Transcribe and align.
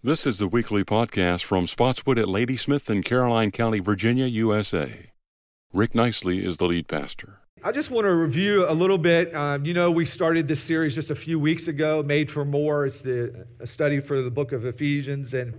This 0.00 0.28
is 0.28 0.38
the 0.38 0.46
weekly 0.46 0.84
podcast 0.84 1.42
from 1.42 1.66
Spotswood 1.66 2.20
at 2.20 2.28
Ladysmith 2.28 2.88
in 2.88 3.02
Caroline 3.02 3.50
County, 3.50 3.80
Virginia, 3.80 4.26
USA. 4.26 5.10
Rick 5.72 5.92
Nicely 5.92 6.46
is 6.46 6.58
the 6.58 6.66
lead 6.66 6.86
pastor. 6.86 7.40
I 7.64 7.72
just 7.72 7.90
want 7.90 8.04
to 8.04 8.14
review 8.14 8.64
a 8.70 8.72
little 8.72 8.96
bit. 8.96 9.34
Um, 9.34 9.64
you 9.64 9.74
know, 9.74 9.90
we 9.90 10.04
started 10.04 10.46
this 10.46 10.62
series 10.62 10.94
just 10.94 11.10
a 11.10 11.16
few 11.16 11.40
weeks 11.40 11.66
ago, 11.66 12.04
Made 12.04 12.30
for 12.30 12.44
More. 12.44 12.86
It's 12.86 13.02
the, 13.02 13.44
a 13.58 13.66
study 13.66 13.98
for 13.98 14.22
the 14.22 14.30
book 14.30 14.52
of 14.52 14.64
Ephesians. 14.64 15.34
And 15.34 15.52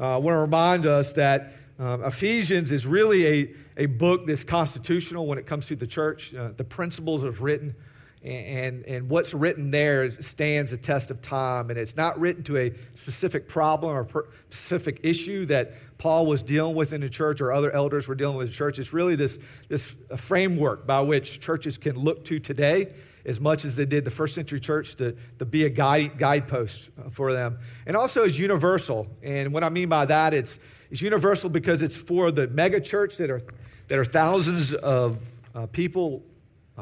uh, 0.00 0.14
I 0.14 0.16
want 0.16 0.34
to 0.34 0.40
remind 0.40 0.84
us 0.84 1.12
that 1.12 1.52
um, 1.78 2.02
Ephesians 2.02 2.72
is 2.72 2.88
really 2.88 3.24
a, 3.24 3.54
a 3.76 3.86
book 3.86 4.26
that's 4.26 4.42
constitutional 4.42 5.28
when 5.28 5.38
it 5.38 5.46
comes 5.46 5.66
to 5.66 5.76
the 5.76 5.86
church. 5.86 6.34
Uh, 6.34 6.48
the 6.56 6.64
principles 6.64 7.22
are 7.22 7.30
written 7.30 7.76
and, 8.26 8.84
and 8.86 9.08
what's 9.08 9.32
written 9.32 9.70
there 9.70 10.10
stands 10.20 10.72
a 10.72 10.76
test 10.76 11.10
of 11.10 11.22
time. 11.22 11.70
And 11.70 11.78
it's 11.78 11.96
not 11.96 12.18
written 12.18 12.42
to 12.44 12.56
a 12.56 12.72
specific 12.96 13.48
problem 13.48 13.94
or 13.94 14.26
specific 14.50 15.00
issue 15.04 15.46
that 15.46 15.74
Paul 15.98 16.26
was 16.26 16.42
dealing 16.42 16.74
with 16.74 16.92
in 16.92 17.00
the 17.00 17.08
church 17.08 17.40
or 17.40 17.52
other 17.52 17.70
elders 17.70 18.08
were 18.08 18.16
dealing 18.16 18.36
with 18.36 18.46
in 18.46 18.50
the 18.50 18.56
church. 18.56 18.78
It's 18.78 18.92
really 18.92 19.14
this, 19.14 19.38
this 19.68 19.94
framework 20.16 20.86
by 20.86 21.00
which 21.00 21.40
churches 21.40 21.78
can 21.78 21.96
look 21.96 22.24
to 22.24 22.40
today 22.40 22.92
as 23.24 23.40
much 23.40 23.64
as 23.64 23.76
they 23.76 23.86
did 23.86 24.04
the 24.04 24.10
first 24.10 24.34
century 24.34 24.60
church 24.60 24.96
to, 24.96 25.16
to 25.38 25.44
be 25.44 25.64
a 25.64 25.68
guide, 25.68 26.18
guidepost 26.18 26.90
for 27.10 27.32
them. 27.32 27.58
And 27.86 27.96
also 27.96 28.24
is 28.24 28.38
universal. 28.38 29.06
And 29.22 29.52
what 29.52 29.62
I 29.62 29.68
mean 29.68 29.88
by 29.88 30.04
that, 30.06 30.34
it's, 30.34 30.58
it's 30.90 31.00
universal 31.00 31.48
because 31.48 31.82
it's 31.82 31.96
for 31.96 32.30
the 32.30 32.48
mega 32.48 32.80
church 32.80 33.16
that 33.18 33.30
are, 33.30 33.42
that 33.88 33.98
are 33.98 34.04
thousands 34.04 34.74
of 34.74 35.20
uh, 35.54 35.66
people 35.66 36.22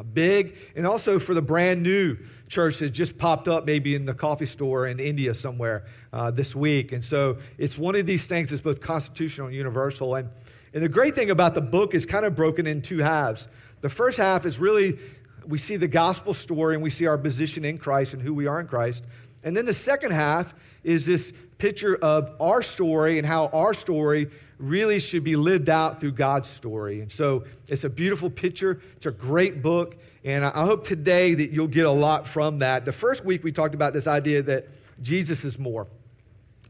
big, 0.03 0.57
and 0.75 0.87
also 0.87 1.19
for 1.19 1.35
the 1.35 1.43
brand 1.43 1.83
new 1.83 2.17
church 2.49 2.79
that 2.79 2.91
just 2.91 3.17
popped 3.19 3.49
up 3.49 3.65
maybe 3.65 3.95
in 3.95 4.05
the 4.05 4.15
coffee 4.15 4.47
store 4.47 4.87
in 4.87 4.99
India 5.01 5.35
somewhere 5.35 5.87
uh, 6.13 6.31
this 6.31 6.55
week. 6.55 6.93
And 6.93 7.05
so 7.05 7.39
it's 7.59 7.79
one 7.79 7.95
of 7.95 8.07
these 8.07 8.27
things 8.27 8.51
that's 8.51 8.63
both 8.63 8.81
constitutional 8.81 9.49
and 9.49 9.57
universal. 9.57 10.15
And, 10.17 10.29
and 10.73 10.83
the 10.83 10.89
great 10.89 11.15
thing 11.15 11.31
about 11.31 11.55
the 11.55 11.61
book 11.61 11.95
is 11.95 12.05
kind 12.05 12.25
of 12.25 12.35
broken 12.35 12.67
in 12.67 12.83
two 12.83 12.99
halves. 12.99 13.49
The 13.81 13.89
first 13.89 14.19
half 14.19 14.47
is 14.47 14.59
really, 14.59 14.99
we 15.47 15.59
see 15.59 15.77
the 15.77 15.89
gospel 15.89 16.35
story 16.35 16.75
and 16.75 16.83
we 16.83 16.91
see 16.91 17.07
our 17.07 17.19
position 17.19 17.65
in 17.65 17.79
Christ 17.79 18.15
and 18.15 18.23
who 18.23 18.35
we 18.35 18.47
are 18.47 18.61
in 18.61 18.67
Christ. 18.67 19.05
And 19.43 19.57
then 19.57 19.67
the 19.67 19.75
second 19.75 20.13
half 20.13 20.55
is 20.83 21.07
this 21.07 21.33
picture 21.59 21.97
of 21.97 22.35
our 22.41 22.63
story 22.63 23.19
and 23.19 23.27
how 23.27 23.47
our 23.49 23.75
story 23.75 24.31
really 24.59 25.01
should 25.01 25.25
be 25.25 25.37
lived 25.37 25.69
out 25.69 26.01
through 26.01 26.13
God's 26.13 26.49
story. 26.49 27.01
And 27.01 27.11
so 27.11 27.45
it's 27.69 27.85
a 27.85 27.91
beautiful 27.91 28.31
picture. 28.31 28.81
It's 28.97 29.07
a 29.07 29.11
great 29.11 29.63
book. 29.63 29.97
And 30.25 30.45
I 30.45 30.65
hope 30.65 30.87
today 30.87 31.35
that 31.35 31.51
you'll 31.51 31.67
get 31.67 31.87
a 31.87 31.91
lot 31.91 32.27
from 32.27 32.59
that. 32.59 32.85
The 32.85 32.93
first 32.93 33.25
week 33.25 33.45
we 33.45 33.53
talked 33.53 33.75
about 33.75 33.93
this 33.93 34.07
idea 34.07 34.43
that 34.43 34.69
Jesus 35.03 35.45
is 35.45 35.59
more. 35.59 35.87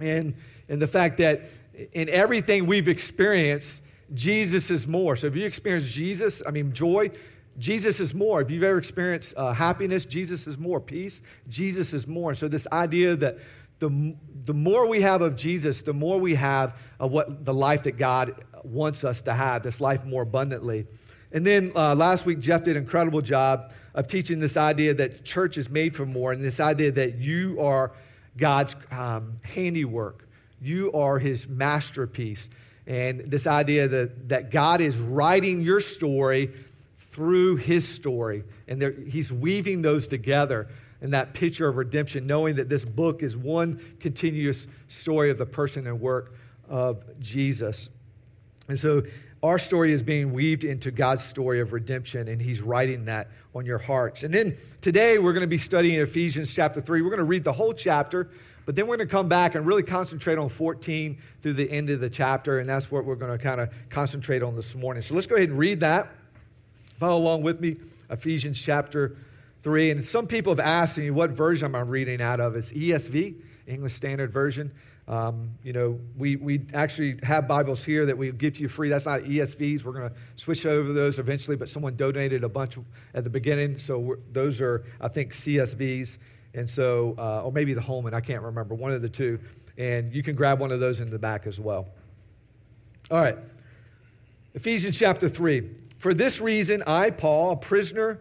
And, 0.00 0.34
and 0.68 0.80
the 0.80 0.88
fact 0.88 1.18
that 1.18 1.42
in 1.92 2.08
everything 2.08 2.66
we've 2.66 2.88
experienced, 2.88 3.82
Jesus 4.12 4.70
is 4.70 4.86
more. 4.86 5.16
So 5.16 5.26
if 5.26 5.36
you 5.36 5.46
experience 5.46 5.90
Jesus, 5.90 6.42
I 6.46 6.50
mean, 6.50 6.72
joy, 6.72 7.10
Jesus 7.58 8.00
is 8.00 8.14
more. 8.14 8.40
If 8.40 8.50
you've 8.50 8.62
ever 8.62 8.78
experienced 8.78 9.34
uh, 9.36 9.52
happiness, 9.52 10.04
Jesus 10.04 10.46
is 10.46 10.58
more. 10.58 10.80
Peace, 10.80 11.22
Jesus 11.48 11.92
is 11.92 12.06
more. 12.06 12.30
And 12.30 12.38
so 12.38 12.48
this 12.48 12.66
idea 12.72 13.16
that 13.16 13.38
the, 13.88 14.16
the 14.46 14.54
more 14.54 14.88
we 14.88 15.02
have 15.02 15.20
of 15.20 15.36
Jesus, 15.36 15.82
the 15.82 15.92
more 15.92 16.18
we 16.18 16.34
have 16.36 16.74
of 16.98 17.10
what 17.10 17.44
the 17.44 17.52
life 17.52 17.82
that 17.82 17.98
God 17.98 18.44
wants 18.62 19.04
us 19.04 19.22
to 19.22 19.34
have, 19.34 19.62
this 19.62 19.80
life 19.80 20.04
more 20.04 20.22
abundantly. 20.22 20.86
And 21.32 21.44
then 21.44 21.72
uh, 21.76 21.94
last 21.94 22.24
week, 22.24 22.40
Jeff 22.40 22.64
did 22.64 22.76
an 22.76 22.82
incredible 22.82 23.20
job 23.20 23.72
of 23.94 24.08
teaching 24.08 24.40
this 24.40 24.56
idea 24.56 24.94
that 24.94 25.24
church 25.24 25.58
is 25.58 25.68
made 25.68 25.94
for 25.94 26.06
more, 26.06 26.32
and 26.32 26.42
this 26.42 26.60
idea 26.60 26.92
that 26.92 27.18
you 27.18 27.60
are 27.60 27.92
God's 28.38 28.74
um, 28.90 29.36
handiwork. 29.44 30.26
You 30.62 30.92
are 30.92 31.18
his 31.18 31.46
masterpiece. 31.46 32.48
And 32.86 33.20
this 33.20 33.46
idea 33.46 33.88
that, 33.88 34.28
that 34.30 34.50
God 34.50 34.80
is 34.80 34.96
writing 34.96 35.60
your 35.60 35.80
story 35.80 36.50
through 37.10 37.56
his 37.56 37.86
story, 37.86 38.44
and 38.66 38.82
he's 39.08 39.32
weaving 39.32 39.82
those 39.82 40.06
together 40.06 40.68
in 41.04 41.10
that 41.10 41.34
picture 41.34 41.68
of 41.68 41.76
redemption, 41.76 42.26
knowing 42.26 42.56
that 42.56 42.70
this 42.70 42.82
book 42.82 43.22
is 43.22 43.36
one 43.36 43.78
continuous 44.00 44.66
story 44.88 45.30
of 45.30 45.36
the 45.36 45.44
person 45.44 45.86
and 45.86 46.00
work 46.00 46.34
of 46.66 47.04
Jesus. 47.20 47.90
And 48.68 48.80
so 48.80 49.02
our 49.42 49.58
story 49.58 49.92
is 49.92 50.02
being 50.02 50.32
weaved 50.32 50.64
into 50.64 50.90
God's 50.90 51.22
story 51.22 51.60
of 51.60 51.74
redemption, 51.74 52.26
and 52.28 52.40
He's 52.40 52.62
writing 52.62 53.04
that 53.04 53.28
on 53.54 53.66
your 53.66 53.76
hearts. 53.76 54.22
And 54.22 54.32
then 54.32 54.56
today 54.80 55.18
we're 55.18 55.34
going 55.34 55.42
to 55.42 55.46
be 55.46 55.58
studying 55.58 56.00
Ephesians 56.00 56.54
chapter 56.54 56.80
3. 56.80 57.02
We're 57.02 57.10
going 57.10 57.18
to 57.18 57.24
read 57.24 57.44
the 57.44 57.52
whole 57.52 57.74
chapter, 57.74 58.30
but 58.64 58.74
then 58.74 58.86
we're 58.86 58.96
going 58.96 59.06
to 59.06 59.12
come 59.12 59.28
back 59.28 59.56
and 59.56 59.66
really 59.66 59.82
concentrate 59.82 60.38
on 60.38 60.48
14 60.48 61.18
through 61.42 61.52
the 61.52 61.70
end 61.70 61.90
of 61.90 62.00
the 62.00 62.08
chapter, 62.08 62.60
and 62.60 62.68
that's 62.68 62.90
what 62.90 63.04
we're 63.04 63.14
going 63.14 63.30
to 63.30 63.36
kind 63.36 63.60
of 63.60 63.68
concentrate 63.90 64.42
on 64.42 64.56
this 64.56 64.74
morning. 64.74 65.02
So 65.02 65.14
let's 65.14 65.26
go 65.26 65.36
ahead 65.36 65.50
and 65.50 65.58
read 65.58 65.80
that. 65.80 66.08
Follow 66.98 67.18
along 67.18 67.42
with 67.42 67.60
me, 67.60 67.76
Ephesians 68.08 68.58
chapter 68.58 69.18
3. 69.64 69.90
And 69.92 70.04
some 70.04 70.26
people 70.26 70.52
have 70.52 70.60
asked 70.60 70.98
me 70.98 71.10
what 71.10 71.30
version 71.30 71.74
I'm 71.74 71.88
reading 71.88 72.20
out 72.20 72.38
of. 72.38 72.54
It's 72.54 72.70
ESV, 72.70 73.34
English 73.66 73.94
Standard 73.94 74.30
Version. 74.30 74.70
Um, 75.08 75.50
you 75.62 75.72
know, 75.72 75.98
we, 76.16 76.36
we 76.36 76.66
actually 76.74 77.18
have 77.22 77.48
Bibles 77.48 77.82
here 77.82 78.04
that 78.06 78.16
we 78.16 78.30
give 78.30 78.54
to 78.54 78.60
you 78.60 78.68
free. 78.68 78.90
That's 78.90 79.06
not 79.06 79.20
ESVs. 79.20 79.82
We're 79.82 79.92
going 79.92 80.10
to 80.10 80.16
switch 80.36 80.66
over 80.66 80.92
those 80.92 81.18
eventually, 81.18 81.56
but 81.56 81.70
someone 81.70 81.96
donated 81.96 82.44
a 82.44 82.48
bunch 82.48 82.76
at 83.14 83.24
the 83.24 83.30
beginning. 83.30 83.78
So 83.78 84.16
those 84.32 84.60
are, 84.60 84.84
I 85.00 85.08
think, 85.08 85.32
CSBs. 85.32 86.18
And 86.52 86.68
so, 86.68 87.14
uh, 87.18 87.42
or 87.42 87.52
maybe 87.52 87.72
the 87.72 87.80
Holman, 87.80 88.14
I 88.14 88.20
can't 88.20 88.42
remember, 88.42 88.74
one 88.74 88.92
of 88.92 89.00
the 89.00 89.08
two. 89.08 89.40
And 89.78 90.14
you 90.14 90.22
can 90.22 90.36
grab 90.36 90.60
one 90.60 90.72
of 90.72 90.80
those 90.80 91.00
in 91.00 91.10
the 91.10 91.18
back 91.18 91.46
as 91.46 91.58
well. 91.58 91.88
All 93.10 93.18
right. 93.18 93.36
Ephesians 94.52 94.98
chapter 94.98 95.28
3. 95.28 95.70
For 95.98 96.12
this 96.12 96.40
reason, 96.40 96.82
I, 96.86 97.10
Paul, 97.10 97.52
a 97.52 97.56
prisoner 97.56 98.20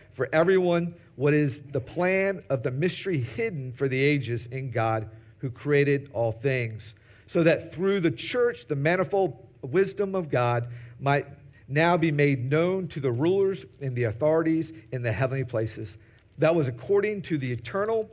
for 0.13 0.29
everyone 0.33 0.95
what 1.15 1.33
is 1.33 1.61
the 1.61 1.81
plan 1.81 2.43
of 2.49 2.63
the 2.63 2.71
mystery 2.71 3.19
hidden 3.19 3.71
for 3.73 3.87
the 3.87 4.01
ages 4.01 4.45
in 4.47 4.71
God 4.71 5.09
who 5.39 5.49
created 5.49 6.09
all 6.13 6.31
things, 6.31 6.93
so 7.27 7.43
that 7.43 7.73
through 7.73 7.99
the 7.99 8.11
church 8.11 8.67
the 8.67 8.75
manifold 8.75 9.47
wisdom 9.61 10.15
of 10.15 10.29
God 10.29 10.67
might 10.99 11.27
now 11.67 11.97
be 11.97 12.11
made 12.11 12.49
known 12.49 12.87
to 12.89 12.99
the 12.99 13.11
rulers 13.11 13.65
and 13.79 13.95
the 13.95 14.03
authorities 14.03 14.73
in 14.91 15.01
the 15.01 15.11
heavenly 15.11 15.45
places. 15.45 15.97
That 16.37 16.53
was 16.55 16.67
according 16.67 17.23
to 17.23 17.37
the 17.37 17.51
eternal 17.51 18.09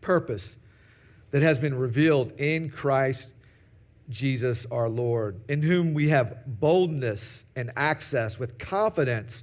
purpose 0.00 0.56
that 1.30 1.42
has 1.42 1.58
been 1.58 1.74
revealed 1.74 2.32
in 2.38 2.70
Christ 2.70 3.28
Jesus 4.08 4.66
our 4.70 4.88
Lord, 4.88 5.40
in 5.48 5.62
whom 5.62 5.92
we 5.92 6.08
have 6.08 6.38
boldness 6.46 7.44
and 7.54 7.70
access 7.76 8.38
with 8.38 8.58
confidence 8.58 9.42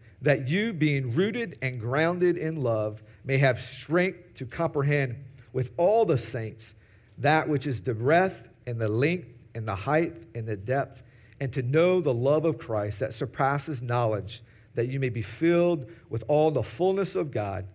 that 0.21 0.49
you, 0.49 0.73
being 0.73 1.13
rooted 1.13 1.57
and 1.61 1.79
grounded 1.79 2.37
in 2.37 2.61
love, 2.61 3.01
may 3.23 3.37
have 3.37 3.59
strength 3.59 4.35
to 4.35 4.45
comprehend 4.45 5.15
with 5.53 5.71
all 5.77 6.05
the 6.05 6.17
saints 6.17 6.73
that 7.17 7.47
which 7.47 7.67
is 7.67 7.81
the 7.81 7.93
breadth 7.93 8.47
and 8.65 8.79
the 8.79 8.87
length 8.87 9.27
and 9.55 9.67
the 9.67 9.75
height 9.75 10.13
and 10.35 10.47
the 10.47 10.57
depth, 10.57 11.03
and 11.39 11.51
to 11.53 11.61
know 11.61 11.99
the 11.99 12.13
love 12.13 12.45
of 12.45 12.57
Christ 12.57 12.99
that 12.99 13.13
surpasses 13.13 13.81
knowledge, 13.81 14.43
that 14.75 14.87
you 14.87 14.99
may 14.99 15.09
be 15.09 15.21
filled 15.21 15.89
with 16.09 16.23
all 16.27 16.51
the 16.51 16.63
fullness 16.63 17.15
of 17.15 17.31
God. 17.31 17.67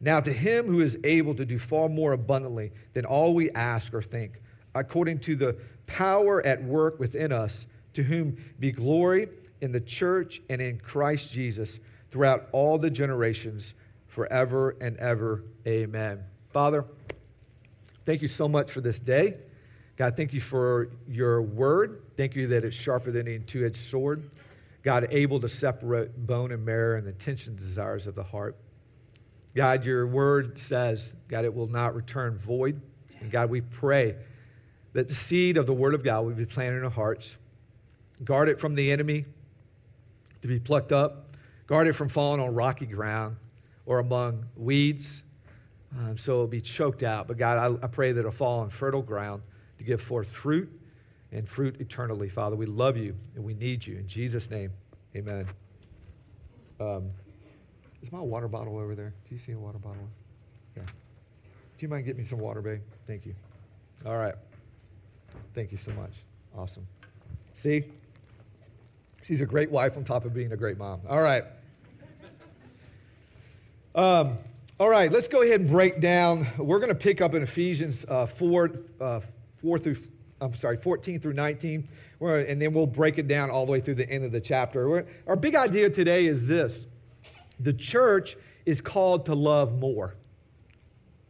Now, 0.00 0.20
to 0.20 0.32
him 0.32 0.66
who 0.66 0.80
is 0.80 0.98
able 1.04 1.34
to 1.34 1.44
do 1.44 1.58
far 1.58 1.88
more 1.88 2.12
abundantly 2.12 2.72
than 2.94 3.04
all 3.04 3.34
we 3.34 3.50
ask 3.50 3.92
or 3.92 4.02
think, 4.02 4.40
according 4.74 5.18
to 5.20 5.36
the 5.36 5.58
power 5.86 6.44
at 6.46 6.62
work 6.64 6.98
within 6.98 7.32
us, 7.32 7.66
to 7.92 8.02
whom 8.02 8.36
be 8.58 8.72
glory 8.72 9.28
in 9.60 9.72
the 9.72 9.80
church 9.80 10.40
and 10.48 10.60
in 10.60 10.78
Christ 10.78 11.32
Jesus 11.32 11.78
throughout 12.10 12.48
all 12.52 12.78
the 12.78 12.90
generations, 12.90 13.74
forever 14.06 14.76
and 14.80 14.96
ever. 14.96 15.44
Amen. 15.66 16.24
Father, 16.50 16.84
thank 18.04 18.22
you 18.22 18.28
so 18.28 18.48
much 18.48 18.72
for 18.72 18.80
this 18.80 18.98
day. 18.98 19.38
God, 19.96 20.16
thank 20.16 20.32
you 20.32 20.40
for 20.40 20.90
your 21.06 21.42
word. 21.42 22.02
Thank 22.16 22.34
you 22.34 22.48
that 22.48 22.64
it's 22.64 22.76
sharper 22.76 23.10
than 23.10 23.28
any 23.28 23.38
two 23.40 23.64
edged 23.64 23.76
sword. 23.76 24.30
God, 24.82 25.06
able 25.10 25.40
to 25.40 25.48
separate 25.48 26.26
bone 26.26 26.52
and 26.52 26.64
marrow 26.64 26.98
and 26.98 27.06
the 27.06 27.30
and 27.46 27.56
desires 27.56 28.06
of 28.06 28.14
the 28.14 28.22
heart. 28.22 28.56
God, 29.54 29.84
your 29.84 30.06
word 30.06 30.58
says, 30.58 31.14
God, 31.28 31.44
it 31.44 31.54
will 31.54 31.66
not 31.66 31.94
return 31.94 32.38
void. 32.38 32.80
And 33.20 33.30
God, 33.30 33.50
we 33.50 33.60
pray 33.60 34.16
that 34.92 35.08
the 35.08 35.14
seed 35.14 35.56
of 35.56 35.66
the 35.66 35.74
word 35.74 35.94
of 35.94 36.02
God 36.02 36.24
will 36.24 36.32
be 36.32 36.46
planted 36.46 36.78
in 36.78 36.84
our 36.84 36.90
hearts. 36.90 37.36
Guard 38.24 38.48
it 38.48 38.60
from 38.60 38.74
the 38.74 38.90
enemy 38.90 39.24
to 40.42 40.48
be 40.48 40.58
plucked 40.58 40.92
up. 40.92 41.29
Guard 41.70 41.86
it 41.86 41.92
from 41.92 42.08
falling 42.08 42.40
on 42.40 42.52
rocky 42.52 42.84
ground 42.84 43.36
or 43.86 44.00
among 44.00 44.44
weeds 44.56 45.22
um, 45.96 46.18
so 46.18 46.32
it'll 46.32 46.46
be 46.48 46.60
choked 46.60 47.04
out. 47.04 47.28
But 47.28 47.38
God, 47.38 47.78
I, 47.80 47.84
I 47.84 47.88
pray 47.88 48.10
that 48.10 48.18
it'll 48.18 48.32
fall 48.32 48.58
on 48.58 48.70
fertile 48.70 49.02
ground 49.02 49.42
to 49.78 49.84
give 49.84 50.00
forth 50.00 50.28
fruit 50.28 50.68
and 51.30 51.48
fruit 51.48 51.80
eternally. 51.80 52.28
Father, 52.28 52.56
we 52.56 52.66
love 52.66 52.96
you 52.96 53.14
and 53.36 53.44
we 53.44 53.54
need 53.54 53.86
you. 53.86 53.98
In 53.98 54.08
Jesus' 54.08 54.50
name, 54.50 54.72
amen. 55.14 55.46
Um, 56.80 57.10
is 58.02 58.10
my 58.10 58.20
water 58.20 58.48
bottle 58.48 58.76
over 58.76 58.96
there? 58.96 59.14
Do 59.28 59.34
you 59.36 59.40
see 59.40 59.52
a 59.52 59.58
water 59.58 59.78
bottle? 59.78 60.08
Okay. 60.76 60.86
Do 60.86 61.86
you 61.86 61.88
mind 61.88 62.04
getting 62.04 62.20
me 62.20 62.26
some 62.26 62.40
water, 62.40 62.62
babe? 62.62 62.80
Thank 63.06 63.26
you. 63.26 63.34
All 64.04 64.18
right. 64.18 64.34
Thank 65.54 65.70
you 65.70 65.78
so 65.78 65.92
much. 65.92 66.12
Awesome. 66.56 66.84
See? 67.54 67.84
She's 69.22 69.40
a 69.40 69.46
great 69.46 69.70
wife 69.70 69.96
on 69.96 70.02
top 70.02 70.24
of 70.24 70.34
being 70.34 70.50
a 70.50 70.56
great 70.56 70.78
mom. 70.78 71.00
All 71.08 71.22
right. 71.22 71.44
Um, 73.92 74.38
all 74.78 74.88
right, 74.88 75.10
let's 75.10 75.26
go 75.26 75.42
ahead 75.42 75.62
and 75.62 75.68
break 75.68 76.00
down. 76.00 76.46
We're 76.56 76.78
going 76.78 76.90
to 76.90 76.94
pick 76.94 77.20
up 77.20 77.34
in 77.34 77.42
Ephesians 77.42 78.06
uh, 78.08 78.24
4, 78.24 78.70
uh, 79.00 79.20
4 79.56 79.78
through, 79.80 79.96
I'm 80.40 80.54
sorry, 80.54 80.76
14 80.76 81.18
through 81.18 81.32
19, 81.32 81.88
and 82.20 82.62
then 82.62 82.72
we'll 82.72 82.86
break 82.86 83.18
it 83.18 83.26
down 83.26 83.50
all 83.50 83.66
the 83.66 83.72
way 83.72 83.80
through 83.80 83.96
the 83.96 84.08
end 84.08 84.24
of 84.24 84.30
the 84.30 84.40
chapter. 84.40 84.88
We're, 84.88 85.06
our 85.26 85.34
big 85.34 85.56
idea 85.56 85.90
today 85.90 86.26
is 86.26 86.46
this 86.46 86.86
the 87.58 87.72
church 87.72 88.36
is 88.64 88.80
called 88.80 89.26
to 89.26 89.34
love 89.34 89.76
more. 89.76 90.14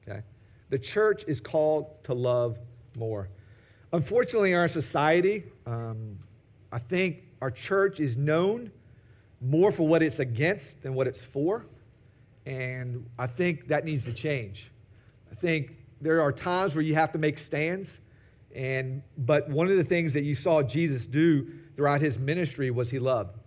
Okay? 0.06 0.20
The 0.68 0.78
church 0.78 1.24
is 1.26 1.40
called 1.40 2.04
to 2.04 2.12
love 2.12 2.58
more. 2.94 3.30
Unfortunately, 3.94 4.52
in 4.52 4.58
our 4.58 4.68
society, 4.68 5.44
um, 5.64 6.18
I 6.70 6.78
think 6.78 7.22
our 7.40 7.50
church 7.50 8.00
is 8.00 8.18
known 8.18 8.70
more 9.40 9.72
for 9.72 9.88
what 9.88 10.02
it's 10.02 10.18
against 10.18 10.82
than 10.82 10.92
what 10.92 11.06
it's 11.06 11.24
for. 11.24 11.64
And 12.50 13.08
I 13.16 13.28
think 13.28 13.68
that 13.68 13.84
needs 13.84 14.04
to 14.06 14.12
change. 14.12 14.72
I 15.30 15.36
think 15.36 15.76
there 16.00 16.20
are 16.20 16.32
times 16.32 16.74
where 16.74 16.82
you 16.82 16.96
have 16.96 17.12
to 17.12 17.18
make 17.18 17.38
stands. 17.38 18.00
And, 18.56 19.04
but 19.18 19.48
one 19.48 19.68
of 19.68 19.76
the 19.76 19.84
things 19.84 20.12
that 20.14 20.24
you 20.24 20.34
saw 20.34 20.60
Jesus 20.60 21.06
do 21.06 21.48
throughout 21.76 22.00
his 22.00 22.18
ministry 22.18 22.72
was 22.72 22.90
he 22.90 22.98
loved. 22.98 23.38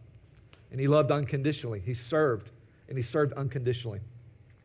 And 0.72 0.80
he 0.80 0.88
loved 0.88 1.12
unconditionally. 1.12 1.82
He 1.82 1.94
served, 1.94 2.52
and 2.88 2.98
he 2.98 3.04
served 3.04 3.34
unconditionally. 3.34 4.00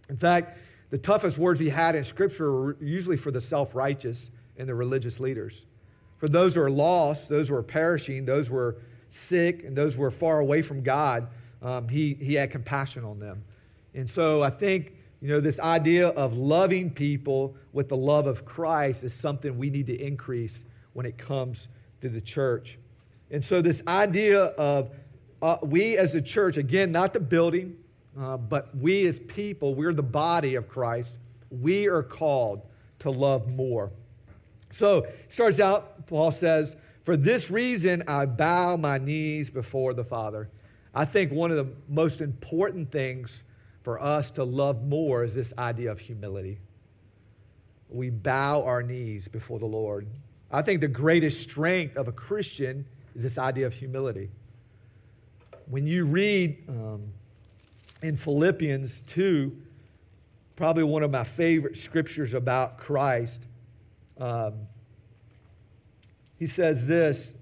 In 0.09 0.17
fact, 0.17 0.57
the 0.91 0.99
toughest 0.99 1.37
words 1.37 1.59
he 1.59 1.69
had 1.69 1.97
in 1.97 2.05
Scripture 2.05 2.53
were 2.53 2.77
usually 2.81 3.17
for 3.17 3.33
the 3.33 3.41
self 3.41 3.75
righteous 3.75 4.31
and 4.57 4.69
the 4.69 4.75
religious 4.75 5.19
leaders. 5.19 5.67
For 6.19 6.29
those 6.29 6.55
who 6.55 6.61
are 6.61 6.71
lost, 6.71 7.29
those 7.29 7.49
who 7.49 7.57
are 7.57 7.63
perishing, 7.65 8.25
those 8.25 8.47
who 8.47 8.57
are 8.57 8.77
sick, 9.11 9.65
and 9.65 9.77
those 9.77 9.97
who 9.97 10.05
are 10.05 10.13
far 10.13 10.39
away 10.39 10.63
from 10.63 10.85
God, 10.85 11.27
um, 11.61 11.89
he, 11.89 12.15
he 12.15 12.35
had 12.35 12.53
compassion 12.53 13.05
on 13.05 13.19
them. 13.19 13.43
And 13.99 14.09
so 14.09 14.45
I 14.45 14.51
think, 14.51 14.93
you 15.21 15.27
know, 15.27 15.41
this 15.41 15.59
idea 15.59 16.11
of 16.11 16.39
loving 16.39 16.89
people 16.89 17.57
with 17.73 17.89
the 17.89 17.97
love 17.97 18.29
of 18.29 18.45
Christ 18.45 19.03
is 19.03 19.13
something 19.13 19.59
we 19.59 19.71
need 19.71 19.89
to 19.89 20.01
increase 20.01 20.63
when 20.93 21.05
it 21.05 21.19
comes 21.19 21.67
to 22.01 22.09
the 22.09 22.21
church. 22.21 22.79
And 23.33 23.45
so 23.45 23.61
this 23.61 23.83
idea 23.89 24.45
of 24.45 24.93
uh, 25.43 25.57
we 25.63 25.97
as 25.97 26.15
a 26.15 26.23
church, 26.23 26.59
again, 26.59 26.93
not 26.93 27.13
the 27.13 27.19
building, 27.19 27.77
uh, 28.17 28.37
but 28.37 28.73
we 28.77 29.05
as 29.09 29.19
people, 29.19 29.75
we're 29.75 29.93
the 29.93 30.01
body 30.01 30.55
of 30.55 30.69
Christ. 30.69 31.19
We 31.51 31.89
are 31.89 32.05
called 32.05 32.63
to 33.01 33.11
love 33.11 33.49
more. 33.49 33.91
So 34.71 34.99
it 34.99 35.27
starts 35.29 35.59
out, 35.59 36.07
Paul 36.07 36.31
says, 36.31 36.77
For 37.03 37.17
this 37.17 37.51
reason 37.51 38.05
I 38.07 38.27
bow 38.27 38.77
my 38.77 38.99
knees 38.99 39.51
before 39.51 39.93
the 39.93 40.05
Father. 40.05 40.49
I 40.95 41.05
think 41.05 41.33
one 41.33 41.51
of 41.51 41.57
the 41.57 41.73
most 41.89 42.21
important 42.21 42.93
things 42.93 43.43
for 43.89 44.03
us 44.03 44.31
to 44.31 44.45
love 44.45 44.85
more 44.85 45.25
is 45.25 45.35
this 45.35 45.55
idea 45.57 45.91
of 45.91 45.99
humility. 45.99 46.59
We 47.89 48.11
bow 48.11 48.63
our 48.65 48.83
knees 48.83 49.29
before 49.29 49.59
the 49.59 49.65
Lord. 49.65 50.07
I 50.51 50.61
think 50.61 50.83
the 50.83 50.89
greatest 50.89 51.41
strength 51.41 51.97
of 51.97 52.07
a 52.07 52.13
Christian 52.13 52.85
is 53.17 53.23
this 53.23 53.39
idea 53.39 53.67
of 53.67 53.73
humility. 53.73 54.29
When 55.71 55.87
you 55.87 56.05
read 56.05 56.65
um, 56.69 57.05
in 58.03 58.19
Philippians 58.19 59.01
2, 59.07 59.57
probably 60.55 60.85
one 60.85 61.03
of 61.03 61.11
my 61.11 61.25
favorite 61.25 61.79
scriptures 61.79 62.35
about 62.35 62.77
Christ, 62.77 63.47
um, 64.19 64.53
he 66.39 66.45
says 66.45 66.87
this 66.87 67.33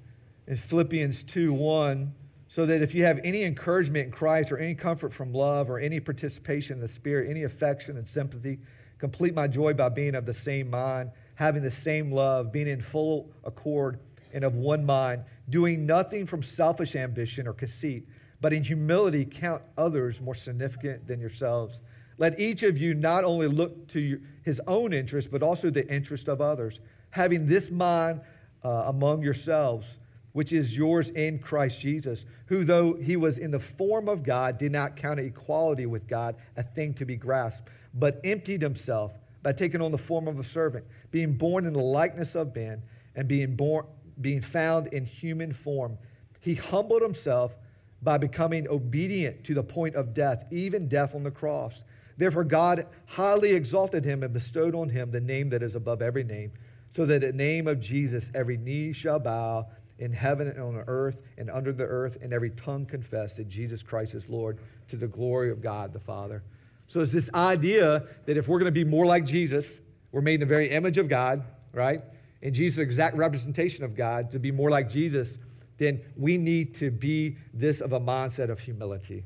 in 0.46 0.54
Philippians 0.54 1.24
2 1.24 1.52
1 1.52 2.14
so 2.56 2.64
that 2.64 2.80
if 2.80 2.94
you 2.94 3.04
have 3.04 3.20
any 3.22 3.42
encouragement 3.42 4.06
in 4.06 4.10
Christ 4.10 4.50
or 4.50 4.56
any 4.56 4.74
comfort 4.74 5.12
from 5.12 5.30
love 5.30 5.68
or 5.68 5.78
any 5.78 6.00
participation 6.00 6.76
in 6.76 6.80
the 6.80 6.88
Spirit, 6.88 7.28
any 7.28 7.42
affection 7.42 7.98
and 7.98 8.08
sympathy, 8.08 8.58
complete 8.96 9.34
my 9.34 9.46
joy 9.46 9.74
by 9.74 9.90
being 9.90 10.14
of 10.14 10.24
the 10.24 10.32
same 10.32 10.70
mind, 10.70 11.10
having 11.34 11.62
the 11.62 11.70
same 11.70 12.10
love, 12.10 12.50
being 12.50 12.66
in 12.66 12.80
full 12.80 13.28
accord 13.44 13.98
and 14.32 14.42
of 14.42 14.54
one 14.54 14.86
mind, 14.86 15.22
doing 15.50 15.84
nothing 15.84 16.24
from 16.24 16.42
selfish 16.42 16.96
ambition 16.96 17.46
or 17.46 17.52
conceit, 17.52 18.08
but 18.40 18.54
in 18.54 18.64
humility 18.64 19.26
count 19.26 19.60
others 19.76 20.22
more 20.22 20.34
significant 20.34 21.06
than 21.06 21.20
yourselves. 21.20 21.82
Let 22.16 22.40
each 22.40 22.62
of 22.62 22.78
you 22.78 22.94
not 22.94 23.22
only 23.22 23.48
look 23.48 23.86
to 23.88 24.18
his 24.44 24.62
own 24.66 24.94
interest, 24.94 25.30
but 25.30 25.42
also 25.42 25.68
the 25.68 25.86
interest 25.94 26.26
of 26.26 26.40
others, 26.40 26.80
having 27.10 27.48
this 27.48 27.70
mind 27.70 28.22
uh, 28.64 28.84
among 28.86 29.20
yourselves 29.20 29.98
which 30.36 30.52
is 30.52 30.76
yours 30.76 31.08
in 31.08 31.38
Christ 31.38 31.80
Jesus, 31.80 32.26
who, 32.48 32.62
though 32.62 32.92
he 32.92 33.16
was 33.16 33.38
in 33.38 33.52
the 33.52 33.58
form 33.58 34.06
of 34.06 34.22
God, 34.22 34.58
did 34.58 34.70
not 34.70 34.94
count 34.94 35.18
equality 35.18 35.86
with 35.86 36.06
God 36.06 36.36
a 36.58 36.62
thing 36.62 36.92
to 36.96 37.06
be 37.06 37.16
grasped, 37.16 37.70
but 37.94 38.20
emptied 38.22 38.60
himself 38.60 39.12
by 39.42 39.52
taking 39.52 39.80
on 39.80 39.92
the 39.92 39.96
form 39.96 40.28
of 40.28 40.38
a 40.38 40.44
servant, 40.44 40.84
being 41.10 41.32
born 41.32 41.64
in 41.64 41.72
the 41.72 41.80
likeness 41.80 42.34
of 42.34 42.54
men, 42.54 42.82
and 43.14 43.26
being, 43.26 43.56
born, 43.56 43.86
being 44.20 44.42
found 44.42 44.88
in 44.88 45.06
human 45.06 45.54
form. 45.54 45.96
He 46.40 46.54
humbled 46.54 47.00
himself 47.00 47.56
by 48.02 48.18
becoming 48.18 48.68
obedient 48.68 49.42
to 49.44 49.54
the 49.54 49.62
point 49.62 49.94
of 49.94 50.12
death, 50.12 50.44
even 50.50 50.86
death 50.86 51.14
on 51.14 51.22
the 51.22 51.30
cross. 51.30 51.82
Therefore, 52.18 52.44
God 52.44 52.86
highly 53.06 53.52
exalted 53.52 54.04
him 54.04 54.22
and 54.22 54.34
bestowed 54.34 54.74
on 54.74 54.90
him 54.90 55.12
the 55.12 55.18
name 55.18 55.48
that 55.48 55.62
is 55.62 55.74
above 55.74 56.02
every 56.02 56.24
name, 56.24 56.52
so 56.94 57.06
that 57.06 57.24
in 57.24 57.38
the 57.38 57.42
name 57.42 57.66
of 57.66 57.80
Jesus 57.80 58.30
every 58.34 58.58
knee 58.58 58.92
shall 58.92 59.18
bow 59.18 59.68
in 59.98 60.12
heaven 60.12 60.48
and 60.48 60.60
on 60.60 60.84
earth 60.86 61.22
and 61.38 61.50
under 61.50 61.72
the 61.72 61.84
earth, 61.84 62.18
and 62.20 62.32
every 62.32 62.50
tongue 62.50 62.86
confess 62.86 63.34
that 63.34 63.48
Jesus 63.48 63.82
Christ 63.82 64.14
is 64.14 64.28
Lord 64.28 64.58
to 64.88 64.96
the 64.96 65.06
glory 65.06 65.50
of 65.50 65.62
God 65.62 65.92
the 65.92 66.00
Father. 66.00 66.42
So 66.88 67.00
it's 67.00 67.12
this 67.12 67.30
idea 67.34 68.04
that 68.26 68.36
if 68.36 68.48
we're 68.48 68.58
going 68.58 68.72
to 68.72 68.84
be 68.84 68.84
more 68.84 69.06
like 69.06 69.24
Jesus, 69.24 69.80
we're 70.12 70.20
made 70.20 70.34
in 70.34 70.40
the 70.40 70.46
very 70.46 70.70
image 70.70 70.98
of 70.98 71.08
God, 71.08 71.42
right? 71.72 72.02
And 72.42 72.54
Jesus' 72.54 72.78
exact 72.78 73.16
representation 73.16 73.84
of 73.84 73.96
God, 73.96 74.30
to 74.32 74.38
be 74.38 74.52
more 74.52 74.70
like 74.70 74.88
Jesus, 74.88 75.38
then 75.78 76.00
we 76.16 76.38
need 76.38 76.74
to 76.76 76.90
be 76.90 77.36
this 77.52 77.80
of 77.80 77.92
a 77.92 78.00
mindset 78.00 78.50
of 78.50 78.60
humility. 78.60 79.24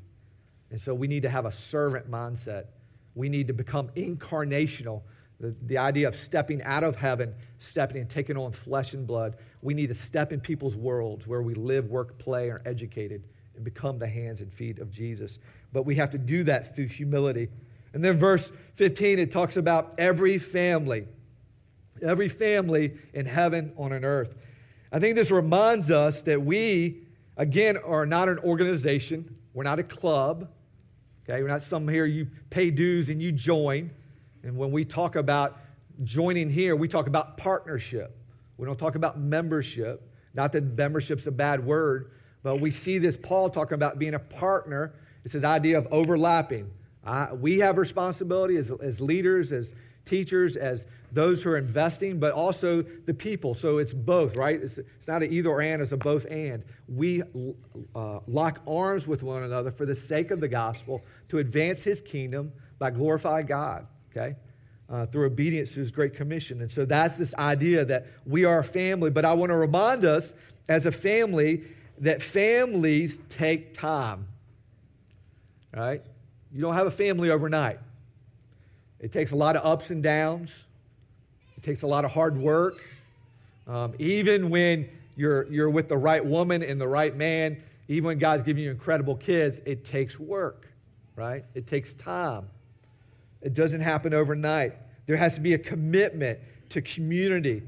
And 0.71 0.81
so 0.81 0.95
we 0.95 1.07
need 1.07 1.23
to 1.23 1.29
have 1.29 1.47
a 1.47 1.53
servant 1.53 2.11
mindset. 2.11 2.67
We 3.15 3.29
need 3.29 3.49
to 3.49 3.53
become 3.53 3.89
incarnational 3.91 5.03
The, 5.41 5.55
the 5.63 5.79
idea 5.79 6.07
of 6.07 6.17
stepping 6.17 6.63
out 6.63 6.85
of 6.85 6.97
heaven, 6.97 7.35
stepping 7.59 7.99
and 7.99 8.11
taking 8.11 8.37
on 8.37 8.53
flesh 8.53 8.93
and 8.93 9.07
blood. 9.07 9.37
We 9.63 9.73
need 9.73 9.89
to 9.89 9.95
step 9.95 10.33
in 10.33 10.41
people's 10.41 10.77
worlds 10.77 11.27
where 11.27 11.43
we 11.43 11.55
live, 11.55 11.89
work, 11.89 12.19
play, 12.19 12.51
are 12.51 12.61
educated, 12.67 13.25
and 13.57 13.65
become 13.65 13.99
the 13.99 14.07
hands 14.07 14.43
and 14.43 14.53
feet 14.53 14.79
of 14.79 14.91
Jesus. 14.91 15.39
But 15.73 15.85
we 15.85 15.95
have 15.97 16.11
to 16.11 16.19
do 16.19 16.45
that 16.45 16.77
through 16.77 16.89
humility. 16.89 17.49
And 17.93 18.05
then 18.05 18.19
verse 18.19 18.53
15, 18.75 19.19
it 19.19 19.33
talks 19.33 19.57
about 19.57 19.95
every 19.99 20.39
family, 20.39 21.07
every 22.03 22.29
family 22.29 22.99
in 23.13 23.27
heaven, 23.27 23.73
on 23.77 23.93
an 23.93 24.05
earth. 24.05 24.35
I 24.93 24.99
think 24.99 25.17
this 25.17 25.31
reminds 25.31 25.91
us 25.91 26.23
that 26.23 26.43
we, 26.43 27.03
again, 27.37 27.77
are 27.79 28.07
not 28.07 28.29
an 28.29 28.39
organization. 28.41 29.37
We're 29.55 29.65
not 29.65 29.79
a 29.79 29.85
club. 29.85 30.49
Okay, 31.25 31.43
we're 31.43 31.49
not 31.49 31.63
some 31.63 31.87
here 31.87 32.07
you 32.07 32.29
pay 32.51 32.71
dues 32.71 33.09
and 33.09 33.23
you 33.23 33.33
join. 33.33 33.91
And 34.43 34.57
when 34.57 34.71
we 34.71 34.85
talk 34.85 35.17
about 35.17 35.59
joining 36.05 36.49
here, 36.49 36.77
we 36.77 36.89
talk 36.89 37.07
about 37.07 37.37
partnership. 37.37 38.17
We 38.57 38.67
don't 38.67 38.79
talk 38.79 38.95
about 38.95 39.19
membership. 39.19 40.03
Not 40.35 40.53
that 40.53 40.65
membership's 40.77 41.27
a 41.27 41.33
bad 41.33 41.65
word, 41.65 42.13
but 42.43 42.57
we 42.61 42.71
see 42.71 42.99
this 42.99 43.17
Paul 43.17 43.51
talking 43.51 43.75
about 43.75 43.99
being 43.99 44.15
a 44.15 44.19
partner. 44.19 44.95
It's 45.25 45.35
this 45.35 45.45
idea 45.45 45.79
of 45.79 45.89
overlapping. 45.91 46.71
Uh, 47.05 47.29
we 47.33 47.59
have 47.59 47.79
responsibility 47.79 48.57
as, 48.57 48.71
as 48.71 49.01
leaders, 49.01 49.53
as 49.53 49.75
teachers, 50.05 50.57
as 50.57 50.87
those 51.13 51.43
who 51.43 51.51
are 51.51 51.59
investing, 51.59 52.19
but 52.19 52.33
also 52.33 52.83
the 52.83 53.15
people. 53.15 53.55
So 53.55 53.79
it's 53.79 53.93
both, 53.93 54.37
right? 54.37 54.61
It's, 54.61 54.79
it's 54.79 55.09
not 55.09 55.23
an 55.23 55.33
either 55.33 55.51
or 55.51 55.61
and, 55.63 55.83
it's 55.83 55.93
a 55.93 55.97
both 55.97 56.27
and. 56.31 56.63
We 56.89 57.23
uh, 57.95 58.21
lock 58.27 58.61
arms 58.67 59.07
with 59.07 59.23
one 59.23 59.43
another 59.43 59.71
for 59.71 59.87
the 59.87 59.95
sake 59.95 60.31
of 60.31 60.41
the 60.41 60.49
gospel 60.49 61.05
to 61.29 61.39
advance 61.39 61.83
his 61.83 62.01
kingdom 62.01 62.53
by 62.79 62.91
glorifying 62.91 63.47
God, 63.47 63.87
okay? 64.11 64.37
Uh, 64.89 65.07
through 65.07 65.27
obedience 65.27 65.73
to 65.75 65.81
his 65.81 65.91
great 65.91 66.15
commission. 66.15 66.61
And 66.63 66.71
so 66.71 66.85
that's 66.85 67.17
this 67.17 67.35
idea 67.35 67.85
that 67.85 68.07
we 68.27 68.45
are 68.45 68.59
a 68.59 68.65
family. 68.65 69.11
But 69.11 69.25
I 69.25 69.33
want 69.35 69.51
to 69.51 69.57
remind 69.57 70.05
us 70.05 70.35
as 70.69 70.87
a 70.87 70.93
family 70.93 71.63
that 71.99 72.23
families 72.23 73.19
take 73.29 73.75
time, 73.75 74.27
right? 75.75 76.03
You 76.53 76.61
don't 76.61 76.75
have 76.75 76.87
a 76.87 76.91
family 76.91 77.31
overnight. 77.31 77.79
It 78.99 79.13
takes 79.13 79.31
a 79.31 79.37
lot 79.37 79.57
of 79.57 79.65
ups 79.65 79.91
and 79.91 80.03
downs. 80.03 80.51
It 81.57 81.63
takes 81.63 81.83
a 81.83 81.87
lot 81.87 82.05
of 82.05 82.11
hard 82.11 82.37
work. 82.37 82.83
Um, 83.67 83.95
even 83.99 84.51
when 84.51 84.89
you're, 85.17 85.51
you're 85.53 85.71
with 85.71 85.89
the 85.89 85.97
right 85.97 86.25
woman 86.25 86.63
and 86.63 86.81
the 86.81 86.89
right 86.89 87.15
man, 87.15 87.63
even 87.89 88.05
when 88.05 88.19
God's 88.19 88.43
giving 88.43 88.65
you 88.65 88.71
incredible 88.71 89.17
kids, 89.17 89.61
it 89.67 89.85
takes 89.85 90.19
work, 90.19 90.69
right? 91.17 91.45
It 91.55 91.67
takes 91.67 91.93
time. 91.95 92.49
It 93.43 93.55
doesn't 93.55 93.81
happen 93.81 94.15
overnight. 94.15 94.75
There 95.07 95.17
has 95.17 95.35
to 95.35 95.41
be 95.41 95.55
a 95.55 95.59
commitment 95.59 96.39
to 96.71 96.83
community. 96.83 97.63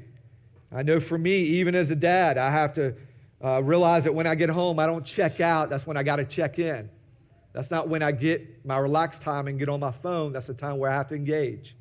I 0.70 0.82
know 0.82 1.00
for 1.00 1.18
me, 1.18 1.40
even 1.40 1.74
as 1.74 1.90
a 1.90 1.96
dad, 1.96 2.38
I 2.38 2.50
have 2.50 2.74
to 2.74 2.94
uh, 3.42 3.62
realize 3.62 4.04
that 4.04 4.14
when 4.14 4.26
I 4.26 4.34
get 4.34 4.48
home, 4.48 4.78
I 4.78 4.86
don't 4.86 5.04
check 5.04 5.40
out. 5.40 5.68
That's 5.68 5.86
when 5.86 5.96
I 5.96 6.02
got 6.02 6.16
to 6.16 6.24
check 6.24 6.58
in. 6.58 6.88
That's 7.52 7.70
not 7.70 7.88
when 7.88 8.02
I 8.02 8.12
get 8.12 8.64
my 8.64 8.78
relaxed 8.78 9.20
time 9.20 9.46
and 9.48 9.58
get 9.58 9.68
on 9.68 9.80
my 9.80 9.90
phone. 9.90 10.32
That's 10.32 10.46
the 10.46 10.54
time 10.54 10.78
where 10.78 10.90
I 10.90 10.94
have 10.94 11.08
to 11.08 11.14
engage. 11.14 11.76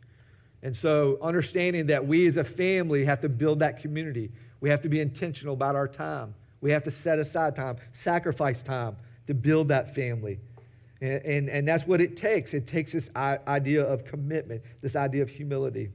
And 0.63 0.75
so, 0.75 1.17
understanding 1.21 1.87
that 1.87 2.05
we 2.05 2.27
as 2.27 2.37
a 2.37 2.43
family 2.43 3.05
have 3.05 3.21
to 3.21 3.29
build 3.29 3.59
that 3.59 3.79
community, 3.79 4.31
we 4.59 4.69
have 4.69 4.81
to 4.81 4.89
be 4.89 4.99
intentional 4.99 5.53
about 5.53 5.75
our 5.75 5.87
time. 5.87 6.35
We 6.59 6.71
have 6.71 6.83
to 6.83 6.91
set 6.91 7.17
aside 7.17 7.55
time, 7.55 7.77
sacrifice 7.93 8.61
time 8.61 8.95
to 9.27 9.33
build 9.33 9.69
that 9.69 9.95
family. 9.95 10.39
And, 11.01 11.25
and, 11.25 11.49
and 11.49 11.67
that's 11.67 11.85
what 11.85 11.99
it 11.99 12.15
takes. 12.15 12.53
It 12.53 12.67
takes 12.67 12.91
this 12.91 13.09
idea 13.15 13.83
of 13.83 14.05
commitment, 14.05 14.61
this 14.81 14.95
idea 14.95 15.23
of 15.23 15.29
humility. 15.29 15.89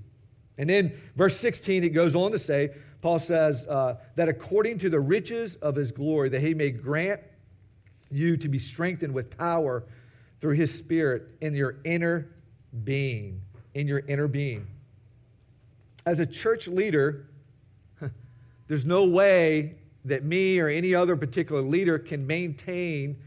And 0.59 0.69
then, 0.69 0.93
verse 1.17 1.37
16, 1.39 1.85
it 1.85 1.91
goes 1.91 2.15
on 2.15 2.33
to 2.33 2.39
say, 2.39 2.71
Paul 3.01 3.19
says, 3.19 3.65
uh, 3.67 3.97
that 4.17 4.29
according 4.29 4.79
to 4.79 4.91
the 4.91 4.99
riches 4.99 5.55
of 5.57 5.77
his 5.77 5.93
glory, 5.93 6.29
that 6.31 6.41
he 6.41 6.55
may 6.55 6.71
grant 6.71 7.21
you 8.11 8.37
to 8.37 8.49
be 8.49 8.59
strengthened 8.59 9.13
with 9.13 9.37
power 9.37 9.85
through 10.41 10.55
his 10.55 10.77
spirit 10.77 11.29
in 11.41 11.55
your 11.55 11.77
inner 11.85 12.29
being 12.85 13.41
in 13.77 13.87
your 13.87 13.99
inner 14.09 14.27
being. 14.27 14.67
As 16.07 16.19
a 16.19 16.25
church 16.25 16.67
leader, 16.67 17.29
there's 18.69 18.87
no 18.87 19.05
way 19.05 19.75
that 20.07 20.25
me 20.25 20.59
or 20.59 20.69
any 20.69 20.95
other 20.95 21.15
particular 21.15 21.61
leader 21.61 21.99
can 21.99 22.27
maintain 22.27 23.19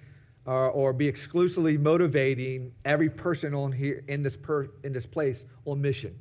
uh, 0.49 0.69
or 0.69 0.93
be 0.93 1.07
exclusively 1.07 1.77
motivating 1.77 2.71
every 2.83 3.07
person 3.07 3.53
on 3.53 3.71
here 3.71 4.03
in 4.07 4.23
this, 4.23 4.35
per, 4.35 4.67
in 4.83 4.91
this 4.91 5.05
place 5.05 5.45
on 5.65 5.79
mission. 5.79 6.17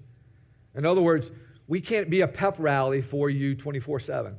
In 0.74 0.84
other 0.84 1.00
words, 1.00 1.30
we 1.66 1.80
can't 1.80 2.10
be 2.10 2.20
a 2.20 2.28
pep 2.28 2.56
rally 2.58 3.00
for 3.00 3.30
you 3.30 3.54
24 3.54 4.00
7. 4.00 4.36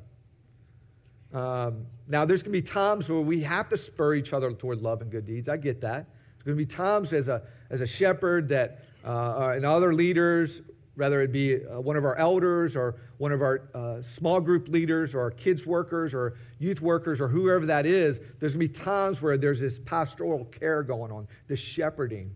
Um, 1.33 1.87
now, 2.07 2.23
there's 2.23 2.43
going 2.43 2.53
to 2.53 2.61
be 2.61 2.67
times 2.67 3.09
where 3.09 3.19
we 3.21 3.41
have 3.41 3.67
to 3.69 3.77
spur 3.77 4.13
each 4.13 4.31
other 4.31 4.51
toward 4.51 4.79
love 4.79 5.01
and 5.01 5.09
good 5.09 5.25
deeds. 5.25 5.49
I 5.49 5.57
get 5.57 5.81
that. 5.81 6.07
There's 6.35 6.43
going 6.45 6.57
to 6.57 6.63
be 6.63 6.67
times 6.67 7.11
as 7.11 7.27
a, 7.27 7.41
as 7.71 7.81
a 7.81 7.87
shepherd 7.87 8.47
that 8.49 8.83
uh, 9.03 9.53
and 9.55 9.65
other 9.65 9.93
leaders, 9.93 10.61
whether 10.99 11.21
it 11.21 11.31
be 11.31 11.65
uh, 11.65 11.79
one 11.79 11.95
of 11.95 12.03
our 12.03 12.17
elders 12.17 12.75
or 12.75 12.97
one 13.19 13.31
of 13.31 13.41
our 13.41 13.69
uh, 13.73 14.01
small 14.01 14.41
group 14.41 14.67
leaders 14.67 15.15
or 15.15 15.21
our 15.21 15.31
kids 15.31 15.65
workers 15.65 16.13
or 16.13 16.35
youth 16.59 16.81
workers 16.81 17.21
or 17.21 17.29
whoever 17.29 17.65
that 17.65 17.85
is, 17.85 18.19
there's 18.37 18.53
going 18.53 18.67
to 18.67 18.73
be 18.73 18.79
times 18.85 19.21
where 19.21 19.37
there's 19.37 19.61
this 19.61 19.79
pastoral 19.79 20.43
care 20.43 20.83
going 20.83 21.09
on, 21.09 21.25
this 21.47 21.61
shepherding. 21.61 22.29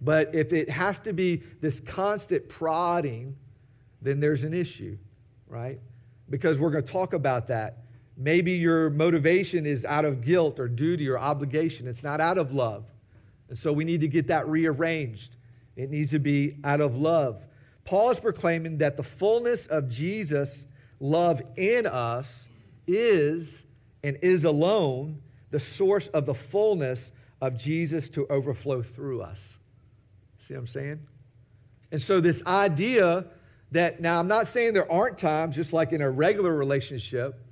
But 0.00 0.32
if 0.36 0.52
it 0.52 0.70
has 0.70 1.00
to 1.00 1.12
be 1.12 1.42
this 1.60 1.80
constant 1.80 2.48
prodding, 2.48 3.34
then 4.00 4.20
there's 4.20 4.44
an 4.44 4.54
issue, 4.54 4.96
right? 5.48 5.80
Because 6.30 6.60
we're 6.60 6.70
going 6.70 6.84
to 6.84 6.92
talk 6.92 7.12
about 7.12 7.48
that. 7.48 7.78
Maybe 8.16 8.52
your 8.52 8.88
motivation 8.90 9.66
is 9.66 9.84
out 9.84 10.04
of 10.04 10.24
guilt 10.24 10.60
or 10.60 10.68
duty 10.68 11.08
or 11.08 11.18
obligation, 11.18 11.88
it's 11.88 12.04
not 12.04 12.20
out 12.20 12.38
of 12.38 12.52
love. 12.52 12.84
And 13.48 13.58
so 13.58 13.72
we 13.72 13.82
need 13.82 14.02
to 14.02 14.08
get 14.08 14.28
that 14.28 14.46
rearranged. 14.46 15.34
It 15.78 15.90
needs 15.90 16.10
to 16.10 16.18
be 16.18 16.56
out 16.64 16.80
of 16.80 16.96
love. 16.96 17.44
Paul 17.88 18.10
is 18.10 18.20
proclaiming 18.20 18.76
that 18.78 18.98
the 18.98 19.02
fullness 19.02 19.66
of 19.66 19.88
Jesus' 19.88 20.66
love 21.00 21.40
in 21.56 21.86
us 21.86 22.46
is 22.86 23.64
and 24.04 24.18
is 24.20 24.44
alone 24.44 25.22
the 25.50 25.58
source 25.58 26.08
of 26.08 26.26
the 26.26 26.34
fullness 26.34 27.10
of 27.40 27.56
Jesus 27.56 28.10
to 28.10 28.26
overflow 28.28 28.82
through 28.82 29.22
us. 29.22 29.54
See 30.40 30.52
what 30.52 30.60
I'm 30.60 30.66
saying? 30.66 31.00
And 31.90 32.02
so, 32.02 32.20
this 32.20 32.44
idea 32.44 33.24
that 33.72 34.02
now 34.02 34.20
I'm 34.20 34.28
not 34.28 34.48
saying 34.48 34.74
there 34.74 34.92
aren't 34.92 35.16
times, 35.16 35.56
just 35.56 35.72
like 35.72 35.92
in 35.92 36.02
a 36.02 36.10
regular 36.10 36.54
relationship, 36.54 37.42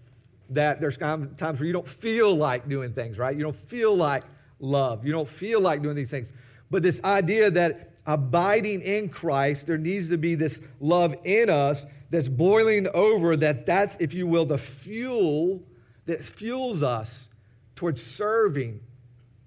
that 0.50 0.82
there's 0.82 0.98
times 0.98 1.40
where 1.40 1.64
you 1.64 1.72
don't 1.72 1.88
feel 1.88 2.34
like 2.34 2.68
doing 2.68 2.92
things, 2.92 3.16
right? 3.16 3.34
You 3.34 3.42
don't 3.42 3.56
feel 3.56 3.96
like 3.96 4.24
love. 4.60 5.02
You 5.02 5.12
don't 5.12 5.30
feel 5.30 5.62
like 5.62 5.80
doing 5.80 5.96
these 5.96 6.10
things. 6.10 6.30
But 6.70 6.82
this 6.82 7.00
idea 7.04 7.50
that 7.52 7.95
abiding 8.06 8.82
in 8.82 9.08
Christ, 9.08 9.66
there 9.66 9.78
needs 9.78 10.08
to 10.08 10.18
be 10.18 10.34
this 10.34 10.60
love 10.80 11.16
in 11.24 11.50
us 11.50 11.84
that's 12.10 12.28
boiling 12.28 12.88
over, 12.94 13.36
that 13.36 13.66
that's, 13.66 13.96
if 13.98 14.14
you 14.14 14.26
will, 14.26 14.44
the 14.44 14.58
fuel 14.58 15.62
that 16.06 16.24
fuels 16.24 16.82
us 16.82 17.28
towards 17.74 18.02
serving 18.02 18.80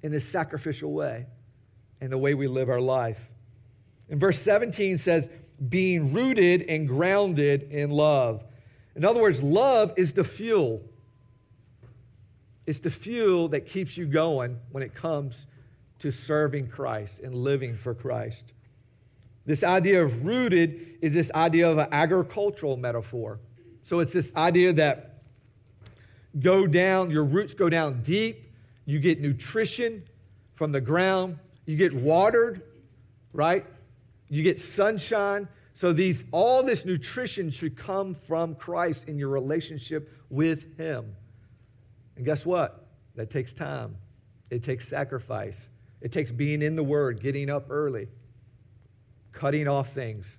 in 0.04 0.12
this 0.12 0.28
sacrificial 0.28 0.92
way 0.92 1.26
and 2.02 2.12
the 2.12 2.18
way 2.18 2.34
we 2.34 2.48
live 2.48 2.70
our 2.70 2.82
life. 2.82 3.30
And 4.10 4.20
verse 4.20 4.40
17 4.40 4.98
says, 4.98 5.30
being 5.68 6.14
rooted 6.14 6.64
and 6.64 6.88
grounded 6.88 7.72
in 7.72 7.90
love. 7.90 8.44
In 8.96 9.04
other 9.04 9.22
words, 9.22 9.44
love 9.44 9.94
is 9.98 10.14
the 10.14 10.24
fuel. 10.24 10.82
It's 12.66 12.80
the 12.80 12.92
fuel 12.92 13.50
that 13.50 13.68
keeps 13.68 13.98
you 13.98 14.06
going 14.06 14.60
when 14.72 14.84
it 14.84 14.94
comes 14.94 15.46
to 16.00 16.12
serving 16.12 16.68
Christ 16.68 17.20
and 17.20 17.36
living 17.36 17.76
for 17.76 17.94
Christ. 17.94 18.54
This 19.46 19.64
idea 19.64 20.04
of 20.04 20.26
rooted 20.26 20.98
is 21.02 21.14
this 21.14 21.32
idea 21.34 21.70
of 21.70 21.78
an 21.78 21.88
agricultural 21.92 22.78
metaphor. 22.78 23.40
So 23.84 24.00
it's 24.00 24.14
this 24.14 24.32
idea 24.36 24.74
that 24.74 25.24
go 26.40 26.68
down, 26.68 27.10
your 27.10 27.24
roots 27.24 27.54
go 27.54 27.70
down 27.70 28.04
deep, 28.04 28.54
you 28.86 29.00
get 29.00 29.20
nutrition 29.20 30.04
from 30.54 30.72
the 30.72 30.82
ground, 30.82 31.40
you 31.66 31.76
get 31.76 31.94
watered, 31.94 32.62
right? 33.34 33.66
You 34.30 34.44
get 34.44 34.60
sunshine. 34.60 35.48
So 35.74 35.94
these 35.94 36.26
all 36.32 36.62
this 36.62 36.86
nutrition 36.86 37.50
should 37.50 37.78
come 37.78 38.14
from 38.14 38.56
Christ 38.56 39.08
in 39.08 39.18
your 39.18 39.30
relationship 39.30 40.14
with 40.30 40.78
him. 40.78 41.16
And 42.16 42.26
guess 42.26 42.46
what? 42.46 42.88
That 43.16 43.30
takes 43.30 43.54
time. 43.54 43.96
It 44.52 44.62
takes 44.62 44.88
sacrifice. 44.88 45.70
It 46.02 46.12
takes 46.12 46.32
being 46.32 46.62
in 46.62 46.76
the 46.76 46.84
Word, 46.84 47.22
getting 47.22 47.50
up 47.50 47.68
early, 47.70 48.08
cutting 49.32 49.68
off 49.68 49.94
things. 49.94 50.38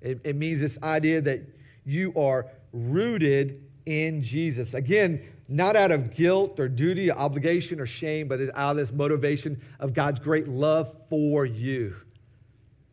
It, 0.00 0.20
it 0.24 0.36
means 0.36 0.60
this 0.60 0.78
idea 0.82 1.20
that 1.22 1.42
you 1.84 2.12
are 2.16 2.46
rooted 2.72 3.62
in 3.86 4.22
Jesus. 4.22 4.74
Again, 4.74 5.22
not 5.48 5.76
out 5.76 5.90
of 5.90 6.14
guilt 6.14 6.58
or 6.58 6.68
duty, 6.68 7.10
or 7.10 7.18
obligation 7.18 7.80
or 7.80 7.86
shame, 7.86 8.28
but 8.28 8.40
out 8.54 8.72
of 8.72 8.76
this 8.76 8.92
motivation 8.92 9.60
of 9.78 9.92
God's 9.92 10.20
great 10.20 10.48
love 10.48 10.94
for 11.10 11.44
you. 11.44 11.96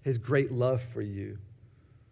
His 0.01 0.17
great 0.17 0.51
love 0.51 0.81
for 0.81 1.01
you. 1.01 1.37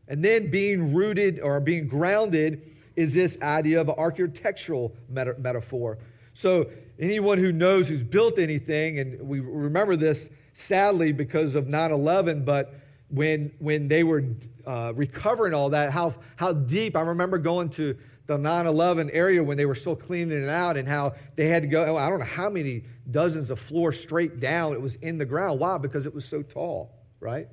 And 0.07 0.23
then 0.23 0.49
being 0.49 0.93
rooted 0.93 1.39
or 1.39 1.59
being 1.59 1.87
grounded 1.87 2.75
is 2.95 3.13
this 3.13 3.37
idea 3.41 3.79
of 3.79 3.89
an 3.89 3.95
architectural 3.97 4.95
meta- 5.07 5.35
metaphor. 5.37 5.97
So, 6.33 6.69
anyone 6.99 7.37
who 7.37 7.51
knows 7.51 7.87
who's 7.87 8.03
built 8.03 8.37
anything, 8.37 8.99
and 8.99 9.21
we 9.21 9.39
remember 9.39 9.95
this 9.95 10.29
sadly 10.53 11.11
because 11.11 11.55
of 11.55 11.67
9 11.67 11.91
11, 11.91 12.43
but 12.43 12.75
when, 13.09 13.51
when 13.59 13.87
they 13.87 14.03
were 14.03 14.23
uh, 14.67 14.93
recovering 14.95 15.53
all 15.53 15.69
that, 15.69 15.91
how, 15.91 16.13
how 16.35 16.53
deep, 16.53 16.95
I 16.95 17.01
remember 17.01 17.37
going 17.37 17.69
to 17.69 17.97
the 18.27 18.37
9 18.37 18.67
11 18.67 19.09
area 19.09 19.43
when 19.43 19.57
they 19.57 19.65
were 19.65 19.73
still 19.75 19.95
cleaning 19.95 20.43
it 20.43 20.49
out 20.49 20.77
and 20.77 20.87
how 20.87 21.15
they 21.35 21.47
had 21.47 21.63
to 21.63 21.67
go, 21.67 21.97
I 21.97 22.07
don't 22.09 22.19
know 22.19 22.25
how 22.25 22.49
many 22.49 22.83
dozens 23.09 23.49
of 23.49 23.59
floors 23.59 23.99
straight 23.99 24.39
down. 24.39 24.73
It 24.73 24.81
was 24.81 24.95
in 24.97 25.17
the 25.17 25.25
ground. 25.25 25.59
Why? 25.59 25.79
Because 25.79 26.05
it 26.05 26.13
was 26.13 26.25
so 26.25 26.43
tall, 26.43 26.93
right? 27.19 27.47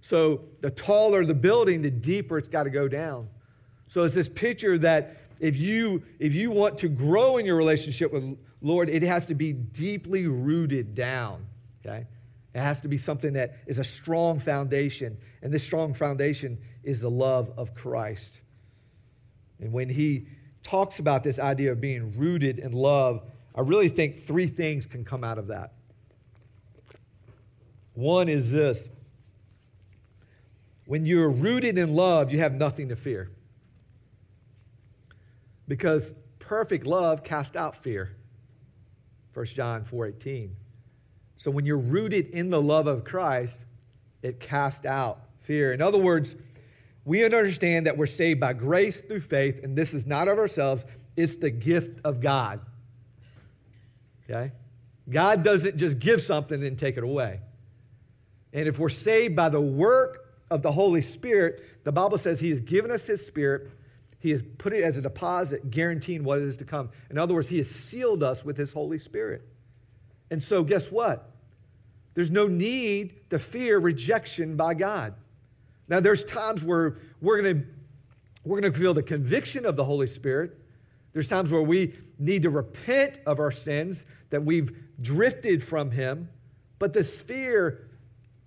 So 0.00 0.40
the 0.62 0.70
taller 0.70 1.26
the 1.26 1.34
building, 1.34 1.82
the 1.82 1.90
deeper 1.90 2.38
it's 2.38 2.48
got 2.48 2.62
to 2.62 2.70
go 2.70 2.88
down. 2.88 3.28
So 3.88 4.04
it's 4.04 4.14
this 4.14 4.28
picture 4.28 4.78
that 4.78 5.16
if 5.40 5.56
you 5.56 6.02
if 6.18 6.34
you 6.34 6.50
want 6.50 6.78
to 6.78 6.88
grow 6.88 7.36
in 7.36 7.46
your 7.46 7.56
relationship 7.56 8.12
with 8.12 8.36
Lord, 8.60 8.88
it 8.88 9.02
has 9.02 9.26
to 9.26 9.34
be 9.34 9.52
deeply 9.52 10.26
rooted 10.26 10.94
down. 10.94 11.46
Okay? 11.84 12.06
It 12.54 12.58
has 12.58 12.80
to 12.80 12.88
be 12.88 12.98
something 12.98 13.34
that 13.34 13.58
is 13.66 13.78
a 13.78 13.84
strong 13.84 14.40
foundation. 14.40 15.16
And 15.42 15.52
this 15.52 15.62
strong 15.62 15.94
foundation 15.94 16.58
is 16.82 17.00
the 17.00 17.10
love 17.10 17.52
of 17.56 17.74
Christ. 17.74 18.40
And 19.60 19.72
when 19.72 19.88
he 19.88 20.26
talks 20.62 20.98
about 20.98 21.22
this 21.22 21.38
idea 21.38 21.72
of 21.72 21.80
being 21.80 22.16
rooted 22.18 22.58
in 22.58 22.72
love, 22.72 23.22
I 23.54 23.60
really 23.60 23.88
think 23.88 24.18
three 24.18 24.46
things 24.46 24.86
can 24.86 25.04
come 25.04 25.22
out 25.22 25.38
of 25.38 25.48
that. 25.48 25.72
One 27.94 28.28
is 28.28 28.50
this 28.50 28.88
when 30.86 31.04
you're 31.04 31.30
rooted 31.30 31.76
in 31.76 31.94
love, 31.94 32.32
you 32.32 32.38
have 32.38 32.54
nothing 32.54 32.88
to 32.88 32.96
fear. 32.96 33.30
Because 35.68 36.12
perfect 36.38 36.86
love 36.86 37.22
casts 37.22 37.54
out 37.54 37.76
fear. 37.76 38.16
1 39.34 39.46
John 39.46 39.84
4:18. 39.84 40.56
So 41.36 41.50
when 41.50 41.64
you're 41.64 41.78
rooted 41.78 42.30
in 42.30 42.50
the 42.50 42.60
love 42.60 42.88
of 42.88 43.04
Christ, 43.04 43.60
it 44.22 44.40
casts 44.40 44.84
out 44.84 45.20
fear. 45.42 45.72
In 45.72 45.80
other 45.80 45.98
words, 45.98 46.34
we 47.04 47.24
understand 47.24 47.86
that 47.86 47.96
we're 47.96 48.06
saved 48.06 48.40
by 48.40 48.52
grace 48.52 49.00
through 49.00 49.20
faith, 49.20 49.62
and 49.62 49.76
this 49.76 49.94
is 49.94 50.04
not 50.04 50.26
of 50.26 50.38
ourselves, 50.38 50.84
it's 51.16 51.36
the 51.36 51.50
gift 51.50 52.00
of 52.04 52.20
God. 52.20 52.60
Okay? 54.28 54.52
God 55.08 55.42
doesn't 55.42 55.76
just 55.76 55.98
give 55.98 56.20
something 56.20 56.62
and 56.62 56.78
take 56.78 56.96
it 56.96 57.04
away. 57.04 57.40
And 58.52 58.68
if 58.68 58.78
we're 58.78 58.88
saved 58.88 59.34
by 59.36 59.48
the 59.48 59.60
work 59.60 60.34
of 60.50 60.62
the 60.62 60.72
Holy 60.72 61.02
Spirit, 61.02 61.84
the 61.84 61.92
Bible 61.92 62.18
says 62.18 62.40
He 62.40 62.50
has 62.50 62.60
given 62.60 62.90
us 62.90 63.06
His 63.06 63.24
Spirit. 63.24 63.70
He 64.20 64.30
has 64.30 64.42
put 64.58 64.72
it 64.72 64.82
as 64.82 64.98
a 64.98 65.02
deposit, 65.02 65.70
guaranteeing 65.70 66.24
what 66.24 66.40
is 66.40 66.56
to 66.58 66.64
come. 66.64 66.90
In 67.10 67.18
other 67.18 67.34
words, 67.34 67.48
He 67.48 67.58
has 67.58 67.70
sealed 67.70 68.22
us 68.22 68.44
with 68.44 68.56
His 68.56 68.72
Holy 68.72 68.98
Spirit. 68.98 69.42
And 70.30 70.42
so, 70.42 70.64
guess 70.64 70.90
what? 70.90 71.30
There's 72.14 72.30
no 72.30 72.48
need 72.48 73.30
to 73.30 73.38
fear 73.38 73.78
rejection 73.78 74.56
by 74.56 74.74
God. 74.74 75.14
Now, 75.88 76.00
there's 76.00 76.24
times 76.24 76.64
where 76.64 76.98
we're 77.20 77.40
going 77.40 77.60
to 77.60 77.66
we're 78.44 78.60
going 78.60 78.72
to 78.72 78.78
feel 78.78 78.94
the 78.94 79.02
conviction 79.02 79.66
of 79.66 79.76
the 79.76 79.84
Holy 79.84 80.06
Spirit. 80.06 80.58
There's 81.12 81.28
times 81.28 81.50
where 81.50 81.62
we 81.62 81.94
need 82.18 82.42
to 82.42 82.50
repent 82.50 83.18
of 83.26 83.40
our 83.40 83.50
sins, 83.50 84.06
that 84.30 84.44
we've 84.44 84.74
drifted 85.00 85.62
from 85.62 85.90
Him. 85.90 86.28
But 86.78 86.92
this 86.92 87.20
fear 87.20 87.88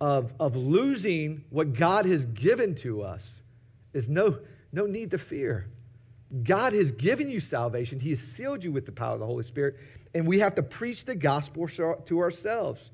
of, 0.00 0.32
of 0.40 0.56
losing 0.56 1.44
what 1.50 1.74
God 1.74 2.06
has 2.06 2.24
given 2.24 2.74
to 2.76 3.02
us 3.02 3.42
is 3.92 4.08
no, 4.08 4.38
no 4.72 4.86
need 4.86 5.10
to 5.10 5.18
fear. 5.18 5.68
God 6.42 6.72
has 6.72 6.92
given 6.92 7.30
you 7.30 7.40
salvation, 7.40 8.00
He 8.00 8.10
has 8.10 8.20
sealed 8.20 8.64
you 8.64 8.72
with 8.72 8.86
the 8.86 8.92
power 8.92 9.14
of 9.14 9.20
the 9.20 9.26
Holy 9.26 9.44
Spirit, 9.44 9.76
and 10.14 10.26
we 10.26 10.38
have 10.40 10.54
to 10.54 10.62
preach 10.62 11.04
the 11.04 11.14
gospel 11.14 11.68
to 11.68 12.18
ourselves. 12.18 12.90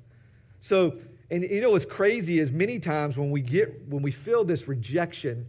So, 0.60 0.98
and 1.30 1.44
you 1.44 1.60
know 1.60 1.70
what's 1.70 1.84
crazy 1.84 2.40
is 2.40 2.50
many 2.50 2.78
times 2.80 3.16
when 3.16 3.30
we 3.30 3.40
get 3.40 3.86
when 3.88 4.02
we 4.02 4.10
feel 4.10 4.44
this 4.44 4.66
rejection 4.66 5.46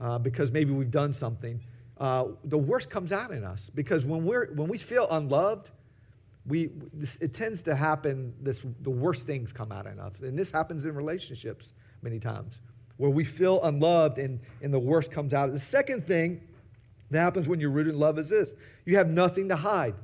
uh, 0.00 0.18
because 0.18 0.50
maybe 0.50 0.72
we've 0.72 0.90
done 0.90 1.14
something, 1.14 1.60
uh, 1.98 2.24
the 2.44 2.58
worst 2.58 2.90
comes 2.90 3.12
out 3.12 3.30
in 3.30 3.44
us 3.44 3.70
because 3.74 4.04
when 4.04 4.24
we're 4.24 4.52
when 4.52 4.68
we 4.68 4.76
feel 4.76 5.06
unloved, 5.10 5.70
we, 6.46 6.70
it 7.20 7.34
tends 7.34 7.62
to 7.62 7.74
happen, 7.74 8.34
this, 8.40 8.64
the 8.80 8.90
worst 8.90 9.26
things 9.26 9.52
come 9.52 9.72
out 9.72 9.86
in 9.86 9.98
us. 9.98 10.12
And 10.22 10.38
this 10.38 10.50
happens 10.50 10.84
in 10.84 10.94
relationships 10.94 11.72
many 12.02 12.18
times, 12.18 12.60
where 13.00 13.08
we 13.08 13.24
feel 13.24 13.62
unloved 13.62 14.18
and, 14.18 14.38
and 14.60 14.74
the 14.74 14.78
worst 14.78 15.10
comes 15.10 15.32
out. 15.32 15.50
The 15.54 15.58
second 15.58 16.06
thing 16.06 16.42
that 17.10 17.20
happens 17.20 17.48
when 17.48 17.58
you're 17.58 17.70
rooted 17.70 17.94
in 17.94 17.98
love 17.98 18.18
is 18.18 18.28
this 18.28 18.50
you 18.84 18.98
have 18.98 19.08
nothing 19.08 19.48
to 19.48 19.56
hide. 19.56 19.94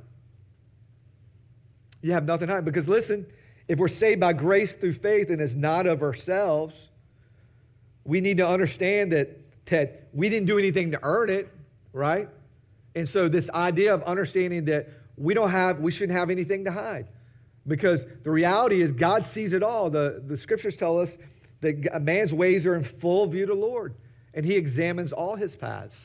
You 2.01 2.13
have 2.13 2.25
nothing 2.25 2.47
to 2.47 2.55
hide. 2.55 2.65
Because 2.65 2.89
listen, 2.89 3.27
if 3.67 3.77
we're 3.77 3.87
saved 3.87 4.19
by 4.19 4.33
grace 4.33 4.73
through 4.73 4.93
faith 4.93 5.29
and 5.29 5.39
it's 5.39 5.53
not 5.53 5.85
of 5.85 6.01
ourselves, 6.01 6.89
we 8.03 8.19
need 8.19 8.37
to 8.37 8.47
understand 8.47 9.11
that, 9.11 9.29
that 9.67 10.07
we 10.11 10.27
didn't 10.27 10.47
do 10.47 10.57
anything 10.57 10.89
to 10.89 10.99
earn 11.03 11.29
it, 11.29 11.53
right? 11.93 12.29
And 12.95 13.07
so, 13.07 13.29
this 13.29 13.47
idea 13.51 13.93
of 13.93 14.01
understanding 14.03 14.65
that 14.65 14.89
we 15.17 15.35
don't 15.35 15.51
have, 15.51 15.81
we 15.81 15.91
shouldn't 15.91 16.17
have 16.17 16.31
anything 16.31 16.65
to 16.65 16.71
hide. 16.71 17.05
Because 17.67 18.07
the 18.23 18.31
reality 18.31 18.81
is 18.81 18.91
God 18.91 19.23
sees 19.23 19.53
it 19.53 19.61
all. 19.61 19.91
The, 19.91 20.23
the 20.25 20.35
scriptures 20.35 20.75
tell 20.75 20.99
us 20.99 21.15
that 21.61 21.89
a 21.93 21.99
man's 21.99 22.33
ways 22.33 22.65
are 22.65 22.75
in 22.75 22.83
full 22.83 23.27
view 23.27 23.45
to 23.45 23.53
Lord, 23.53 23.95
and 24.33 24.45
he 24.45 24.55
examines 24.55 25.11
all 25.11 25.35
his 25.35 25.55
paths, 25.55 25.99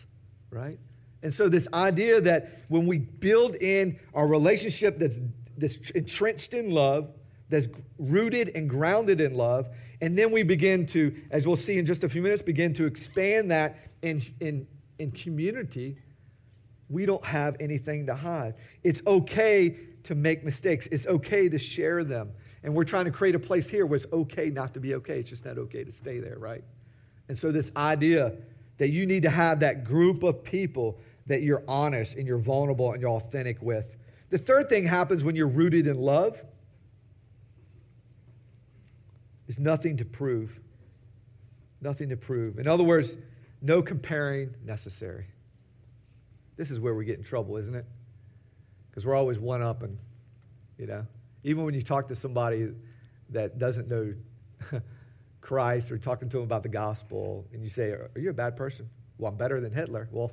right? 0.51 0.79
And 1.23 1.33
so 1.33 1.49
this 1.49 1.69
idea 1.73 2.21
that 2.23 2.63
when 2.69 2.87
we 2.87 2.99
build 2.99 3.55
in 3.57 3.99
our 4.15 4.27
relationship 4.27 4.99
that's, 4.99 5.19
that's 5.57 5.77
entrenched 5.91 6.55
in 6.55 6.71
love, 6.71 7.11
that's 7.49 7.69
rooted 7.99 8.51
and 8.55 8.69
grounded 8.69 9.21
in 9.21 9.35
love, 9.35 9.69
and 10.01 10.19
then 10.19 10.33
we 10.33 10.43
begin 10.43 10.85
to, 10.87 11.15
as 11.31 11.47
we'll 11.47 11.55
see 11.55 11.79
in 11.79 11.87
just 11.87 12.03
a 12.03 12.09
few 12.09 12.23
minutes, 12.23 12.43
begin 12.43 12.75
to 12.75 12.87
expand 12.87 13.51
that 13.51 13.79
in, 14.03 14.21
in, 14.41 14.67
in 14.99 15.13
community, 15.13 15.97
we 16.89 17.07
don't 17.07 17.25
have 17.25 17.57
anything 17.61 18.07
to 18.07 18.15
hide. 18.15 18.55
It's 18.83 19.01
okay 19.07 19.79
to 20.05 20.15
make 20.17 20.45
mistakes, 20.45 20.89
it's 20.91 21.07
okay 21.07 21.49
to 21.49 21.59
share 21.59 22.03
them. 22.03 22.33
And 22.65 22.75
we're 22.75 22.85
trying 22.85 23.07
to 23.07 23.11
create 23.11 23.35
a 23.35 23.41
place 23.41 23.69
here 23.69 23.87
where 23.87 23.97
it's 23.97 24.07
okay 24.13 24.51
not 24.51 24.75
to 24.75 24.81
be 24.81 24.95
okay. 24.95 25.19
It's 25.19 25.31
just 25.31 25.45
not 25.45 25.59
okay 25.59 25.85
to 25.85 25.93
stay 25.93 26.21
there, 26.21 26.39
right? 26.39 26.63
And 27.29 27.39
so, 27.39 27.51
this 27.51 27.71
idea 27.77 28.35
that 28.79 28.89
you 28.89 29.07
need 29.07 29.23
to 29.23 29.31
have 29.31 29.61
that 29.61 29.85
group 29.85 30.23
of 30.23 30.43
people 30.43 30.99
that 31.27 31.43
you're 31.43 31.63
honest 31.69 32.17
and 32.17 32.27
you're 32.27 32.39
vulnerable 32.39 32.93
and 32.93 33.01
you're 33.01 33.11
authentic 33.11 33.61
with. 33.63 33.97
The 34.31 34.39
third 34.39 34.69
thing 34.69 34.87
happens 34.87 35.25
when 35.25 35.37
you're 35.37 35.49
rooted 35.49 35.87
in 35.87 35.99
love 35.99 36.43
is 39.47 39.59
nothing 39.59 39.99
to 39.99 40.05
prove. 40.05 40.59
Nothing 41.81 42.09
to 42.09 42.17
prove. 42.17 42.59
In 42.59 42.67
other 42.67 42.85
words, 42.85 43.17
no 43.61 43.83
comparing 43.83 44.55
necessary. 44.65 45.27
This 46.57 46.71
is 46.71 46.81
where 46.81 46.95
we 46.95 47.05
get 47.05 47.19
in 47.19 47.25
trouble, 47.25 47.57
isn't 47.57 47.75
it? 47.75 47.85
Because 48.91 49.07
we're 49.07 49.15
always 49.15 49.39
one 49.39 49.63
up 49.63 49.83
and, 49.83 49.99
you 50.79 50.87
know, 50.87 51.07
even 51.45 51.65
when 51.65 51.75
you 51.75 51.83
talk 51.83 52.09
to 52.09 52.17
somebody 52.17 52.73
that 53.31 53.59
doesn't 53.59 53.89
know 53.89 54.15
Christ 55.41 55.91
or 55.91 55.99
talking 55.99 56.29
to 56.29 56.37
them 56.37 56.45
about 56.45 56.63
the 56.63 56.69
gospel 56.69 57.47
and 57.53 57.63
you 57.63 57.69
say, 57.69 57.91
Are 57.91 58.11
you 58.17 58.31
a 58.31 58.35
bad 58.35 58.57
person? 58.57 58.89
Well, 59.19 59.31
I'm 59.31 59.39
better 59.39 59.61
than 59.61 59.73
Hitler. 59.73 60.09
Well, 60.11 60.33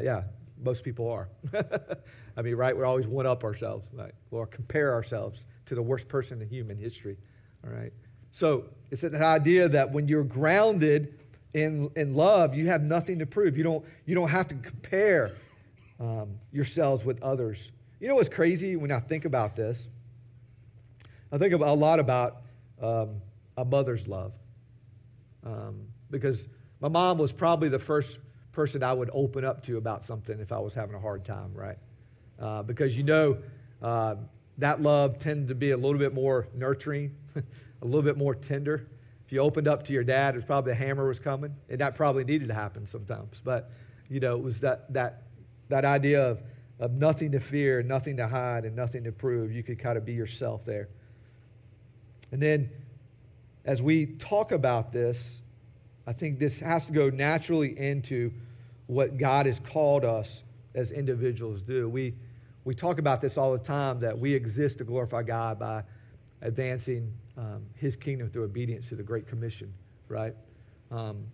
yeah, 0.00 0.22
most 0.62 0.84
people 0.84 1.10
are. 1.10 1.28
I 2.36 2.42
mean, 2.42 2.54
right? 2.54 2.76
We're 2.76 2.84
always 2.84 3.06
one 3.06 3.26
up 3.26 3.44
ourselves, 3.44 3.86
right? 3.92 4.12
Or 4.30 4.46
compare 4.46 4.92
ourselves 4.92 5.44
to 5.66 5.74
the 5.74 5.82
worst 5.82 6.08
person 6.08 6.40
in 6.42 6.48
human 6.48 6.76
history, 6.76 7.16
all 7.64 7.72
right? 7.72 7.92
So 8.32 8.64
it's 8.90 9.02
an 9.02 9.16
idea 9.16 9.68
that 9.70 9.92
when 9.92 10.08
you're 10.08 10.24
grounded 10.24 11.18
in, 11.54 11.90
in 11.96 12.14
love, 12.14 12.54
you 12.54 12.66
have 12.66 12.82
nothing 12.82 13.18
to 13.20 13.26
prove. 13.26 13.56
You 13.56 13.64
don't, 13.64 13.84
you 14.04 14.14
don't 14.14 14.28
have 14.28 14.48
to 14.48 14.54
compare 14.54 15.32
um, 15.98 16.38
yourselves 16.52 17.04
with 17.04 17.22
others. 17.22 17.72
You 17.98 18.08
know 18.08 18.14
what's 18.16 18.28
crazy 18.28 18.76
when 18.76 18.92
I 18.92 19.00
think 19.00 19.24
about 19.24 19.56
this? 19.56 19.88
I 21.32 21.38
think 21.38 21.52
a 21.54 21.56
lot 21.56 21.98
about 21.98 22.42
um, 22.80 23.20
a 23.56 23.64
mother's 23.64 24.06
love. 24.06 24.34
Um, 25.44 25.86
because 26.10 26.48
my 26.80 26.88
mom 26.88 27.18
was 27.18 27.32
probably 27.32 27.68
the 27.68 27.78
first 27.78 28.18
person 28.52 28.82
I 28.82 28.92
would 28.92 29.10
open 29.12 29.44
up 29.44 29.62
to 29.64 29.76
about 29.76 30.04
something 30.04 30.40
if 30.40 30.52
I 30.52 30.58
was 30.58 30.74
having 30.74 30.94
a 30.94 31.00
hard 31.00 31.24
time, 31.24 31.52
right? 31.54 31.78
Uh, 32.38 32.62
because 32.62 32.96
you 32.96 33.02
know, 33.02 33.38
uh, 33.82 34.16
that 34.58 34.80
love 34.80 35.18
tended 35.18 35.48
to 35.48 35.54
be 35.54 35.72
a 35.72 35.76
little 35.76 35.98
bit 35.98 36.14
more 36.14 36.48
nurturing, 36.54 37.14
a 37.36 37.84
little 37.84 38.02
bit 38.02 38.16
more 38.16 38.34
tender. 38.34 38.88
If 39.26 39.32
you 39.32 39.40
opened 39.40 39.68
up 39.68 39.84
to 39.86 39.92
your 39.92 40.04
dad, 40.04 40.34
it 40.34 40.38
was 40.38 40.44
probably 40.44 40.72
a 40.72 40.76
hammer 40.76 41.06
was 41.06 41.18
coming, 41.18 41.54
and 41.68 41.80
that 41.80 41.94
probably 41.94 42.24
needed 42.24 42.48
to 42.48 42.54
happen 42.54 42.86
sometimes. 42.86 43.40
But 43.42 43.70
you 44.08 44.20
know, 44.20 44.36
it 44.36 44.42
was 44.42 44.60
that 44.60 44.92
that 44.92 45.24
that 45.68 45.84
idea 45.84 46.24
of 46.24 46.42
of 46.78 46.92
nothing 46.92 47.32
to 47.32 47.40
fear, 47.40 47.82
nothing 47.82 48.16
to 48.18 48.28
hide, 48.28 48.64
and 48.64 48.76
nothing 48.76 49.04
to 49.04 49.12
prove. 49.12 49.52
You 49.52 49.62
could 49.62 49.78
kind 49.78 49.98
of 49.98 50.04
be 50.04 50.12
yourself 50.12 50.64
there. 50.64 50.88
And 52.32 52.42
then, 52.42 52.70
as 53.64 53.82
we 53.82 54.06
talk 54.06 54.52
about 54.52 54.92
this, 54.92 55.40
I 56.06 56.12
think 56.12 56.38
this 56.38 56.60
has 56.60 56.86
to 56.86 56.92
go 56.92 57.10
naturally 57.10 57.78
into 57.78 58.32
what 58.86 59.18
God 59.18 59.46
has 59.46 59.60
called 59.60 60.04
us 60.04 60.42
as 60.74 60.92
individuals 60.92 61.62
do. 61.62 61.88
We, 61.88 62.14
we 62.64 62.74
talk 62.74 62.98
about 62.98 63.20
this 63.20 63.36
all 63.36 63.52
the 63.52 63.58
time 63.58 64.00
that 64.00 64.16
we 64.16 64.34
exist 64.34 64.78
to 64.78 64.84
glorify 64.84 65.22
God 65.22 65.58
by 65.58 65.82
advancing 66.42 67.12
um, 67.36 67.64
His 67.74 67.96
kingdom 67.96 68.30
through 68.30 68.44
obedience 68.44 68.88
to 68.90 68.94
the 68.94 69.02
Great 69.02 69.26
Commission, 69.26 69.72
right? 70.08 70.34
Um, 70.90 71.26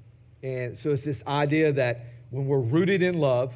and 0.42 0.78
so 0.78 0.90
it's 0.90 1.04
this 1.04 1.22
idea 1.26 1.72
that 1.72 2.06
when 2.30 2.46
we're 2.46 2.60
rooted 2.60 3.02
in 3.02 3.18
love, 3.18 3.54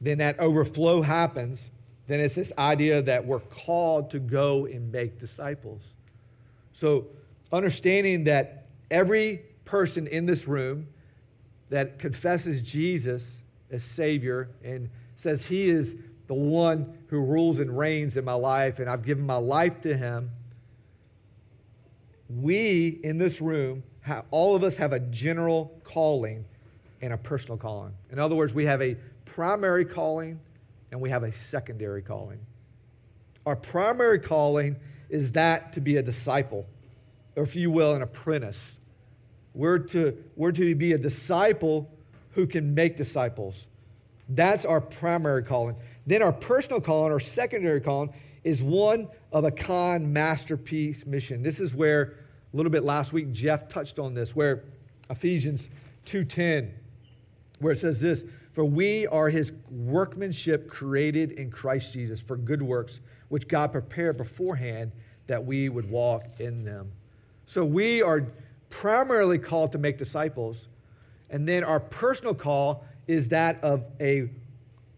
then 0.00 0.18
that 0.18 0.38
overflow 0.38 1.02
happens. 1.02 1.70
Then 2.06 2.20
it's 2.20 2.34
this 2.34 2.52
idea 2.56 3.02
that 3.02 3.26
we're 3.26 3.40
called 3.40 4.10
to 4.10 4.20
go 4.20 4.66
and 4.66 4.92
make 4.92 5.18
disciples. 5.18 5.82
So 6.76 7.06
understanding 7.52 8.24
that 8.24 8.66
every 8.90 9.40
person 9.64 10.06
in 10.06 10.26
this 10.26 10.46
room 10.46 10.86
that 11.70 11.98
confesses 11.98 12.60
Jesus 12.60 13.40
as 13.70 13.82
Savior 13.82 14.50
and 14.62 14.90
says 15.16 15.42
He 15.42 15.70
is 15.70 15.96
the 16.26 16.34
one 16.34 16.98
who 17.08 17.22
rules 17.22 17.60
and 17.60 17.76
reigns 17.76 18.18
in 18.18 18.26
my 18.26 18.34
life, 18.34 18.78
and 18.78 18.90
I've 18.90 19.06
given 19.06 19.24
my 19.24 19.38
life 19.38 19.80
to 19.80 19.96
Him. 19.96 20.30
We 22.28 23.00
in 23.02 23.16
this 23.16 23.40
room, 23.40 23.82
all 24.30 24.54
of 24.54 24.62
us 24.62 24.76
have 24.76 24.92
a 24.92 25.00
general 25.00 25.80
calling 25.82 26.44
and 27.00 27.14
a 27.14 27.16
personal 27.16 27.56
calling. 27.56 27.94
In 28.12 28.18
other 28.18 28.34
words, 28.34 28.52
we 28.52 28.66
have 28.66 28.82
a 28.82 28.98
primary 29.24 29.86
calling 29.86 30.38
and 30.90 31.00
we 31.00 31.08
have 31.08 31.22
a 31.22 31.32
secondary 31.32 32.02
calling. 32.02 32.38
Our 33.46 33.56
primary 33.56 34.18
calling 34.18 34.76
is 35.08 35.32
that 35.32 35.72
to 35.74 35.80
be 35.80 35.96
a 35.96 36.02
disciple, 36.02 36.66
or 37.36 37.42
if 37.42 37.56
you 37.56 37.70
will, 37.70 37.94
an 37.94 38.02
apprentice. 38.02 38.76
We're 39.54 39.78
to, 39.78 40.16
we're 40.36 40.52
to 40.52 40.74
be 40.74 40.92
a 40.92 40.98
disciple 40.98 41.90
who 42.32 42.46
can 42.46 42.74
make 42.74 42.96
disciples. 42.96 43.66
That's 44.28 44.64
our 44.64 44.80
primary 44.80 45.42
calling. 45.42 45.76
Then 46.06 46.22
our 46.22 46.32
personal 46.32 46.80
calling, 46.80 47.12
our 47.12 47.20
secondary 47.20 47.80
calling, 47.80 48.12
is 48.44 48.62
one 48.62 49.08
of 49.32 49.44
a 49.44 49.50
kind 49.50 50.12
masterpiece 50.12 51.06
mission. 51.06 51.42
This 51.42 51.60
is 51.60 51.74
where 51.74 52.14
a 52.52 52.56
little 52.56 52.70
bit 52.70 52.84
last 52.84 53.12
week 53.12 53.32
Jeff 53.32 53.68
touched 53.68 53.98
on 53.98 54.14
this, 54.14 54.34
where 54.36 54.64
Ephesians 55.10 55.68
2:10, 56.06 56.72
where 57.58 57.72
it 57.72 57.78
says 57.78 58.00
this, 58.00 58.24
for 58.52 58.64
we 58.64 59.06
are 59.08 59.28
his 59.28 59.52
workmanship 59.70 60.68
created 60.68 61.32
in 61.32 61.50
Christ 61.50 61.92
Jesus 61.92 62.20
for 62.20 62.36
good 62.36 62.62
works, 62.62 63.00
which 63.28 63.48
God 63.48 63.72
prepared 63.72 64.16
beforehand 64.16 64.92
that 65.26 65.44
we 65.44 65.68
would 65.68 65.88
walk 65.90 66.24
in 66.38 66.64
them. 66.64 66.92
So 67.46 67.64
we 67.64 68.02
are 68.02 68.26
primarily 68.70 69.38
called 69.38 69.72
to 69.72 69.78
make 69.78 69.98
disciples. 69.98 70.68
And 71.30 71.48
then 71.48 71.64
our 71.64 71.80
personal 71.80 72.34
call 72.34 72.84
is 73.06 73.28
that 73.28 73.62
of 73.62 73.84
a, 74.00 74.28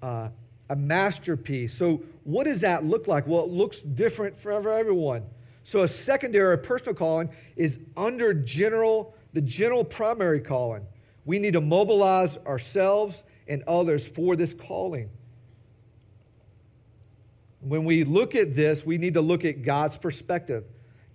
uh, 0.02 0.28
a 0.68 0.76
masterpiece. 0.76 1.74
So, 1.74 2.02
what 2.24 2.44
does 2.44 2.60
that 2.60 2.84
look 2.84 3.08
like? 3.08 3.26
Well, 3.26 3.44
it 3.44 3.50
looks 3.50 3.80
different 3.80 4.36
for 4.36 4.52
everyone. 4.52 5.24
So, 5.64 5.82
a 5.82 5.88
secondary 5.88 6.58
personal 6.58 6.94
calling 6.94 7.30
is 7.56 7.78
under 7.96 8.34
general, 8.34 9.14
the 9.32 9.40
general 9.40 9.84
primary 9.84 10.40
calling. 10.40 10.86
We 11.24 11.38
need 11.38 11.54
to 11.54 11.60
mobilize 11.60 12.38
ourselves 12.38 13.22
and 13.46 13.62
others 13.66 14.06
for 14.06 14.36
this 14.36 14.52
calling. 14.52 15.08
When 17.68 17.84
we 17.84 18.04
look 18.04 18.34
at 18.34 18.56
this, 18.56 18.86
we 18.86 18.96
need 18.96 19.14
to 19.14 19.20
look 19.20 19.44
at 19.44 19.62
God's 19.62 19.98
perspective. 19.98 20.64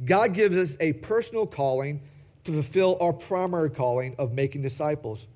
God 0.05 0.33
gives 0.33 0.55
us 0.55 0.77
a 0.79 0.93
personal 0.93 1.47
calling 1.47 2.01
to 2.43 2.51
fulfill 2.51 2.97
our 3.01 3.13
primary 3.13 3.69
calling 3.69 4.15
of 4.19 4.33
making 4.33 4.61
disciples. 4.61 5.27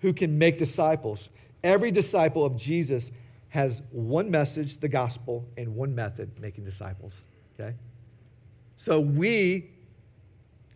Who 0.00 0.14
can 0.14 0.38
make 0.38 0.56
disciples? 0.56 1.28
Every 1.62 1.90
disciple 1.90 2.44
of 2.44 2.56
Jesus 2.56 3.10
has 3.48 3.82
one 3.90 4.30
message, 4.30 4.78
the 4.78 4.88
gospel, 4.88 5.44
and 5.56 5.74
one 5.74 5.94
method, 5.94 6.30
making 6.40 6.64
disciples. 6.64 7.22
Okay? 7.58 7.74
So 8.76 9.00
we, 9.00 9.70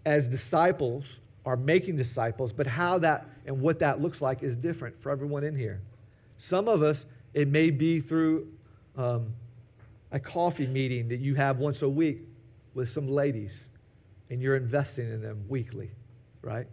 as 0.05 0.29
disciples, 0.29 1.05
are 1.47 1.57
making 1.57 1.97
disciples, 1.97 2.53
but 2.53 2.67
how 2.67 2.99
that 2.99 3.27
and 3.47 3.61
what 3.63 3.79
that 3.79 4.03
looks 4.03 4.21
like 4.21 4.43
is 4.43 4.57
different 4.57 5.01
for 5.01 5.11
everyone 5.11 5.45
in 5.45 5.55
here. 5.55 5.81
Some 6.39 6.69
of 6.69 6.83
us, 6.83 7.07
it 7.33 7.49
may 7.49 7.71
be 7.71 8.01
through 8.01 8.49
um, 9.01 9.35
a 10.13 10.21
coffee 10.21 10.67
meeting 10.67 11.09
that 11.09 11.21
you 11.21 11.35
have 11.35 11.59
once 11.59 11.83
a 11.83 11.89
week 11.89 12.19
with 12.75 12.91
some 12.91 13.09
ladies 13.09 13.65
and 14.29 14.43
you're 14.43 14.57
investing 14.57 15.11
in 15.11 15.23
them 15.23 15.45
weekly, 15.49 15.91
right? 16.43 16.67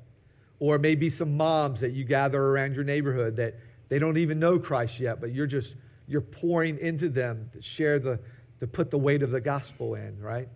Or 0.59 0.77
maybe 0.77 1.09
some 1.09 1.37
moms 1.37 1.79
that 1.79 1.91
you 1.91 2.03
gather 2.03 2.41
around 2.41 2.75
your 2.75 2.83
neighborhood 2.83 3.35
that 3.37 3.55
they 3.89 3.99
don't 3.99 4.17
even 4.17 4.39
know 4.39 4.59
Christ 4.59 4.99
yet, 4.99 5.21
but 5.21 5.31
you're 5.31 5.47
just 5.47 5.75
you're 6.07 6.21
pouring 6.21 6.77
into 6.79 7.09
them 7.09 7.49
to 7.53 7.61
share 7.61 7.99
the 7.99 8.19
to 8.59 8.67
put 8.67 8.91
the 8.91 8.97
weight 8.97 9.23
of 9.23 9.31
the 9.31 9.41
gospel 9.41 9.95
in, 9.95 10.19
right? 10.19 10.49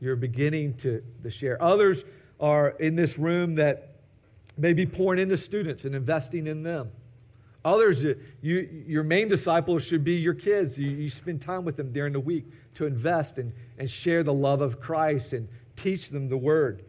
You're 0.00 0.16
beginning 0.16 0.74
to, 0.78 1.02
to 1.22 1.30
share. 1.30 1.62
Others 1.62 2.04
are 2.40 2.70
in 2.70 2.96
this 2.96 3.18
room 3.18 3.56
that 3.56 3.96
may 4.56 4.72
be 4.72 4.86
pouring 4.86 5.20
into 5.20 5.36
students 5.36 5.84
and 5.84 5.94
investing 5.94 6.46
in 6.46 6.62
them. 6.62 6.90
Others, 7.64 8.04
you, 8.40 8.84
your 8.86 9.02
main 9.02 9.28
disciples 9.28 9.84
should 9.84 10.04
be 10.04 10.14
your 10.14 10.34
kids. 10.34 10.78
You, 10.78 10.90
you 10.90 11.10
spend 11.10 11.40
time 11.40 11.64
with 11.64 11.76
them 11.76 11.90
during 11.90 12.12
the 12.12 12.20
week 12.20 12.46
to 12.76 12.86
invest 12.86 13.38
and, 13.38 13.52
and 13.78 13.90
share 13.90 14.22
the 14.22 14.32
love 14.32 14.60
of 14.60 14.80
Christ 14.80 15.32
and 15.32 15.48
teach 15.76 16.10
them 16.10 16.28
the 16.28 16.36
word. 16.36 16.84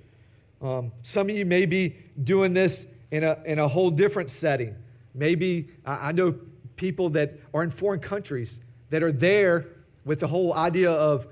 Um, 0.62 0.92
some 1.04 1.30
of 1.30 1.36
you 1.36 1.46
may 1.46 1.66
be 1.66 1.96
doing 2.24 2.54
this 2.54 2.86
in 3.12 3.24
a, 3.24 3.38
in 3.46 3.60
a 3.60 3.68
whole 3.68 3.90
different 3.90 4.30
setting. 4.30 4.76
Maybe 5.14 5.70
I, 5.86 6.10
I 6.10 6.12
know 6.12 6.36
people 6.76 7.10
that 7.12 7.40
are 7.54 7.64
in 7.64 7.72
foreign 7.72 8.00
countries 8.00 8.60
that 8.90 9.04
are 9.04 9.12
there 9.12 9.68
with 10.06 10.20
the 10.20 10.28
whole 10.28 10.54
idea 10.54 10.92
of 10.92 11.28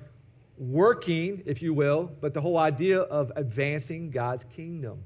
working, 0.57 1.43
if 1.45 1.61
you 1.61 1.73
will, 1.73 2.11
but 2.19 2.33
the 2.33 2.41
whole 2.41 2.57
idea 2.57 3.01
of 3.01 3.31
advancing 3.35 4.09
God's 4.09 4.45
kingdom. 4.55 5.03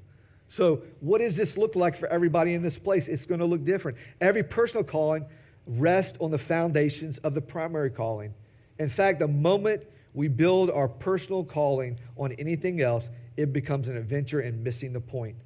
So, 0.52 0.84
what 1.00 1.20
does 1.20 1.38
this 1.38 1.58
look 1.58 1.78
like 1.78 1.96
for 1.96 2.10
everybody 2.10 2.56
in 2.56 2.62
this 2.62 2.78
place? 2.78 3.08
It's 3.08 3.26
going 3.26 3.40
to 3.40 3.46
look 3.46 3.64
different. 3.64 3.98
Every 4.20 4.44
personal 4.44 4.84
calling 4.84 5.26
rests 5.66 6.18
on 6.20 6.30
the 6.30 6.38
foundations 6.38 7.20
of 7.20 7.34
the 7.34 7.40
primary 7.40 7.90
calling. 7.90 8.34
In 8.78 8.90
fact, 8.90 9.20
the 9.20 9.30
moment 9.30 9.84
we 10.14 10.28
build 10.28 10.70
our 10.70 10.90
personal 10.90 11.46
calling 11.46 11.98
on 12.18 12.34
anything 12.34 12.82
else, 12.82 13.10
it 13.38 13.54
becomes 13.54 13.88
an 13.88 13.96
adventure 13.96 14.42
and 14.42 14.62
missing 14.62 14.92
the 14.92 15.00
point. 15.00 15.38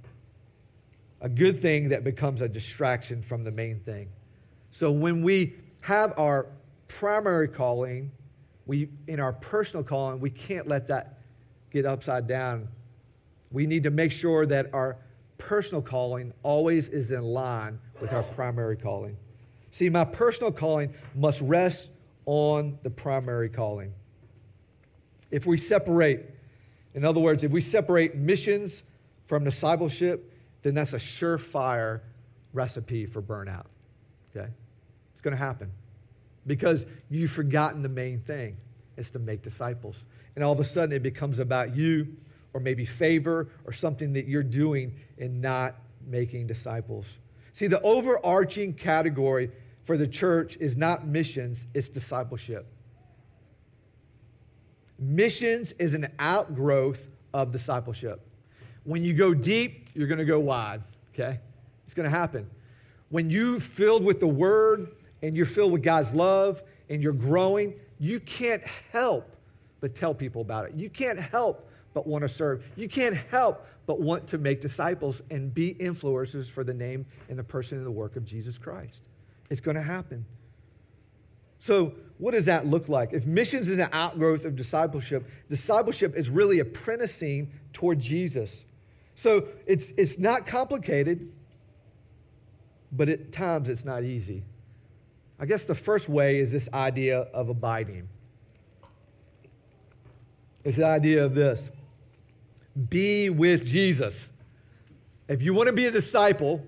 A 1.22 1.30
good 1.30 1.62
thing 1.62 1.90
that 1.90 2.04
becomes 2.04 2.42
a 2.42 2.50
distraction 2.50 3.22
from 3.22 3.44
the 3.44 3.52
main 3.52 3.82
thing. 3.82 4.10
So 4.72 4.92
when 4.92 5.22
we 5.22 5.54
have 5.82 6.18
our 6.18 6.48
primary 6.88 7.48
calling, 7.48 8.12
we 8.66 8.90
in 9.06 9.20
our 9.20 9.34
personal 9.34 9.84
calling, 9.84 10.20
we 10.20 10.32
can't 10.32 10.68
let 10.68 10.88
that 10.88 11.20
get 11.70 11.86
upside 11.86 12.26
down. 12.26 12.70
We 13.52 13.66
need 13.66 13.84
to 13.84 13.92
make 13.92 14.12
sure 14.12 14.46
that 14.46 14.74
our 14.74 14.98
personal 15.38 15.82
calling 15.82 16.34
always 16.44 16.90
is 16.90 17.12
in 17.12 17.24
line 17.24 17.80
with 18.02 18.14
our 18.14 18.24
primary 18.24 18.78
calling. 18.78 19.18
See, 19.72 19.90
my 19.90 20.06
personal 20.06 20.52
calling 20.52 20.94
must 21.16 21.42
rest 21.42 21.90
on 22.26 22.80
the 22.84 22.90
primary 22.90 23.50
calling. 23.50 23.94
If 25.32 25.46
we 25.46 25.58
separate, 25.58 26.30
in 26.94 27.04
other 27.04 27.20
words, 27.20 27.44
if 27.44 27.52
we 27.52 27.62
separate 27.62 28.16
missions 28.16 28.84
from 29.26 29.44
discipleship, 29.44 30.32
then 30.62 30.74
that's 30.74 30.94
a 30.94 30.98
surefire 30.98 32.02
recipe 32.54 33.06
for 33.06 33.22
burnout. 33.22 33.66
Okay? 34.36 34.50
It's 35.12 35.22
going 35.22 35.34
to 35.34 35.44
happen 35.44 35.72
because 36.48 36.86
you've 37.10 37.32
forgotten 37.32 37.82
the 37.82 37.90
main 37.90 38.20
thing 38.22 38.58
it's 38.98 39.12
to 39.12 39.20
make 39.20 39.42
disciples. 39.42 39.98
And 40.36 40.44
all 40.44 40.54
of 40.54 40.60
a 40.60 40.64
sudden 40.64 40.96
it 40.96 41.04
becomes 41.04 41.40
about 41.40 41.76
you 41.76 42.16
or 42.56 42.62
maybe 42.62 42.86
favor 42.86 43.50
or 43.66 43.74
something 43.74 44.14
that 44.14 44.28
you're 44.28 44.42
doing 44.42 44.96
in 45.18 45.42
not 45.42 45.76
making 46.08 46.48
disciples. 46.48 47.06
See, 47.54 47.68
the 47.68 47.82
overarching 47.82 48.74
category 48.74 49.52
for 49.84 49.98
the 49.98 50.08
church 50.08 50.56
is 50.62 50.78
not 50.78 51.06
missions, 51.06 51.66
it's 51.74 51.90
discipleship. 51.90 52.66
Missions 54.98 55.74
is 55.74 55.94
an 55.94 56.08
outgrowth 56.18 57.06
of 57.34 57.52
discipleship. 57.52 58.26
When 58.86 59.04
you 59.04 59.14
go 59.14 59.34
deep, 59.34 59.90
you're 59.94 60.08
going 60.08 60.20
to 60.20 60.26
go 60.26 60.40
wide, 60.40 60.82
okay? 61.14 61.42
It's 61.84 61.94
going 61.94 62.10
to 62.10 62.18
happen. 62.18 62.50
When 63.10 63.30
you're 63.30 63.60
filled 63.60 64.06
with 64.06 64.22
the 64.22 64.28
word 64.28 64.92
and 65.22 65.36
you're 65.36 65.46
filled 65.46 65.74
with 65.74 65.84
God's 65.84 66.14
love 66.14 66.64
and 66.90 67.04
you're 67.04 67.12
growing, 67.12 67.74
you 68.00 68.22
can't 68.22 68.64
help 68.94 69.36
but 69.82 69.94
tell 69.94 70.14
people 70.14 70.42
about 70.42 70.66
it. 70.66 70.74
You 70.76 70.90
can't 70.90 71.20
help 71.20 71.70
but 71.96 72.06
want 72.06 72.22
to 72.22 72.30
serve. 72.30 72.64
You 72.76 72.88
can't 72.88 73.16
help 73.16 73.66
but 73.88 74.02
want 74.02 74.28
to 74.28 74.38
make 74.38 74.62
disciples 74.62 75.24
and 75.32 75.52
be 75.52 75.74
influencers 75.76 76.48
for 76.48 76.64
the 76.64 76.74
name 76.74 77.06
and 77.30 77.40
the 77.40 77.44
person 77.44 77.78
and 77.78 77.88
the 77.88 77.92
work 77.92 78.18
of 78.18 78.26
Jesus 78.26 78.60
Christ. 78.60 79.02
It's 79.50 79.62
going 79.62 79.76
to 79.78 79.82
happen. 79.82 80.26
So, 81.60 81.94
what 82.18 82.32
does 82.32 82.46
that 82.46 82.68
look 82.68 82.90
like? 82.90 83.14
If 83.14 83.26
missions 83.26 83.70
is 83.70 83.80
an 83.80 83.90
outgrowth 83.92 84.46
of 84.46 84.56
discipleship, 84.56 85.28
discipleship 85.50 86.16
is 86.16 86.30
really 86.30 86.60
apprenticing 86.60 87.52
toward 87.74 88.00
Jesus. 88.00 88.66
So 89.16 89.48
it's, 89.66 89.92
it's 89.98 90.20
not 90.20 90.46
complicated, 90.46 91.32
but 92.92 93.10
at 93.10 93.32
times 93.32 93.70
it's 93.70 93.86
not 93.86 94.04
easy. 94.04 94.44
I 95.40 95.46
guess 95.46 95.64
the 95.64 95.76
first 95.76 96.08
way 96.08 96.40
is 96.40 96.52
this 96.52 96.70
idea 96.74 97.20
of 97.20 97.50
abiding. 97.50 98.08
It's 100.64 100.78
the 100.78 100.86
idea 100.86 101.24
of 101.24 101.36
this 101.36 101.70
be 102.90 103.30
with 103.30 103.66
Jesus. 103.66 104.30
If 105.28 105.42
you 105.42 105.54
want 105.54 105.68
to 105.68 105.74
be 105.74 105.86
a 105.86 105.92
disciple, 105.92 106.66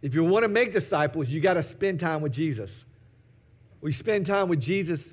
if 0.00 0.14
you 0.14 0.24
want 0.24 0.44
to 0.44 0.48
make 0.48 0.72
disciples, 0.72 1.28
you 1.28 1.40
got 1.40 1.54
to 1.54 1.62
spend 1.62 2.00
time 2.00 2.20
with 2.20 2.32
Jesus. 2.32 2.84
We 3.80 3.92
spend 3.92 4.26
time 4.26 4.48
with 4.48 4.60
Jesus 4.60 5.06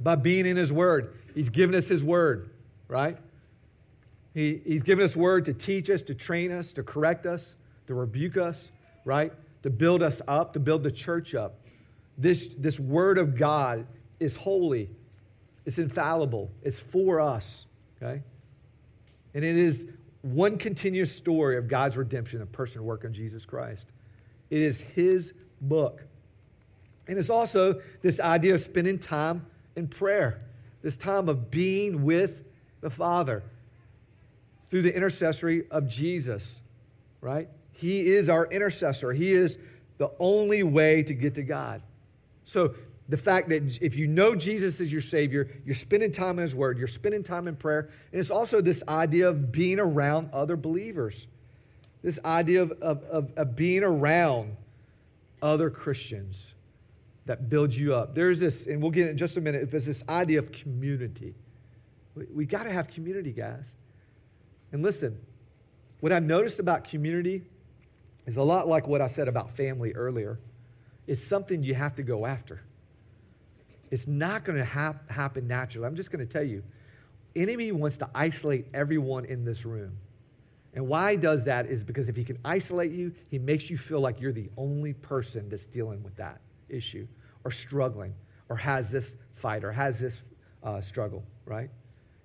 by 0.00 0.16
being 0.16 0.46
in 0.46 0.56
His 0.56 0.72
Word. 0.72 1.14
He's 1.34 1.48
given 1.48 1.74
us 1.74 1.88
His 1.88 2.02
Word, 2.02 2.50
right? 2.88 3.18
He, 4.34 4.60
he's 4.64 4.82
given 4.82 5.04
us 5.04 5.16
Word 5.16 5.44
to 5.46 5.52
teach 5.52 5.88
us, 5.90 6.02
to 6.02 6.14
train 6.14 6.52
us, 6.52 6.72
to 6.72 6.82
correct 6.82 7.26
us, 7.26 7.54
to 7.86 7.94
rebuke 7.94 8.36
us, 8.36 8.70
right? 9.04 9.32
To 9.62 9.70
build 9.70 10.02
us 10.02 10.20
up, 10.26 10.52
to 10.54 10.60
build 10.60 10.82
the 10.82 10.90
church 10.90 11.34
up. 11.34 11.60
This, 12.18 12.48
this 12.58 12.80
Word 12.80 13.18
of 13.18 13.36
God 13.36 13.86
is 14.18 14.36
holy, 14.36 14.90
it's 15.64 15.78
infallible, 15.78 16.50
it's 16.62 16.80
for 16.80 17.20
us, 17.20 17.66
okay? 18.02 18.22
And 19.36 19.44
it 19.44 19.54
is 19.54 19.86
one 20.22 20.56
continuous 20.56 21.14
story 21.14 21.58
of 21.58 21.68
God's 21.68 21.98
redemption, 21.98 22.38
the 22.38 22.46
person 22.46 22.82
work 22.82 23.04
of 23.04 23.12
Jesus 23.12 23.44
Christ. 23.44 23.92
It 24.48 24.62
is 24.62 24.80
His 24.80 25.34
book. 25.60 26.02
And 27.06 27.18
it's 27.18 27.28
also 27.28 27.82
this 28.00 28.18
idea 28.18 28.54
of 28.54 28.62
spending 28.62 28.98
time 28.98 29.44
in 29.76 29.88
prayer, 29.88 30.40
this 30.80 30.96
time 30.96 31.28
of 31.28 31.50
being 31.50 32.02
with 32.02 32.44
the 32.80 32.88
Father 32.88 33.42
through 34.70 34.80
the 34.80 34.96
intercessory 34.96 35.68
of 35.70 35.86
Jesus, 35.86 36.58
right? 37.20 37.50
He 37.72 38.06
is 38.06 38.30
our 38.30 38.46
intercessor. 38.46 39.12
He 39.12 39.32
is 39.32 39.58
the 39.98 40.10
only 40.18 40.62
way 40.62 41.02
to 41.02 41.12
get 41.12 41.34
to 41.34 41.42
God. 41.42 41.82
So 42.46 42.74
the 43.08 43.16
fact 43.16 43.48
that 43.50 43.78
if 43.80 43.94
you 43.94 44.08
know 44.08 44.34
Jesus 44.34 44.80
is 44.80 44.92
your 44.92 45.00
Savior, 45.00 45.48
you're 45.64 45.74
spending 45.74 46.10
time 46.10 46.38
in 46.38 46.42
His 46.42 46.54
Word, 46.54 46.78
you're 46.78 46.88
spending 46.88 47.22
time 47.22 47.46
in 47.46 47.56
prayer, 47.56 47.90
and 48.12 48.20
it's 48.20 48.30
also 48.30 48.60
this 48.60 48.82
idea 48.88 49.28
of 49.28 49.52
being 49.52 49.78
around 49.78 50.30
other 50.32 50.56
believers, 50.56 51.26
this 52.02 52.18
idea 52.24 52.62
of, 52.62 52.72
of, 52.72 53.02
of, 53.04 53.32
of 53.36 53.56
being 53.56 53.84
around 53.84 54.56
other 55.40 55.70
Christians 55.70 56.52
that 57.26 57.48
build 57.48 57.74
you 57.74 57.94
up. 57.94 58.14
There's 58.14 58.40
this, 58.40 58.66
and 58.66 58.80
we'll 58.82 58.90
get 58.90 59.08
in 59.08 59.16
just 59.16 59.36
a 59.36 59.40
minute, 59.40 59.70
there's 59.70 59.86
this 59.86 60.02
idea 60.08 60.38
of 60.38 60.50
community. 60.50 61.34
We, 62.14 62.26
we 62.34 62.46
got 62.46 62.64
to 62.64 62.72
have 62.72 62.88
community, 62.88 63.32
guys. 63.32 63.72
And 64.72 64.82
listen, 64.82 65.18
what 66.00 66.12
I've 66.12 66.24
noticed 66.24 66.58
about 66.58 66.84
community 66.84 67.42
is 68.26 68.36
a 68.36 68.42
lot 68.42 68.66
like 68.66 68.88
what 68.88 69.00
I 69.00 69.06
said 69.06 69.28
about 69.28 69.50
family 69.56 69.92
earlier. 69.92 70.38
It's 71.06 71.24
something 71.24 71.62
you 71.62 71.74
have 71.74 71.96
to 71.96 72.02
go 72.02 72.26
after. 72.26 72.62
It's 73.90 74.06
not 74.06 74.44
going 74.44 74.58
to 74.58 74.64
hap- 74.64 75.10
happen 75.10 75.46
naturally. 75.46 75.86
I'm 75.86 75.96
just 75.96 76.10
going 76.10 76.26
to 76.26 76.32
tell 76.32 76.42
you, 76.42 76.62
enemy 77.34 77.72
wants 77.72 77.98
to 77.98 78.08
isolate 78.14 78.66
everyone 78.74 79.24
in 79.24 79.44
this 79.44 79.64
room. 79.64 79.96
And 80.74 80.86
why 80.88 81.12
he 81.12 81.16
does 81.16 81.44
that 81.46 81.66
is 81.66 81.82
because 81.82 82.08
if 82.08 82.16
he 82.16 82.24
can 82.24 82.38
isolate 82.44 82.92
you, 82.92 83.12
he 83.30 83.38
makes 83.38 83.70
you 83.70 83.78
feel 83.78 84.00
like 84.00 84.20
you're 84.20 84.32
the 84.32 84.50
only 84.56 84.92
person 84.92 85.48
that's 85.48 85.66
dealing 85.66 86.02
with 86.02 86.16
that 86.16 86.40
issue 86.68 87.06
or 87.44 87.50
struggling 87.50 88.14
or 88.48 88.56
has 88.56 88.90
this 88.90 89.14
fight 89.34 89.64
or 89.64 89.72
has 89.72 89.98
this 89.98 90.20
uh, 90.62 90.80
struggle, 90.80 91.24
right? 91.46 91.70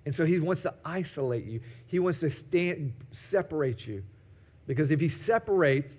And 0.04 0.14
so 0.14 0.26
he 0.26 0.38
wants 0.40 0.62
to 0.62 0.74
isolate 0.84 1.44
you. 1.44 1.60
He 1.86 1.98
wants 1.98 2.20
to 2.20 2.30
stand, 2.30 2.92
separate 3.12 3.86
you. 3.86 4.02
Because 4.66 4.90
if 4.90 5.00
he 5.00 5.08
separates, 5.08 5.96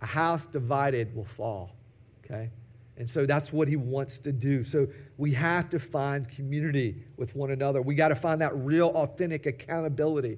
a 0.00 0.06
house 0.06 0.46
divided 0.46 1.14
will 1.16 1.24
fall. 1.24 1.74
Okay? 2.24 2.50
And 2.98 3.08
so 3.08 3.26
that's 3.26 3.52
what 3.52 3.68
he 3.68 3.76
wants 3.76 4.18
to 4.18 4.32
do. 4.32 4.64
So 4.64 4.88
we 5.16 5.32
have 5.34 5.70
to 5.70 5.78
find 5.78 6.28
community 6.28 6.96
with 7.16 7.36
one 7.36 7.52
another. 7.52 7.80
We 7.80 7.94
got 7.94 8.08
to 8.08 8.16
find 8.16 8.40
that 8.40 8.54
real, 8.56 8.88
authentic 8.88 9.46
accountability. 9.46 10.36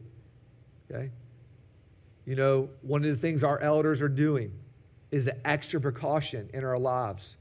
Okay? 0.90 1.10
You 2.26 2.36
know, 2.36 2.68
one 2.82 3.02
of 3.02 3.10
the 3.10 3.16
things 3.16 3.42
our 3.42 3.58
elders 3.60 4.02
are 4.02 4.10
doing 4.10 4.52
is 5.10 5.24
the 5.24 5.48
extra 5.48 5.80
precaution 5.80 6.50
in 6.52 6.62
our 6.62 6.78
lives 6.78 7.36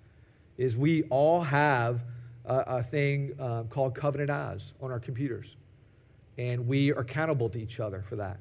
is 0.57 0.77
we 0.77 1.03
all 1.03 1.41
have 1.41 2.01
a, 2.45 2.55
a 2.55 2.83
thing 2.83 3.35
um, 3.39 3.67
called 3.67 3.95
Covenant 3.95 4.29
Eyes 4.29 4.71
on 4.81 4.89
our 4.89 5.01
computers. 5.01 5.57
And 6.37 6.65
we 6.65 6.93
are 6.93 7.01
accountable 7.01 7.49
to 7.49 7.61
each 7.61 7.81
other 7.81 8.05
for 8.07 8.15
that. 8.15 8.39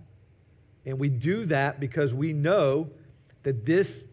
And 0.86 1.00
we 1.00 1.08
do 1.08 1.44
that 1.46 1.80
because 1.80 2.14
we 2.14 2.32
know 2.32 2.88
that 3.42 3.66
this 3.66 4.04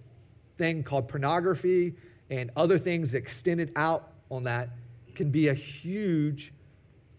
thing 0.58 0.82
called 0.82 1.08
pornography 1.08 1.94
and 2.30 2.52
other 2.56 2.78
things 2.78 3.14
extended 3.14 3.72
out 3.76 4.12
on 4.30 4.44
that 4.44 4.70
can 5.14 5.32
be 5.32 5.48
a 5.50 5.54
huge 5.54 6.54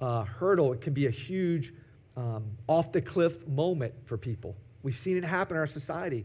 uh, 0.00 0.24
hurdle. 0.24 0.72
It 0.72 0.80
can 0.80 0.92
be 0.92 1.06
a 1.06 1.10
huge 1.10 1.72
um, 2.16 2.44
off 2.66 2.92
the 2.92 3.00
cliff 3.00 3.46
moment 3.46 3.94
for 4.04 4.18
people. 4.18 4.56
We've 4.82 4.96
seen 4.96 5.16
it 5.16 5.24
happen 5.24 5.56
in 5.56 5.60
our 5.60 5.66
society. 5.66 6.24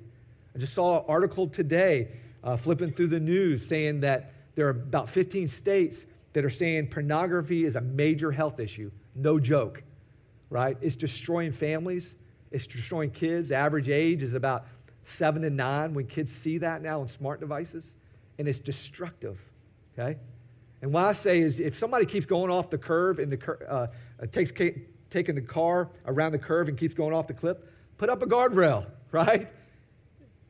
I 0.55 0.59
just 0.59 0.73
saw 0.73 0.99
an 0.99 1.05
article 1.07 1.47
today 1.47 2.09
uh, 2.43 2.57
flipping 2.57 2.91
through 2.91 3.07
the 3.07 3.19
news 3.19 3.65
saying 3.67 4.01
that 4.01 4.33
there 4.55 4.67
are 4.67 4.71
about 4.71 5.09
15 5.09 5.47
states 5.47 6.05
that 6.33 6.43
are 6.43 6.49
saying 6.49 6.87
pornography 6.87 7.65
is 7.65 7.75
a 7.75 7.81
major 7.81 8.31
health 8.31 8.59
issue. 8.59 8.91
No 9.15 9.39
joke 9.39 9.83
right? 10.51 10.77
It's 10.81 10.95
destroying 10.95 11.53
families, 11.53 12.13
it's 12.51 12.67
destroying 12.67 13.09
kids. 13.09 13.49
The 13.49 13.55
average 13.55 13.89
age 13.89 14.21
is 14.21 14.35
about 14.35 14.67
seven 15.05 15.41
to 15.41 15.49
nine 15.49 15.95
when 15.95 16.05
kids 16.05 16.31
see 16.31 16.59
that 16.59 16.83
now 16.83 17.01
on 17.01 17.07
smart 17.07 17.39
devices, 17.39 17.93
and 18.37 18.47
it's 18.47 18.59
destructive, 18.59 19.39
okay? 19.93 20.17
And 20.81 20.91
what 20.91 21.03
I 21.03 21.13
say 21.13 21.41
is 21.41 21.59
if 21.59 21.77
somebody 21.77 22.05
keeps 22.05 22.25
going 22.25 22.51
off 22.51 22.69
the 22.69 22.77
curve 22.77 23.19
and 23.19 23.31
the 23.31 23.37
cur- 23.37 23.65
uh, 23.69 23.87
uh 24.21 24.25
takes 24.27 24.51
taking 25.09 25.35
the 25.35 25.41
car 25.41 25.89
around 26.05 26.31
the 26.31 26.39
curve 26.39 26.69
and 26.69 26.77
keeps 26.77 26.93
going 26.93 27.13
off 27.13 27.27
the 27.27 27.33
cliff, 27.33 27.57
put 27.97 28.09
up 28.09 28.21
a 28.21 28.25
guardrail, 28.25 28.85
right? 29.11 29.47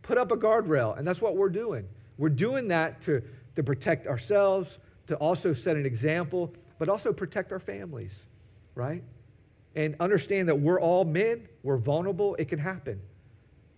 Put 0.03 0.17
up 0.17 0.31
a 0.31 0.37
guardrail. 0.37 0.97
And 0.97 1.07
that's 1.07 1.21
what 1.21 1.35
we're 1.35 1.49
doing. 1.49 1.87
We're 2.17 2.29
doing 2.29 2.67
that 2.69 3.01
to, 3.03 3.21
to 3.55 3.63
protect 3.63 4.07
ourselves, 4.07 4.77
to 5.07 5.15
also 5.15 5.53
set 5.53 5.75
an 5.75 5.85
example, 5.85 6.53
but 6.77 6.87
also 6.89 7.11
protect 7.11 7.51
our 7.51 7.59
families, 7.59 8.25
right? 8.75 9.03
and 9.75 9.95
understand 9.99 10.49
that 10.49 10.59
we're 10.59 10.79
all 10.79 11.05
men, 11.05 11.47
we're 11.63 11.77
vulnerable, 11.77 12.35
it 12.35 12.47
can 12.47 12.59
happen. 12.59 13.01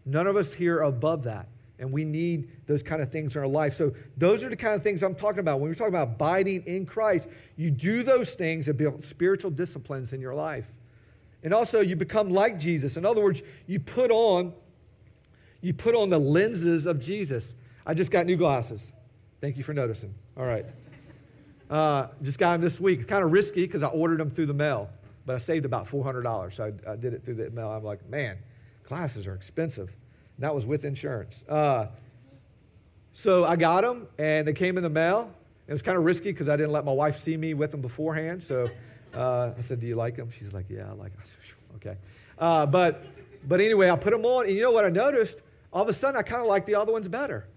None 0.06 0.28
of 0.28 0.36
us 0.36 0.54
here 0.54 0.80
are 0.80 0.84
above 0.84 1.24
that. 1.24 1.48
And 1.84 1.92
we 1.92 2.04
need 2.04 2.50
those 2.66 2.82
kind 2.82 3.02
of 3.02 3.12
things 3.12 3.36
in 3.36 3.42
our 3.42 3.48
life. 3.48 3.76
So, 3.76 3.94
those 4.18 4.44
are 4.44 4.50
the 4.50 4.56
kind 4.56 4.74
of 4.74 4.82
things 4.82 5.04
I'm 5.04 5.14
talking 5.14 5.40
about. 5.40 5.60
When 5.60 5.70
we're 5.70 5.76
talking 5.76 5.94
about 5.94 6.08
abiding 6.08 6.64
in 6.66 6.86
Christ, 6.86 7.28
you 7.58 7.70
do 7.70 8.02
those 8.02 8.34
things 8.34 8.66
that 8.66 8.76
build 8.76 9.04
spiritual 9.04 9.52
disciplines 9.52 10.14
in 10.14 10.22
your 10.22 10.34
life. 10.34 10.66
And 11.44 11.54
also, 11.54 11.82
you 11.82 11.96
become 11.96 12.30
like 12.30 12.58
Jesus. 12.58 12.98
In 12.98 13.06
other 13.06 13.22
words, 13.22 13.42
you 13.68 13.80
put 13.80 14.10
on, 14.10 14.54
you 15.62 15.74
put 15.74 15.94
on 15.94 16.10
the 16.10 16.20
lenses 16.20 16.86
of 16.86 17.00
Jesus. 17.00 17.54
I 17.86 17.94
just 17.94 18.10
got 18.10 18.26
new 18.26 18.38
glasses. 18.38 18.92
Thank 19.42 19.58
you 19.58 19.64
for 19.64 19.74
noticing. 19.74 20.16
All 20.38 20.46
right. 20.46 20.66
Uh, 21.70 22.08
just 22.22 22.40
got 22.40 22.54
them 22.54 22.62
this 22.62 22.80
week. 22.80 23.02
It's 23.02 23.10
kind 23.10 23.24
of 23.24 23.32
risky 23.32 23.66
because 23.66 23.84
I 23.84 23.88
ordered 23.88 24.20
them 24.20 24.32
through 24.32 24.48
the 24.48 24.54
mail 24.54 24.90
but 25.26 25.36
I 25.36 25.38
saved 25.38 25.66
about 25.66 25.88
$400. 25.88 26.54
So 26.54 26.74
I, 26.88 26.92
I 26.92 26.96
did 26.96 27.14
it 27.14 27.24
through 27.24 27.36
the 27.36 27.50
mail. 27.52 27.70
I'm 27.70 27.84
like, 27.84 28.08
man, 28.10 28.38
glasses 28.84 29.28
are 29.28 29.34
expensive. 29.34 29.96
That 30.40 30.54
was 30.54 30.66
with 30.66 30.86
insurance. 30.86 31.44
Uh, 31.48 31.88
so 33.14 33.46
I 33.46 33.56
got 33.56 33.82
them, 33.82 34.08
and 34.18 34.48
they 34.48 34.54
came 34.54 34.78
in 34.78 34.84
the 34.84 34.90
mail. 34.90 35.32
It 35.68 35.72
was 35.72 35.82
kind 35.82 35.98
of 35.98 36.04
risky 36.04 36.32
because 36.32 36.50
I 36.50 36.56
didn't 36.56 36.72
let 36.72 36.84
my 36.84 36.92
wife 36.92 37.20
see 37.20 37.38
me 37.38 37.54
with 37.54 37.72
them 37.72 37.82
beforehand. 37.82 38.44
So 38.44 38.70
uh, 39.14 39.52
I 39.58 39.62
said, 39.62 39.80
Do 39.80 39.88
you 39.88 39.96
like 39.96 40.16
them? 40.16 40.30
She's 40.38 40.54
like, 40.54 40.66
Yeah, 40.70 40.90
I 40.90 40.94
like 40.94 41.14
them. 41.14 41.24
okay. 41.76 41.98
Uh, 42.38 42.66
but, 42.66 43.06
but 43.48 43.62
anyway, 43.62 43.90
I 43.90 43.96
put 43.96 44.12
them 44.12 44.26
on, 44.26 44.48
and 44.48 44.56
you 44.56 44.62
know 44.62 44.72
what 44.72 44.86
I 44.86 44.90
noticed? 44.90 45.42
All 45.72 45.84
of 45.84 45.90
a 45.90 45.94
sudden, 45.94 46.18
I 46.18 46.24
kind 46.24 46.42
of 46.42 46.48
like 46.48 46.66
the 46.66 46.76
other 46.76 46.92
ones 46.92 47.08
better 47.08 47.48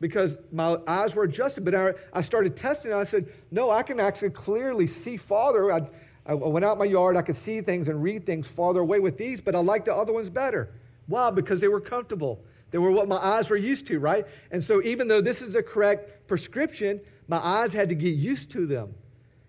because 0.00 0.38
my 0.50 0.78
eyes 0.86 1.14
were 1.14 1.24
adjusted. 1.24 1.64
But 1.64 1.74
I, 1.74 1.92
I 2.12 2.22
started 2.22 2.56
testing, 2.56 2.92
and 2.92 3.00
I 3.00 3.04
said, 3.04 3.32
No, 3.50 3.70
I 3.70 3.82
can 3.82 3.98
actually 3.98 4.30
clearly 4.30 4.86
see 4.86 5.16
farther. 5.16 5.72
I, 5.72 5.82
I 6.26 6.34
went 6.34 6.64
out 6.64 6.78
my 6.78 6.84
yard, 6.84 7.16
I 7.16 7.22
could 7.22 7.36
see 7.36 7.60
things 7.60 7.88
and 7.88 8.02
read 8.02 8.24
things 8.24 8.46
farther 8.46 8.80
away 8.80 9.00
with 9.00 9.18
these, 9.18 9.40
but 9.40 9.54
I 9.54 9.58
liked 9.58 9.86
the 9.86 9.94
other 9.94 10.12
ones 10.12 10.28
better. 10.28 10.70
Why? 11.10 11.30
Because 11.30 11.60
they 11.60 11.68
were 11.68 11.80
comfortable. 11.80 12.42
They 12.70 12.78
were 12.78 12.90
what 12.90 13.08
my 13.08 13.16
eyes 13.16 13.50
were 13.50 13.56
used 13.56 13.86
to, 13.88 13.98
right? 13.98 14.26
And 14.50 14.64
so 14.64 14.82
even 14.82 15.08
though 15.08 15.20
this 15.20 15.42
is 15.42 15.52
the 15.52 15.62
correct 15.62 16.26
prescription, 16.26 17.00
my 17.28 17.36
eyes 17.36 17.74
had 17.74 17.90
to 17.90 17.94
get 17.94 18.14
used 18.14 18.50
to 18.52 18.66
them. 18.66 18.94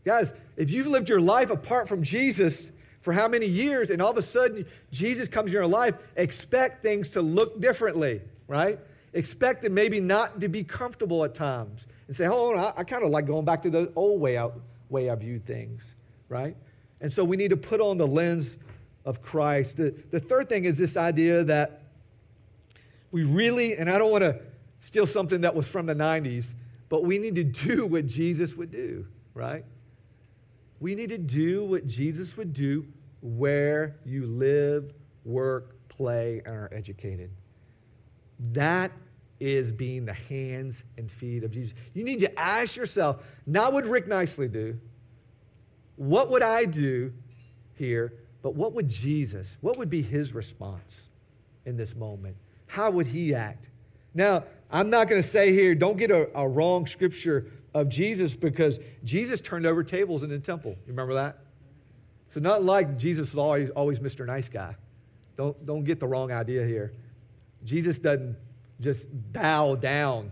Guys, 0.03 0.33
if 0.57 0.69
you've 0.69 0.87
lived 0.87 1.07
your 1.07 1.21
life 1.21 1.49
apart 1.49 1.87
from 1.87 2.03
Jesus 2.03 2.71
for 3.01 3.13
how 3.13 3.27
many 3.27 3.45
years, 3.45 3.89
and 3.89 4.01
all 4.01 4.11
of 4.11 4.17
a 4.17 4.21
sudden 4.21 4.65
Jesus 4.91 5.29
comes 5.29 5.47
in 5.47 5.53
your 5.53 5.67
life, 5.67 5.95
expect 6.17 6.81
things 6.81 7.11
to 7.11 7.21
look 7.21 7.61
differently, 7.61 8.21
right? 8.47 8.79
Expect 9.13 9.63
it 9.63 9.71
maybe 9.71 9.99
not 9.99 10.41
to 10.41 10.49
be 10.49 10.63
comfortable 10.63 11.23
at 11.23 11.33
times. 11.33 11.87
And 12.07 12.15
say, 12.15 12.25
hold 12.25 12.57
on, 12.57 12.63
I, 12.63 12.73
I 12.81 12.83
kind 12.83 13.03
of 13.03 13.11
like 13.11 13.25
going 13.25 13.45
back 13.45 13.61
to 13.63 13.69
the 13.69 13.91
old 13.95 14.19
way 14.19 14.37
I, 14.37 14.49
way 14.89 15.09
I 15.09 15.15
viewed 15.15 15.45
things 15.45 15.95
right? 16.31 16.55
And 17.01 17.11
so 17.11 17.23
we 17.25 17.35
need 17.35 17.49
to 17.49 17.57
put 17.57 17.81
on 17.81 17.97
the 17.97 18.07
lens 18.07 18.55
of 19.05 19.21
Christ. 19.21 19.77
The, 19.77 19.93
the 20.11 20.19
third 20.19 20.49
thing 20.49 20.65
is 20.65 20.77
this 20.77 20.97
idea 20.97 21.43
that 21.45 21.81
we 23.11 23.23
really, 23.23 23.75
and 23.75 23.89
I 23.89 23.97
don't 23.97 24.11
want 24.11 24.23
to 24.23 24.39
steal 24.79 25.05
something 25.05 25.41
that 25.41 25.53
was 25.53 25.67
from 25.67 25.85
the 25.85 25.95
90s, 25.95 26.53
but 26.89 27.03
we 27.03 27.17
need 27.17 27.35
to 27.35 27.43
do 27.43 27.85
what 27.85 28.07
Jesus 28.07 28.55
would 28.55 28.71
do, 28.71 29.05
right? 29.33 29.65
We 30.79 30.95
need 30.95 31.09
to 31.09 31.17
do 31.17 31.63
what 31.63 31.87
Jesus 31.87 32.35
would 32.37 32.53
do 32.53 32.85
where 33.21 33.97
you 34.03 34.25
live, 34.25 34.93
work, 35.23 35.75
play, 35.89 36.41
and 36.45 36.55
are 36.55 36.69
educated. 36.73 37.29
That 38.53 38.91
is 39.39 39.71
being 39.71 40.05
the 40.05 40.13
hands 40.13 40.83
and 40.97 41.11
feet 41.11 41.43
of 41.43 41.51
Jesus. 41.51 41.75
You 41.93 42.03
need 42.03 42.19
to 42.19 42.39
ask 42.39 42.75
yourself, 42.75 43.23
not 43.45 43.73
what 43.73 43.85
Rick 43.85 44.07
Nicely 44.07 44.47
do, 44.47 44.79
what 45.95 46.31
would 46.31 46.43
I 46.43 46.65
do 46.65 47.13
here, 47.75 48.13
but 48.41 48.55
what 48.55 48.73
would 48.73 48.87
Jesus, 48.87 49.57
what 49.61 49.77
would 49.77 49.89
be 49.89 50.01
his 50.01 50.33
response 50.33 51.09
in 51.65 51.77
this 51.77 51.95
moment? 51.95 52.35
How 52.67 52.89
would 52.91 53.07
he 53.07 53.35
act? 53.35 53.67
Now, 54.13 54.43
I'm 54.71 54.89
not 54.89 55.07
going 55.07 55.21
to 55.21 55.27
say 55.27 55.51
here, 55.53 55.75
don't 55.75 55.97
get 55.97 56.11
a, 56.11 56.29
a, 56.37 56.47
wrong 56.47 56.87
scripture 56.87 57.51
of 57.73 57.89
Jesus 57.89 58.33
because 58.33 58.79
Jesus 59.03 59.41
turned 59.41 59.65
over 59.65 59.83
tables 59.83 60.23
in 60.23 60.29
the 60.29 60.39
temple. 60.39 60.71
You 60.71 60.87
remember 60.87 61.13
that? 61.15 61.39
So, 62.33 62.39
not 62.39 62.63
like 62.63 62.97
Jesus 62.97 63.29
is 63.29 63.35
always, 63.35 63.69
always 63.71 63.99
Mr. 63.99 64.25
Nice 64.25 64.49
Guy. 64.49 64.75
Don't, 65.37 65.65
don't 65.65 65.83
get 65.83 65.99
the 65.99 66.07
wrong 66.07 66.31
idea 66.31 66.65
here. 66.65 66.93
Jesus 67.63 67.99
doesn't 67.99 68.37
just 68.79 69.05
bow 69.33 69.75
down 69.75 70.31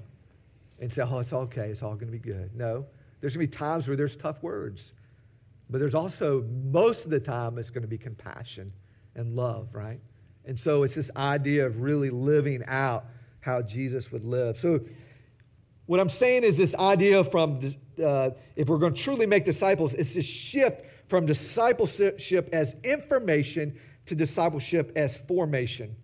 and 0.80 0.92
say, 0.92 1.04
oh, 1.04 1.20
it's 1.20 1.34
okay, 1.34 1.70
it's 1.70 1.84
all 1.84 1.94
going 1.94 2.08
to 2.08 2.12
be 2.12 2.20
good. 2.20 2.56
No, 2.56 2.86
there's 3.20 3.36
going 3.36 3.46
to 3.46 3.52
be 3.52 3.58
times 3.58 3.88
where 3.88 3.98
there's 3.98 4.16
tough 4.16 4.42
words. 4.42 4.94
But 5.70 5.80
there's 5.80 5.96
also, 5.96 6.44
most 6.72 7.06
of 7.06 7.12
the 7.12 7.20
time, 7.20 7.58
it's 7.58 7.70
going 7.70 7.84
to 7.84 7.88
be 7.88 7.98
compassion 7.98 8.74
and 9.16 9.36
love, 9.36 9.70
right? 9.74 10.00
And 10.46 10.60
so 10.60 10.84
it's 10.84 10.96
this 10.96 11.12
idea 11.16 11.66
of 11.66 11.82
really 11.82 12.10
living 12.10 12.64
out 12.68 13.06
how 13.42 13.62
Jesus 13.62 14.12
would 14.12 14.26
live. 14.26 14.58
So, 14.58 14.80
what 15.86 16.00
I'm 16.00 16.10
saying 16.10 16.44
is 16.44 16.56
this 16.56 16.76
idea 16.76 17.24
from, 17.24 17.60
uh, 18.04 18.32
if 18.56 18.68
we're 18.68 18.78
going 18.78 18.94
to 18.94 19.00
truly 19.00 19.26
make 19.26 19.44
disciples, 19.44 19.96
it's 19.96 20.14
this 20.14 20.26
shift 20.26 20.86
from 21.08 21.26
discipleship 21.26 22.50
as 22.54 22.76
information 22.84 23.80
to 24.06 24.14
discipleship 24.14 24.92
as 24.96 25.18
formation. 25.18 25.96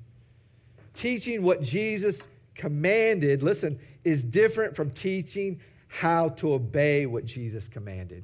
Teaching 0.96 1.44
what 1.44 1.62
Jesus 1.62 2.24
commanded, 2.56 3.44
listen, 3.44 3.80
is 4.04 4.24
different 4.24 4.76
from 4.76 4.90
teaching 4.90 5.60
how 5.88 6.30
to 6.30 6.54
obey 6.54 7.06
what 7.06 7.26
Jesus 7.26 7.68
commanded. 7.68 8.24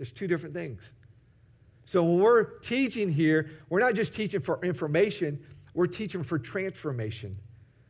There's 0.00 0.10
two 0.10 0.26
different 0.26 0.54
things. 0.54 0.80
So 1.84 2.02
when 2.02 2.20
we're 2.20 2.44
teaching 2.60 3.12
here, 3.12 3.50
we're 3.68 3.80
not 3.80 3.94
just 3.94 4.14
teaching 4.14 4.40
for 4.40 4.58
information, 4.64 5.44
we're 5.74 5.88
teaching 5.88 6.22
for 6.22 6.38
transformation. 6.38 7.36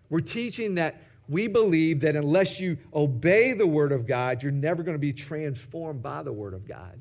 We're 0.08 0.18
teaching 0.18 0.74
that 0.74 1.02
we 1.28 1.46
believe 1.46 2.00
that 2.00 2.16
unless 2.16 2.58
you 2.58 2.78
obey 2.92 3.52
the 3.52 3.66
Word 3.66 3.92
of 3.92 4.08
God, 4.08 4.42
you're 4.42 4.50
never 4.50 4.82
going 4.82 4.96
to 4.96 4.98
be 4.98 5.12
transformed 5.12 6.02
by 6.02 6.24
the 6.24 6.32
Word 6.32 6.52
of 6.52 6.66
God. 6.66 7.00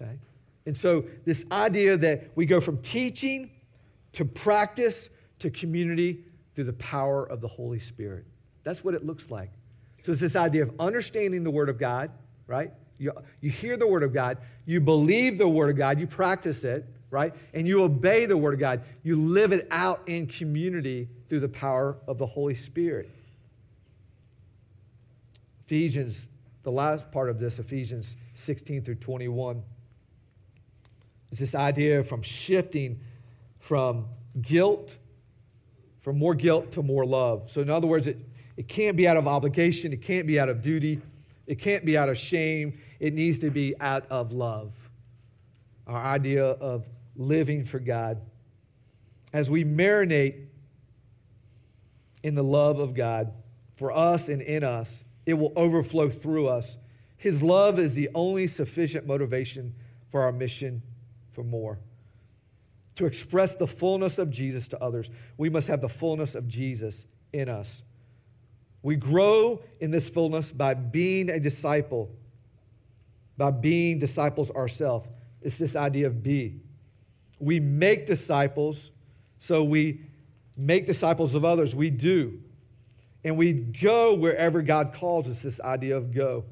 Okay? 0.00 0.18
And 0.64 0.74
so, 0.74 1.04
this 1.26 1.44
idea 1.52 1.98
that 1.98 2.30
we 2.34 2.46
go 2.46 2.58
from 2.62 2.78
teaching 2.78 3.50
to 4.12 4.24
practice 4.24 5.10
to 5.40 5.50
community 5.50 6.24
through 6.54 6.64
the 6.64 6.72
power 6.72 7.28
of 7.28 7.42
the 7.42 7.48
Holy 7.48 7.78
Spirit. 7.78 8.24
That's 8.64 8.82
what 8.82 8.94
it 8.94 9.04
looks 9.04 9.30
like. 9.30 9.50
So, 10.02 10.12
it's 10.12 10.22
this 10.22 10.34
idea 10.34 10.62
of 10.62 10.72
understanding 10.80 11.44
the 11.44 11.50
Word 11.50 11.68
of 11.68 11.78
God, 11.78 12.10
right? 12.46 12.72
You, 12.98 13.12
you 13.40 13.50
hear 13.50 13.76
the 13.76 13.86
Word 13.86 14.02
of 14.02 14.12
God, 14.12 14.38
you 14.64 14.80
believe 14.80 15.38
the 15.38 15.48
Word 15.48 15.70
of 15.70 15.76
God, 15.76 16.00
you 16.00 16.06
practice 16.06 16.64
it, 16.64 16.86
right? 17.10 17.34
And 17.54 17.66
you 17.66 17.82
obey 17.82 18.26
the 18.26 18.36
Word 18.36 18.54
of 18.54 18.60
God. 18.60 18.82
You 19.02 19.16
live 19.16 19.52
it 19.52 19.68
out 19.70 20.02
in 20.06 20.26
community 20.26 21.08
through 21.28 21.40
the 21.40 21.48
power 21.48 21.96
of 22.06 22.18
the 22.18 22.26
Holy 22.26 22.54
Spirit. 22.54 23.10
Ephesians, 25.66 26.26
the 26.62 26.72
last 26.72 27.10
part 27.10 27.28
of 27.28 27.38
this, 27.38 27.58
Ephesians 27.58 28.14
16 28.34 28.82
through 28.82 28.94
21, 28.96 29.62
is 31.30 31.38
this 31.38 31.54
idea 31.54 32.02
from 32.04 32.22
shifting 32.22 33.00
from 33.66 34.06
guilt, 34.40 34.96
from 36.00 36.16
more 36.18 36.36
guilt 36.36 36.70
to 36.70 36.82
more 36.84 37.04
love. 37.04 37.50
So, 37.50 37.60
in 37.60 37.68
other 37.68 37.88
words, 37.88 38.06
it, 38.06 38.16
it 38.56 38.68
can't 38.68 38.96
be 38.96 39.08
out 39.08 39.16
of 39.16 39.26
obligation, 39.26 39.92
it 39.92 40.02
can't 40.02 40.24
be 40.24 40.38
out 40.38 40.48
of 40.48 40.62
duty, 40.62 41.00
it 41.46 41.58
can't 41.58 41.84
be 41.84 41.96
out 41.96 42.08
of 42.08 42.18
shame, 42.18 42.78
it 42.98 43.14
needs 43.14 43.38
to 43.40 43.50
be 43.50 43.74
out 43.80 44.06
of 44.10 44.32
love. 44.32 44.72
Our 45.86 46.02
idea 46.02 46.44
of 46.44 46.86
living 47.14 47.64
for 47.64 47.78
God. 47.78 48.20
As 49.32 49.50
we 49.50 49.64
marinate 49.64 50.46
in 52.22 52.34
the 52.34 52.44
love 52.44 52.78
of 52.78 52.94
God 52.94 53.32
for 53.76 53.92
us 53.92 54.28
and 54.28 54.42
in 54.42 54.64
us, 54.64 55.04
it 55.26 55.34
will 55.34 55.52
overflow 55.56 56.08
through 56.08 56.48
us. 56.48 56.78
His 57.16 57.42
love 57.42 57.78
is 57.78 57.94
the 57.94 58.08
only 58.14 58.46
sufficient 58.46 59.06
motivation 59.06 59.74
for 60.08 60.22
our 60.22 60.32
mission 60.32 60.82
for 61.32 61.44
more. 61.44 61.78
To 62.96 63.06
express 63.06 63.54
the 63.54 63.66
fullness 63.66 64.18
of 64.18 64.30
Jesus 64.30 64.68
to 64.68 64.82
others, 64.82 65.10
we 65.36 65.50
must 65.50 65.68
have 65.68 65.80
the 65.80 65.88
fullness 65.88 66.34
of 66.34 66.48
Jesus 66.48 67.06
in 67.32 67.48
us. 67.48 67.82
We 68.82 68.96
grow 68.96 69.62
in 69.80 69.90
this 69.90 70.08
fullness 70.08 70.50
by 70.52 70.74
being 70.74 71.30
a 71.30 71.40
disciple, 71.40 72.10
by 73.36 73.50
being 73.50 73.98
disciples 73.98 74.50
ourselves. 74.50 75.08
It's 75.42 75.58
this 75.58 75.76
idea 75.76 76.06
of 76.06 76.22
be. 76.22 76.60
We 77.38 77.60
make 77.60 78.06
disciples, 78.06 78.90
so 79.38 79.64
we 79.64 80.02
make 80.56 80.86
disciples 80.86 81.34
of 81.34 81.44
others. 81.44 81.74
We 81.74 81.90
do. 81.90 82.40
And 83.24 83.36
we 83.36 83.52
go 83.52 84.14
wherever 84.14 84.62
God 84.62 84.94
calls 84.94 85.28
us, 85.28 85.42
this 85.42 85.60
idea 85.60 85.96
of 85.96 86.14
go. 86.14 86.44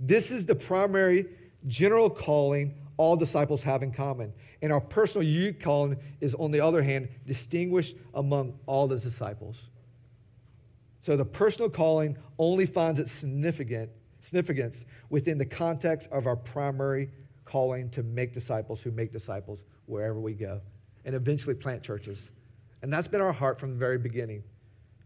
This 0.00 0.30
is 0.30 0.46
the 0.46 0.54
primary 0.54 1.26
general 1.66 2.10
calling 2.10 2.74
all 2.96 3.16
disciples 3.16 3.62
have 3.62 3.82
in 3.82 3.92
common. 3.92 4.32
And 4.62 4.72
our 4.72 4.80
personal 4.80 5.26
youth 5.26 5.56
calling 5.60 5.96
is, 6.20 6.34
on 6.34 6.50
the 6.50 6.60
other 6.60 6.82
hand, 6.82 7.08
distinguished 7.26 7.96
among 8.14 8.58
all 8.66 8.88
the 8.88 8.98
disciples. 8.98 9.56
So 11.02 11.16
the 11.16 11.24
personal 11.24 11.68
calling 11.68 12.16
only 12.38 12.64
finds 12.64 13.00
its 13.00 13.12
significant, 13.12 13.90
significance 14.20 14.84
within 15.10 15.36
the 15.36 15.44
context 15.44 16.08
of 16.12 16.26
our 16.26 16.36
primary 16.36 17.10
calling 17.44 17.90
to 17.90 18.04
make 18.04 18.32
disciples 18.32 18.80
who 18.80 18.92
make 18.92 19.12
disciples 19.12 19.60
wherever 19.86 20.20
we 20.20 20.32
go 20.32 20.60
and 21.04 21.14
eventually 21.16 21.54
plant 21.54 21.82
churches. 21.82 22.30
And 22.82 22.92
that's 22.92 23.08
been 23.08 23.20
our 23.20 23.32
heart 23.32 23.58
from 23.58 23.70
the 23.70 23.76
very 23.76 23.98
beginning. 23.98 24.44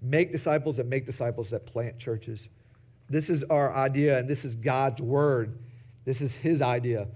Make 0.03 0.33
disciples 0.33 0.77
that 0.77 0.87
make 0.87 1.07
disciples 1.07 1.49
that 1.51 1.65
plant 1.65 1.99
churches. 1.99 2.49
This 3.09 3.31
is 3.31 3.43
our 3.45 3.75
idea, 3.75 4.19
and 4.19 4.29
this 4.29 4.45
is 4.45 4.55
God's 4.55 5.01
word. 5.01 5.59
This 6.05 6.21
is 6.21 6.37
his 6.37 6.61
idea. 6.61 7.09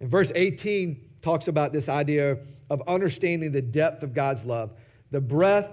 And 0.00 0.10
verse 0.10 0.30
18 0.34 1.00
talks 1.22 1.48
about 1.48 1.72
this 1.72 1.88
idea 1.88 2.38
of 2.68 2.82
understanding 2.86 3.52
the 3.52 3.62
depth 3.62 4.02
of 4.02 4.12
God's 4.12 4.44
love, 4.44 4.72
the 5.10 5.20
breadth, 5.20 5.70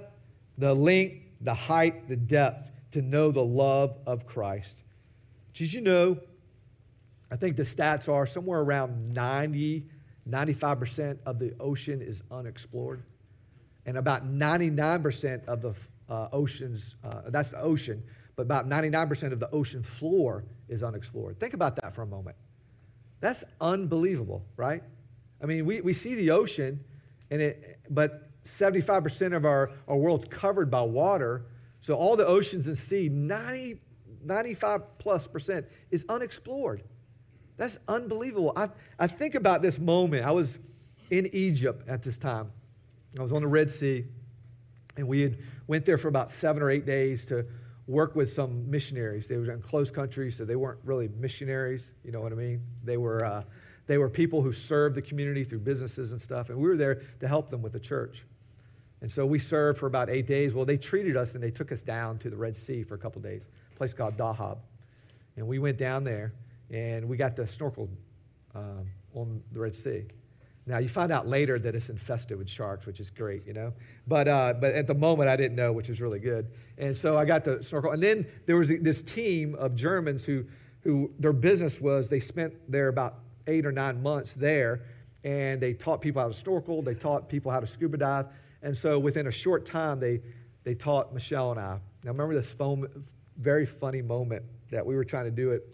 the 0.58 0.74
length, 0.74 1.23
the 1.44 1.54
height, 1.54 2.08
the 2.08 2.16
depth, 2.16 2.72
to 2.92 3.02
know 3.02 3.32
the 3.32 3.44
love 3.44 3.98
of 4.06 4.26
Christ. 4.26 4.78
Did 5.54 5.72
you 5.72 5.82
know? 5.82 6.18
I 7.32 7.36
think 7.36 7.56
the 7.56 7.64
stats 7.64 8.08
are 8.08 8.28
somewhere 8.28 8.62
around 8.62 9.14
90 9.14 9.88
95% 10.30 11.18
of 11.26 11.40
the 11.40 11.54
ocean 11.60 12.02
is 12.02 12.22
unexplored. 12.32 13.04
And 13.86 13.98
about 13.98 14.26
99% 14.26 15.46
of 15.46 15.62
the 15.62 15.74
uh, 16.10 16.30
oceans, 16.32 16.96
uh, 17.04 17.22
that's 17.28 17.50
the 17.50 17.60
ocean, 17.60 18.04
but 18.36 18.44
about 18.44 18.68
99% 18.68 19.32
of 19.34 19.40
the 19.40 19.50
ocean 19.52 19.84
floor 19.84 20.46
is 20.70 20.84
unexplored. 20.84 21.40
Think 21.40 21.54
about 21.54 21.76
that 21.82 21.94
for 21.94 22.04
a 22.04 22.08
moment. 22.08 22.38
That's 23.20 23.44
unbelievable, 23.60 24.46
right? 24.56 24.84
I 25.42 25.46
mean, 25.46 25.66
we, 25.66 25.82
we 25.82 25.94
see 25.94 26.16
the 26.16 26.32
ocean, 26.32 26.84
and 27.30 27.42
it, 27.42 27.80
but 27.90 28.30
75% 28.46 29.36
of 29.36 29.46
our, 29.46 29.72
our 29.88 29.98
world's 29.98 30.26
covered 30.26 30.70
by 30.70 30.82
water. 30.82 31.46
So 31.82 31.96
all 31.96 32.16
the 32.16 32.26
oceans 32.26 32.68
and 32.68 32.78
sea, 32.78 33.10
90, 33.10 33.80
95 34.24 34.98
plus 34.98 35.28
percent 35.28 35.66
is 35.92 36.06
unexplored. 36.10 36.84
That's 37.58 37.78
unbelievable. 37.88 38.54
I, 38.56 38.70
I 39.00 39.08
think 39.08 39.36
about 39.36 39.62
this 39.62 39.80
moment. 39.80 40.26
I 40.26 40.32
was 40.32 40.58
in 41.10 41.30
Egypt 41.34 41.88
at 41.88 42.04
this 42.04 42.18
time. 42.18 42.52
I 43.18 43.22
was 43.22 43.32
on 43.32 43.42
the 43.42 43.48
Red 43.48 43.70
Sea, 43.70 44.06
and 44.98 45.08
we 45.08 45.22
had 45.22 45.38
went 45.68 45.86
there 45.86 45.98
for 45.98 46.08
about 46.08 46.32
seven 46.32 46.64
or 46.64 46.72
eight 46.72 46.86
days 46.86 47.26
to 47.26 47.46
work 47.86 48.16
with 48.16 48.32
some 48.32 48.70
missionaries. 48.70 49.28
They 49.28 49.38
were 49.38 49.52
in 49.52 49.62
close 49.62 49.92
countries, 49.92 50.36
so 50.36 50.46
they 50.46 50.56
weren't 50.56 50.80
really 50.84 51.10
missionaries. 51.10 51.92
You 52.04 52.12
know 52.12 52.22
what 52.22 52.32
I 52.32 52.36
mean? 52.36 52.62
They 52.84 52.98
were, 52.98 53.24
uh, 53.24 53.44
they 53.86 53.98
were 53.98 54.10
people 54.10 54.42
who 54.42 54.52
served 54.52 54.96
the 54.96 55.02
community 55.02 55.44
through 55.44 55.60
businesses 55.60 56.12
and 56.12 56.22
stuff, 56.22 56.50
and 56.50 56.58
we 56.58 56.68
were 56.68 56.78
there 56.78 57.02
to 57.20 57.28
help 57.28 57.50
them 57.50 57.62
with 57.62 57.74
the 57.74 57.80
church. 57.80 58.26
And 59.04 59.12
so 59.12 59.26
we 59.26 59.38
served 59.38 59.80
for 59.80 59.88
about 59.88 60.10
eight 60.10 60.28
days. 60.28 60.54
Well, 60.54 60.64
they 60.64 60.78
treated 60.78 61.18
us 61.18 61.36
and 61.36 61.44
they 61.44 61.52
took 61.52 61.74
us 61.74 61.82
down 61.82 62.18
to 62.20 62.30
the 62.30 62.38
Red 62.38 62.56
Sea 62.56 62.84
for 62.84 62.96
a 62.96 62.98
couple 62.98 63.22
days, 63.22 63.42
a 63.74 63.78
place 63.78 63.94
called 63.94 64.16
Dahab. 64.16 64.60
And 65.36 65.46
we 65.46 65.60
went 65.60 65.78
down 65.78 66.06
there 66.06 66.34
and 66.72 67.10
we 67.10 67.18
got 67.18 67.36
to 67.36 67.46
snorkel 67.46 67.90
um, 68.56 68.88
on 69.14 69.44
the 69.52 69.60
Red 69.60 69.76
Sea. 69.76 70.06
Now 70.66 70.78
you 70.78 70.88
find 70.88 71.12
out 71.12 71.28
later 71.28 71.60
that 71.60 71.76
it's 71.76 71.90
infested 71.90 72.38
with 72.38 72.50
sharks, 72.50 72.86
which 72.86 73.02
is 73.02 73.10
great, 73.10 73.46
you 73.46 73.52
know. 73.52 73.74
But 74.08 74.30
uh, 74.30 74.54
but 74.54 74.72
at 74.72 74.88
the 74.88 74.94
moment 74.96 75.28
I 75.28 75.36
didn't 75.36 75.58
know, 75.58 75.74
which 75.74 75.90
is 75.90 76.00
really 76.00 76.20
good. 76.20 76.48
And 76.78 76.96
so 76.96 77.18
I 77.18 77.26
got 77.26 77.44
to 77.44 77.62
snorkel. 77.62 77.92
And 77.92 78.02
then 78.02 78.26
there 78.46 78.56
was 78.56 78.70
this 78.70 79.02
team 79.02 79.56
of 79.56 79.76
Germans 79.76 80.24
who 80.24 80.46
who 80.80 81.12
their 81.20 81.34
business 81.34 81.82
was 81.82 82.08
they 82.08 82.22
spent 82.22 82.54
there 82.72 82.88
about 82.88 83.20
eight 83.48 83.66
or 83.66 83.74
nine 83.74 84.02
months 84.02 84.32
there, 84.32 84.84
and 85.26 85.60
they 85.60 85.74
taught 85.74 86.00
people 86.00 86.22
how 86.22 86.30
to 86.30 86.34
snorkel. 86.34 86.82
They 86.82 86.96
taught 86.96 87.28
people 87.28 87.52
how 87.52 87.60
to 87.60 87.68
scuba 87.68 87.98
dive. 87.98 88.28
And 88.64 88.76
so 88.76 88.98
within 88.98 89.28
a 89.28 89.32
short 89.32 89.66
time 89.66 90.00
they 90.00 90.22
they 90.64 90.74
taught 90.74 91.14
Michelle 91.14 91.52
and 91.52 91.60
I. 91.60 91.80
Now 92.04 92.12
remember 92.12 92.34
this 92.34 92.50
foam, 92.50 92.88
very 93.38 93.66
funny 93.66 94.02
moment 94.02 94.44
that 94.72 94.86
we 94.86 94.96
were 94.96 95.04
trying 95.04 95.26
to 95.26 95.32
do 95.32 95.52
it, 95.52 95.68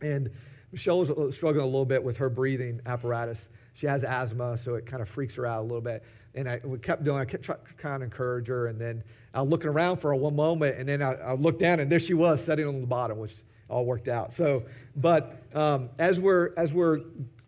and 0.00 0.30
Michelle 0.70 1.00
was 1.00 1.34
struggling 1.34 1.64
a 1.64 1.66
little 1.66 1.84
bit 1.84 2.02
with 2.02 2.18
her 2.18 2.30
breathing 2.30 2.80
apparatus 2.86 3.48
she 3.80 3.86
has 3.86 4.04
asthma, 4.04 4.58
so 4.58 4.74
it 4.74 4.84
kind 4.86 5.00
of 5.00 5.08
freaks 5.08 5.34
her 5.36 5.46
out 5.46 5.60
a 5.60 5.62
little 5.62 5.80
bit. 5.80 6.04
And 6.34 6.48
I 6.48 6.60
we 6.62 6.78
kept 6.78 7.02
doing, 7.02 7.18
I 7.18 7.24
kept 7.24 7.44
trying 7.78 8.00
to 8.00 8.04
encourage 8.04 8.46
her. 8.48 8.66
And 8.66 8.78
then 8.78 9.02
I 9.32 9.40
was 9.40 9.50
looking 9.50 9.68
around 9.68 9.98
for 9.98 10.14
one 10.14 10.36
moment, 10.36 10.76
and 10.76 10.88
then 10.88 11.02
I, 11.02 11.14
I, 11.14 11.32
looked 11.32 11.60
down, 11.60 11.80
and 11.80 11.90
there 11.90 11.98
she 11.98 12.14
was 12.14 12.44
sitting 12.44 12.66
on 12.66 12.80
the 12.80 12.86
bottom, 12.86 13.18
which 13.18 13.34
all 13.68 13.84
worked 13.84 14.08
out. 14.08 14.32
So, 14.32 14.64
but 14.96 15.42
um, 15.54 15.90
as, 15.98 16.20
we're, 16.20 16.52
as 16.56 16.72
we're 16.72 17.00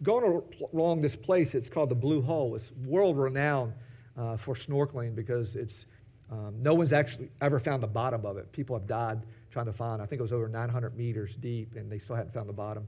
going 0.03 0.43
along 0.73 1.03
this 1.03 1.17
place, 1.17 1.55
it's 1.55 1.69
called 1.69 1.91
the 1.91 1.97
Blue 1.97 2.23
Hole. 2.23 2.57
It's 2.57 2.73
world 2.85 3.19
renowned 3.19 3.75
uh, 4.17 4.37
for 4.37 4.55
snorkeling 4.55 5.15
because 5.15 5.57
it's, 5.57 5.87
um, 6.31 6.55
no 6.61 6.75
one's 6.75 6.93
actually 6.93 7.31
ever 7.41 7.59
found 7.59 7.83
the 7.83 7.89
bottom 7.89 8.25
of 8.25 8.37
it. 8.37 8.51
People 8.53 8.77
have 8.77 8.87
died 8.87 9.23
trying 9.51 9.67
to 9.67 9.73
find, 9.73 10.01
I 10.01 10.07
think 10.07 10.21
it 10.21 10.23
was 10.23 10.33
over 10.33 10.49
900 10.49 10.97
meters 10.97 11.37
deep, 11.37 11.77
and 11.77 11.91
they 11.91 11.99
still 11.99 12.17
hadn't 12.17 12.33
found 12.33 12.49
the 12.49 12.55
bottom. 12.55 12.87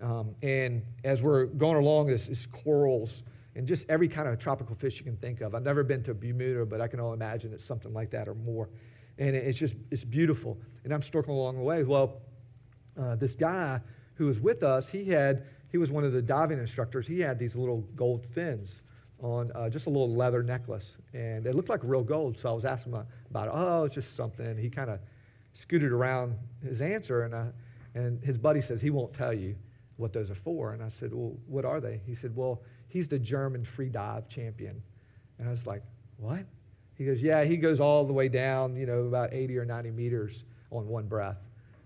Um, 0.00 0.34
and 0.42 0.82
as 1.02 1.22
we're 1.22 1.46
going 1.46 1.76
along, 1.76 2.10
it's, 2.10 2.28
it's, 2.28 2.46
corals 2.46 3.22
and 3.54 3.66
just 3.66 3.88
every 3.88 4.08
kind 4.08 4.28
of 4.28 4.38
tropical 4.38 4.74
fish 4.74 4.98
you 4.98 5.04
can 5.04 5.16
think 5.16 5.40
of. 5.40 5.54
I've 5.54 5.62
never 5.62 5.82
been 5.82 6.02
to 6.04 6.14
Bermuda, 6.14 6.66
but 6.66 6.80
I 6.80 6.88
can 6.88 7.00
only 7.00 7.14
imagine 7.14 7.52
it's 7.52 7.64
something 7.64 7.92
like 7.92 8.10
that 8.10 8.28
or 8.28 8.34
more. 8.34 8.68
And 9.18 9.36
it's 9.36 9.58
just, 9.58 9.76
it's 9.90 10.04
beautiful. 10.04 10.58
And 10.82 10.92
I'm 10.92 11.00
snorkeling 11.00 11.28
along 11.28 11.56
the 11.56 11.62
way. 11.62 11.84
Well, 11.84 12.20
uh, 13.00 13.14
this 13.14 13.36
guy 13.36 13.80
who 14.16 14.26
was 14.26 14.40
with 14.40 14.62
us, 14.62 14.88
he 14.88 15.04
had, 15.04 15.44
he 15.70 15.78
was 15.78 15.92
one 15.92 16.04
of 16.04 16.12
the 16.12 16.22
diving 16.22 16.58
instructors. 16.58 17.06
He 17.06 17.20
had 17.20 17.38
these 17.38 17.54
little 17.54 17.82
gold 17.94 18.26
fins 18.26 18.82
on 19.24 19.50
uh, 19.54 19.70
just 19.70 19.86
a 19.86 19.90
little 19.90 20.14
leather 20.14 20.42
necklace. 20.42 20.98
And 21.14 21.46
it 21.46 21.54
looked 21.54 21.70
like 21.70 21.80
real 21.82 22.04
gold. 22.04 22.36
So 22.38 22.50
I 22.50 22.52
was 22.52 22.66
asking 22.66 22.92
him 22.92 23.06
about 23.30 23.48
it. 23.48 23.52
Oh, 23.54 23.84
it's 23.84 23.94
just 23.94 24.14
something. 24.14 24.58
He 24.58 24.68
kind 24.68 24.90
of 24.90 25.00
scooted 25.54 25.92
around 25.92 26.36
his 26.62 26.82
answer. 26.82 27.22
And, 27.22 27.34
I, 27.34 27.46
and 27.94 28.22
his 28.22 28.36
buddy 28.36 28.60
says, 28.60 28.82
he 28.82 28.90
won't 28.90 29.14
tell 29.14 29.32
you 29.32 29.56
what 29.96 30.12
those 30.12 30.30
are 30.30 30.34
for. 30.34 30.74
And 30.74 30.82
I 30.82 30.90
said, 30.90 31.14
Well, 31.14 31.36
what 31.46 31.64
are 31.64 31.80
they? 31.80 32.00
He 32.04 32.14
said, 32.14 32.36
Well, 32.36 32.62
he's 32.88 33.08
the 33.08 33.18
German 33.18 33.64
free 33.64 33.88
dive 33.88 34.28
champion. 34.28 34.82
And 35.38 35.48
I 35.48 35.50
was 35.50 35.66
like, 35.66 35.82
What? 36.18 36.44
He 36.96 37.06
goes, 37.06 37.22
Yeah, 37.22 37.44
he 37.44 37.56
goes 37.56 37.80
all 37.80 38.04
the 38.04 38.12
way 38.12 38.28
down, 38.28 38.76
you 38.76 38.84
know, 38.84 39.04
about 39.04 39.32
80 39.32 39.56
or 39.56 39.64
90 39.64 39.90
meters 39.90 40.44
on 40.70 40.86
one 40.86 41.06
breath. 41.06 41.38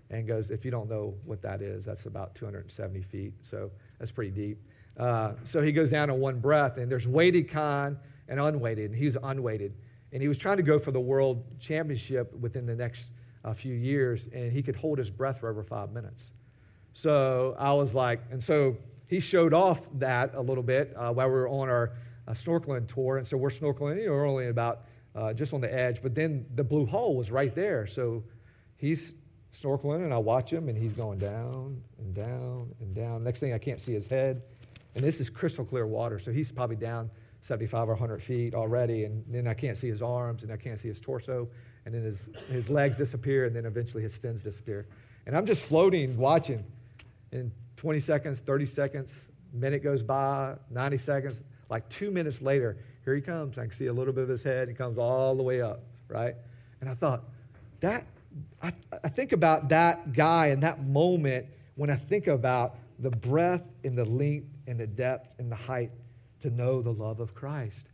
And 0.09 0.27
goes, 0.27 0.49
If 0.51 0.65
you 0.65 0.71
don't 0.71 0.89
know 0.89 1.13
what 1.23 1.41
that 1.43 1.61
is, 1.61 1.85
that's 1.85 2.05
about 2.05 2.35
270 2.35 3.01
feet. 3.03 3.33
So 3.41 3.71
that's 3.97 4.11
pretty 4.11 4.31
deep. 4.31 4.57
Uh, 4.99 5.31
so 5.45 5.61
he 5.61 5.71
goes 5.71 5.89
down 5.89 6.09
on 6.09 6.19
one 6.19 6.39
breath, 6.39 6.77
and 6.77 6.91
there's 6.91 7.07
weighted 7.07 7.49
con 7.49 7.97
and 8.27 8.39
unweighted, 8.39 8.91
and 8.91 8.99
he's 8.99 9.15
unweighted. 9.23 9.73
And 10.11 10.21
he 10.21 10.27
was 10.27 10.37
trying 10.37 10.57
to 10.57 10.63
go 10.63 10.77
for 10.77 10.91
the 10.91 10.99
world 10.99 11.43
championship 11.59 12.33
within 12.35 12.65
the 12.65 12.75
next 12.75 13.11
uh, 13.45 13.53
few 13.53 13.73
years, 13.73 14.27
and 14.33 14.51
he 14.51 14.61
could 14.61 14.75
hold 14.75 14.97
his 14.97 15.09
breath 15.09 15.39
for 15.39 15.49
over 15.49 15.63
five 15.63 15.91
minutes. 15.91 16.31
So 16.93 17.55
I 17.57 17.71
was 17.73 17.93
like, 17.93 18.21
and 18.29 18.43
so 18.43 18.77
he 19.07 19.19
showed 19.19 19.53
off 19.53 19.81
that 19.95 20.35
a 20.35 20.41
little 20.41 20.63
bit 20.63 20.93
uh, 20.95 21.13
while 21.13 21.27
we 21.27 21.33
were 21.33 21.47
on 21.47 21.69
our 21.69 21.93
uh, 22.27 22.33
snorkeling 22.33 22.93
tour. 22.93 23.17
And 23.17 23.25
so 23.25 23.37
we're 23.37 23.49
snorkeling, 23.49 24.01
you 24.01 24.07
know, 24.07 24.11
we're 24.11 24.27
only 24.27 24.47
about 24.47 24.81
uh, 25.15 25.33
just 25.33 25.53
on 25.53 25.61
the 25.61 25.73
edge, 25.73 26.01
but 26.03 26.13
then 26.13 26.45
the 26.55 26.63
blue 26.63 26.85
hole 26.85 27.15
was 27.15 27.31
right 27.31 27.53
there. 27.55 27.87
So 27.87 28.23
he's 28.75 29.13
snorkeling, 29.53 30.03
and 30.03 30.13
I 30.13 30.17
watch 30.17 30.51
him, 30.51 30.69
and 30.69 30.77
he's 30.77 30.93
going 30.93 31.19
down 31.19 31.81
and 31.97 32.13
down 32.13 32.75
and 32.79 32.93
down. 32.93 33.23
Next 33.23 33.39
thing, 33.39 33.53
I 33.53 33.57
can't 33.57 33.79
see 33.79 33.93
his 33.93 34.07
head. 34.07 34.43
And 34.95 35.03
this 35.03 35.19
is 35.19 35.29
crystal 35.29 35.65
clear 35.65 35.85
water, 35.85 36.19
so 36.19 36.31
he's 36.31 36.51
probably 36.51 36.75
down 36.75 37.09
75 37.43 37.89
or 37.89 37.93
100 37.93 38.21
feet 38.21 38.53
already. 38.53 39.05
And 39.05 39.23
then 39.27 39.47
I 39.47 39.53
can't 39.53 39.77
see 39.77 39.87
his 39.87 40.01
arms, 40.01 40.43
and 40.43 40.51
I 40.51 40.57
can't 40.57 40.79
see 40.79 40.87
his 40.87 40.99
torso. 40.99 41.47
And 41.85 41.93
then 41.93 42.03
his, 42.03 42.29
his 42.49 42.69
legs 42.69 42.97
disappear, 42.97 43.45
and 43.45 43.55
then 43.55 43.65
eventually 43.65 44.03
his 44.03 44.15
fins 44.15 44.41
disappear. 44.41 44.87
And 45.25 45.35
I'm 45.37 45.45
just 45.45 45.63
floating, 45.63 46.17
watching 46.17 46.63
in 47.31 47.51
20 47.77 47.99
seconds, 47.99 48.39
30 48.39 48.65
seconds, 48.65 49.27
minute 49.53 49.83
goes 49.83 50.03
by, 50.03 50.55
90 50.69 50.97
seconds, 50.97 51.41
like 51.69 51.87
two 51.89 52.11
minutes 52.11 52.41
later, 52.41 52.77
here 53.05 53.15
he 53.15 53.21
comes. 53.21 53.57
I 53.57 53.63
can 53.63 53.71
see 53.71 53.87
a 53.87 53.93
little 53.93 54.13
bit 54.13 54.23
of 54.23 54.29
his 54.29 54.43
head. 54.43 54.67
He 54.67 54.73
comes 54.73 54.97
all 54.97 55.35
the 55.35 55.43
way 55.43 55.61
up, 55.61 55.81
right? 56.07 56.35
And 56.81 56.89
I 56.89 56.93
thought, 56.93 57.23
that, 57.79 58.05
I, 58.61 58.73
I 59.03 59.09
think 59.09 59.31
about 59.31 59.69
that 59.69 60.13
guy 60.13 60.47
and 60.47 60.61
that 60.63 60.85
moment 60.85 61.45
when 61.75 61.89
I 61.89 61.95
think 61.95 62.27
about 62.27 62.75
the 62.99 63.09
breadth 63.09 63.63
and 63.83 63.97
the 63.97 64.05
length 64.05 64.47
and 64.69 64.79
the 64.79 64.87
depth 64.87 65.33
and 65.39 65.51
the 65.51 65.55
height 65.55 65.91
to 66.41 66.49
know 66.51 66.81
the 66.81 66.93
love 66.93 67.19
of 67.19 67.33
Christ. 67.33 67.87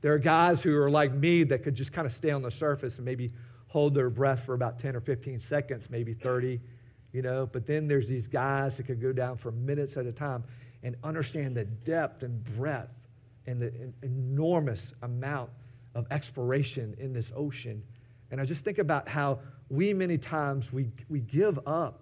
There 0.00 0.14
are 0.14 0.18
guys 0.18 0.62
who 0.62 0.76
are 0.80 0.90
like 0.90 1.12
me 1.12 1.44
that 1.44 1.62
could 1.62 1.74
just 1.74 1.92
kind 1.92 2.06
of 2.06 2.14
stay 2.14 2.30
on 2.30 2.40
the 2.40 2.50
surface 2.50 2.96
and 2.96 3.04
maybe 3.04 3.32
hold 3.68 3.94
their 3.94 4.10
breath 4.10 4.44
for 4.44 4.54
about 4.54 4.78
10 4.80 4.96
or 4.96 5.00
15 5.00 5.38
seconds, 5.38 5.88
maybe 5.90 6.14
30, 6.14 6.58
you 7.12 7.22
know. 7.22 7.46
But 7.46 7.66
then 7.66 7.86
there's 7.86 8.08
these 8.08 8.26
guys 8.26 8.78
that 8.78 8.84
could 8.84 9.00
go 9.00 9.12
down 9.12 9.36
for 9.36 9.52
minutes 9.52 9.96
at 9.98 10.06
a 10.06 10.12
time 10.12 10.42
and 10.82 10.96
understand 11.04 11.54
the 11.54 11.66
depth 11.66 12.22
and 12.22 12.42
breadth 12.56 12.94
and 13.46 13.60
the 13.60 13.92
enormous 14.02 14.92
amount 15.02 15.50
of 15.94 16.06
exploration 16.10 16.96
in 16.98 17.12
this 17.12 17.30
ocean. 17.36 17.82
And 18.30 18.40
I 18.40 18.46
just 18.46 18.64
think 18.64 18.78
about 18.78 19.06
how 19.06 19.40
we 19.68 19.92
many 19.92 20.16
times 20.16 20.72
we, 20.72 20.88
we 21.10 21.20
give 21.20 21.58
up 21.66 22.01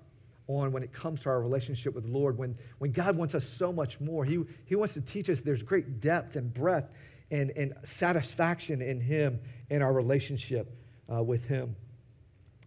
on 0.58 0.72
when 0.72 0.82
it 0.82 0.92
comes 0.92 1.22
to 1.22 1.28
our 1.28 1.40
relationship 1.40 1.94
with 1.94 2.04
the 2.04 2.10
Lord, 2.10 2.38
when, 2.38 2.56
when 2.78 2.92
God 2.92 3.16
wants 3.16 3.34
us 3.34 3.44
so 3.44 3.72
much 3.72 4.00
more. 4.00 4.24
He, 4.24 4.42
he 4.66 4.74
wants 4.74 4.94
to 4.94 5.00
teach 5.00 5.28
us 5.28 5.40
there's 5.40 5.62
great 5.62 6.00
depth 6.00 6.36
and 6.36 6.52
breadth 6.52 6.90
and, 7.30 7.50
and 7.50 7.74
satisfaction 7.84 8.82
in 8.82 9.00
Him 9.00 9.40
in 9.68 9.82
our 9.82 9.92
relationship 9.92 10.74
uh, 11.12 11.22
with 11.22 11.46
Him. 11.46 11.76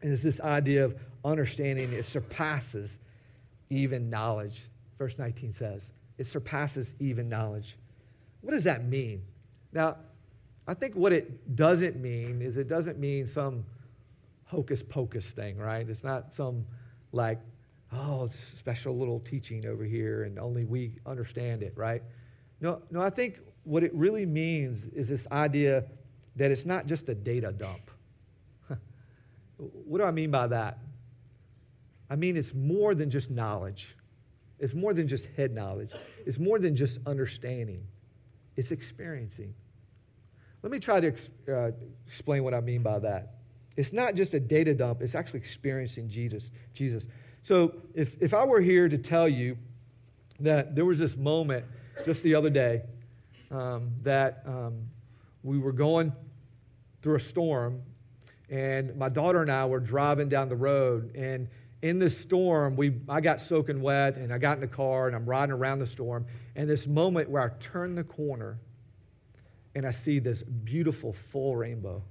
And 0.02 0.12
it's 0.12 0.24
this 0.24 0.42
idea 0.42 0.86
of 0.86 0.96
understanding, 1.24 1.94
it 1.94 2.06
surpasses 2.06 2.98
even 3.70 4.10
knowledge. 4.10 4.62
Verse 4.98 5.18
19 5.18 5.54
says, 5.54 5.82
it 6.18 6.28
surpasses 6.28 6.94
even 7.00 7.30
knowledge. 7.30 7.78
What 8.42 8.52
does 8.52 8.66
that 8.66 8.86
mean? 8.86 9.24
Now, 9.72 9.98
I 10.68 10.74
think 10.74 10.96
what 10.96 11.12
it 11.12 11.56
doesn't 11.56 11.98
mean 11.98 12.42
is 12.42 12.58
it 12.58 12.68
doesn't 12.68 13.00
mean 13.00 13.28
some 13.28 13.66
hocus 14.46 14.84
pocus 14.84 15.32
thing, 15.32 15.58
right? 15.58 15.88
It's 15.90 16.04
not 16.04 16.34
some 16.34 16.66
like, 17.12 17.40
oh, 17.94 18.30
special 18.58 18.98
little 18.98 19.20
teaching 19.20 19.66
over 19.66 19.84
here 19.84 20.24
and 20.24 20.40
only 20.40 20.66
we 20.66 20.94
understand 21.06 21.64
it, 21.64 21.74
right? 21.76 22.02
No, 22.62 22.82
no, 22.92 23.02
I 23.02 23.10
think 23.10 23.40
what 23.64 23.84
it 23.84 23.94
really 23.94 24.26
means 24.26 24.86
is 24.86 25.08
this 25.08 25.28
idea 25.32 25.86
that 26.36 26.52
it's 26.52 26.66
not 26.66 26.88
just 26.88 27.08
a 27.10 27.16
data 27.16 27.52
dump. 27.52 27.92
what 29.58 29.98
do 30.00 30.04
I 30.04 30.12
mean 30.12 30.32
by 30.32 30.48
that? 30.48 30.80
I 32.10 32.16
mean, 32.16 32.38
it's 32.38 32.54
more 32.54 32.96
than 32.96 33.10
just 33.10 33.32
knowledge. 33.32 33.96
It's 34.60 34.74
more 34.74 34.94
than 34.94 35.08
just 35.08 35.26
head 35.36 35.54
knowledge. 35.54 35.92
It's 36.26 36.40
more 36.40 36.60
than 36.60 36.76
just 36.76 37.00
understanding. 37.06 37.86
It's 38.56 38.72
experiencing. 38.72 39.54
Let 40.62 40.72
me 40.72 40.80
try 40.80 41.00
to 41.02 41.14
uh, 41.50 41.72
explain 42.08 42.44
what 42.44 42.54
I 42.54 42.62
mean 42.62 42.82
by 42.82 43.00
that. 43.00 43.34
It's 43.76 43.92
not 43.92 44.16
just 44.16 44.34
a 44.34 44.40
data 44.40 44.74
dump, 44.74 45.02
it's 45.02 45.16
actually 45.16 45.40
experiencing 45.40 46.08
Jesus. 46.08 46.52
Jesus. 46.74 47.08
So 47.44 47.76
if, 47.94 48.16
if 48.22 48.34
I 48.34 48.46
were 48.46 48.62
here 48.62 48.88
to 48.88 48.98
tell 48.98 49.28
you 49.28 49.58
that 50.40 50.76
there 50.76 50.86
was 50.86 51.00
this 51.00 51.16
moment 51.16 51.66
just 52.06 52.24
the 52.24 52.36
other 52.36 52.50
day 52.50 52.82
um, 53.52 53.92
that 54.04 54.44
um, 54.46 54.88
we 55.44 55.60
were 55.60 55.74
going 55.74 56.14
through 57.02 57.16
a 57.16 57.20
storm, 57.20 57.82
and 58.50 58.96
my 58.96 59.10
daughter 59.10 59.42
and 59.42 59.52
I 59.52 59.66
were 59.66 59.80
driving 59.80 60.30
down 60.30 60.48
the 60.50 60.56
road, 60.56 61.16
and 61.16 61.48
in 61.84 62.00
this 62.00 62.18
storm, 62.18 62.78
we, 62.78 62.94
I 63.10 63.20
got 63.20 63.42
soaking 63.42 63.82
wet 63.82 64.16
and 64.16 64.34
I 64.34 64.38
got 64.38 64.56
in 64.56 64.62
the 64.62 64.68
car 64.68 65.08
and 65.08 65.16
I'm 65.16 65.26
riding 65.26 65.52
around 65.52 65.80
the 65.80 65.86
storm. 65.86 66.26
And 66.56 66.70
this 66.70 66.88
moment 66.88 67.30
where 67.30 67.44
I 67.44 67.50
turn 67.60 67.94
the 67.94 68.06
corner 68.06 68.58
and 69.76 69.86
I 69.86 69.92
see 69.92 70.20
this 70.20 70.44
beautiful 70.44 71.12
full 71.12 71.58
rainbow. 71.58 72.02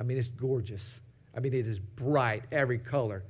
I 0.00 0.02
mean, 0.02 0.18
it's 0.18 0.26
gorgeous. 0.26 0.92
I 1.36 1.40
mean, 1.40 1.54
it 1.54 1.68
is 1.68 1.78
bright, 1.78 2.42
every 2.50 2.78
color. 2.78 3.22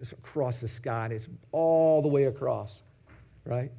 It's 0.00 0.12
across 0.12 0.60
the 0.60 0.68
sky 0.68 1.04
and 1.04 1.12
it's 1.12 1.28
all 1.52 2.02
the 2.02 2.08
way 2.08 2.24
across, 2.24 2.82
right? 3.44 3.70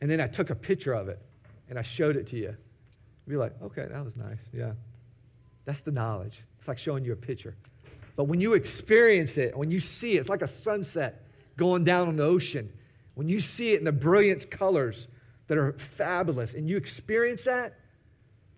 And 0.00 0.10
then 0.10 0.20
I 0.20 0.26
took 0.26 0.50
a 0.50 0.54
picture 0.54 0.92
of 0.92 1.08
it 1.08 1.20
and 1.68 1.78
I 1.78 1.82
showed 1.82 2.16
it 2.16 2.28
to 2.28 2.36
you. 2.36 2.56
You'd 3.26 3.32
be 3.32 3.36
like, 3.36 3.52
okay, 3.62 3.86
that 3.90 4.04
was 4.04 4.16
nice. 4.16 4.38
Yeah. 4.52 4.72
That's 5.64 5.80
the 5.80 5.90
knowledge. 5.90 6.44
It's 6.58 6.68
like 6.68 6.78
showing 6.78 7.04
you 7.04 7.12
a 7.12 7.16
picture. 7.16 7.56
But 8.16 8.24
when 8.24 8.40
you 8.40 8.54
experience 8.54 9.36
it, 9.36 9.56
when 9.56 9.70
you 9.70 9.80
see 9.80 10.16
it, 10.16 10.20
it's 10.20 10.28
like 10.28 10.42
a 10.42 10.48
sunset 10.48 11.26
going 11.56 11.84
down 11.84 12.08
on 12.08 12.16
the 12.16 12.24
ocean. 12.24 12.72
When 13.14 13.28
you 13.28 13.40
see 13.40 13.72
it 13.72 13.78
in 13.78 13.84
the 13.84 13.92
brilliant 13.92 14.50
colors, 14.50 15.08
that 15.48 15.56
are 15.58 15.72
fabulous, 15.72 16.54
and 16.54 16.68
you 16.68 16.76
experience 16.76 17.44
that, 17.44 17.74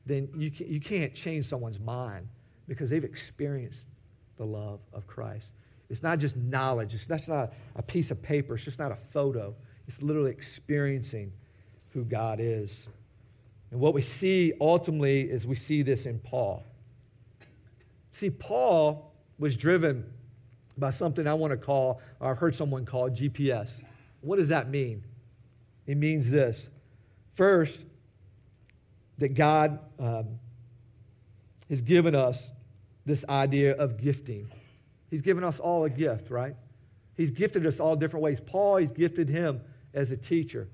then 0.07 0.29
you, 0.37 0.51
you 0.51 0.81
can't 0.81 1.15
change 1.15 1.47
someone's 1.47 1.79
mind 1.79 2.29
because 2.67 2.91
they've 2.91 3.05
experienced 3.05 3.87
the 4.37 4.45
love 4.45 4.81
of 4.93 5.07
Christ. 5.07 5.53
It's 5.91 6.03
not 6.03 6.19
just 6.19 6.37
knowledge, 6.37 6.95
it's 6.95 7.07
that's 7.07 7.29
not 7.29 7.53
a 7.75 7.83
piece 7.83 8.11
of 8.11 8.23
paper, 8.23 8.55
it's 8.55 8.65
just 8.65 8.79
not 8.79 8.93
a 8.93 8.97
photo. 8.97 9.55
It's 9.89 10.01
literally 10.01 10.31
experiencing 10.31 11.33
who 11.91 12.05
God 12.05 12.39
is. 12.41 12.89
And 13.73 13.81
what 13.81 13.93
we 13.93 14.03
see 14.03 14.53
ultimately 14.61 15.23
is 15.23 15.47
we 15.47 15.57
see 15.57 15.83
this 15.83 16.07
in 16.07 16.21
Paul. 16.21 16.65
See, 18.13 18.31
Paul 18.31 19.13
was 19.39 19.57
driven 19.57 20.05
by 20.79 20.93
something 20.93 21.27
I 21.27 21.35
want 21.35 21.51
to 21.53 21.57
call, 21.57 22.01
or 22.21 22.31
I've 22.31 22.39
heard 22.39 22.55
someone 22.55 22.85
call 22.85 23.11
GPS. 23.11 23.83
What 24.21 24.37
does 24.37 24.49
that 24.49 24.69
mean? 24.69 25.03
It 25.87 25.97
means 25.97 26.31
this. 26.31 26.69
First, 27.35 27.85
that 29.19 29.35
God 29.35 29.79
um, 29.99 30.39
has 31.69 31.81
given 31.83 32.15
us 32.15 32.51
this 33.05 33.25
idea 33.29 33.77
of 33.77 34.01
gifting. 34.01 34.49
He's 35.11 35.21
given 35.21 35.45
us 35.45 35.59
all 35.59 35.85
a 35.85 35.91
gift, 35.91 36.31
right? 36.31 36.55
He's 37.17 37.31
gifted 37.31 37.67
us 37.67 37.81
all 37.81 37.97
different 37.97 38.23
ways. 38.23 38.41
Paul, 38.41 38.77
he's 38.77 38.93
gifted 38.93 39.29
him 39.29 39.61
as 39.93 40.11
a 40.13 40.17
teacher, 40.17 40.69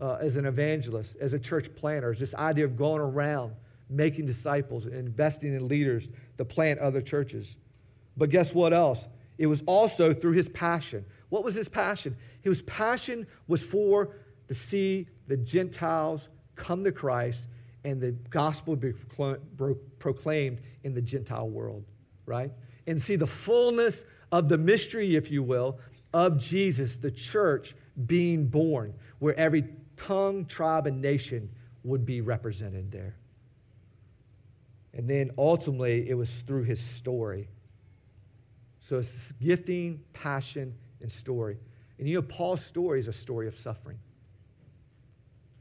uh, 0.00 0.18
as 0.20 0.36
an 0.36 0.46
evangelist, 0.46 1.16
as 1.20 1.32
a 1.32 1.38
church 1.38 1.74
planner. 1.74 2.12
It's 2.12 2.20
this 2.20 2.34
idea 2.34 2.64
of 2.64 2.76
going 2.76 3.00
around, 3.00 3.54
making 3.90 4.26
disciples, 4.26 4.86
and 4.86 4.94
investing 4.94 5.54
in 5.54 5.68
leaders 5.68 6.08
to 6.38 6.44
plant 6.44 6.78
other 6.78 7.02
churches. 7.02 7.56
But 8.16 8.30
guess 8.30 8.54
what 8.54 8.72
else? 8.72 9.08
It 9.38 9.46
was 9.46 9.62
also 9.66 10.14
through 10.14 10.32
his 10.32 10.48
passion. 10.48 11.04
What 11.28 11.44
was 11.44 11.54
his 11.54 11.68
passion? 11.68 12.16
His 12.42 12.62
passion 12.62 13.26
was 13.48 13.62
for 13.62 14.16
to 14.48 14.54
see 14.54 15.08
the 15.26 15.36
Gentiles 15.36 16.28
come 16.54 16.84
to 16.84 16.92
Christ 16.92 17.48
and 17.84 18.00
the 18.00 18.12
gospel 18.12 18.76
be 18.76 18.92
proclaimed 19.98 20.60
in 20.84 20.94
the 20.94 21.02
Gentile 21.02 21.48
world, 21.48 21.84
right? 22.26 22.52
And 22.86 23.00
see 23.00 23.16
the 23.16 23.26
fullness 23.26 24.04
of 24.30 24.48
the 24.48 24.58
mystery, 24.58 25.16
if 25.16 25.30
you 25.30 25.42
will, 25.42 25.78
of 26.12 26.38
Jesus, 26.38 26.96
the 26.96 27.10
church 27.10 27.74
being 28.06 28.46
born, 28.46 28.94
where 29.18 29.38
every 29.38 29.64
tongue, 29.96 30.44
tribe, 30.46 30.86
and 30.86 31.00
nation 31.00 31.48
would 31.84 32.04
be 32.04 32.20
represented 32.20 32.90
there. 32.90 33.16
And 34.94 35.08
then 35.08 35.30
ultimately, 35.38 36.08
it 36.08 36.14
was 36.14 36.40
through 36.42 36.64
his 36.64 36.80
story. 36.80 37.48
So 38.80 38.98
it's 38.98 39.32
gifting, 39.40 40.00
passion, 40.12 40.74
and 41.00 41.10
story. 41.10 41.56
And 41.98 42.08
you 42.08 42.16
know, 42.16 42.22
Paul's 42.22 42.64
story 42.64 43.00
is 43.00 43.08
a 43.08 43.12
story 43.12 43.46
of 43.46 43.56
suffering. 43.56 43.98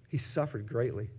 He 0.09 0.17
suffered 0.17 0.67
greatly 0.67 1.09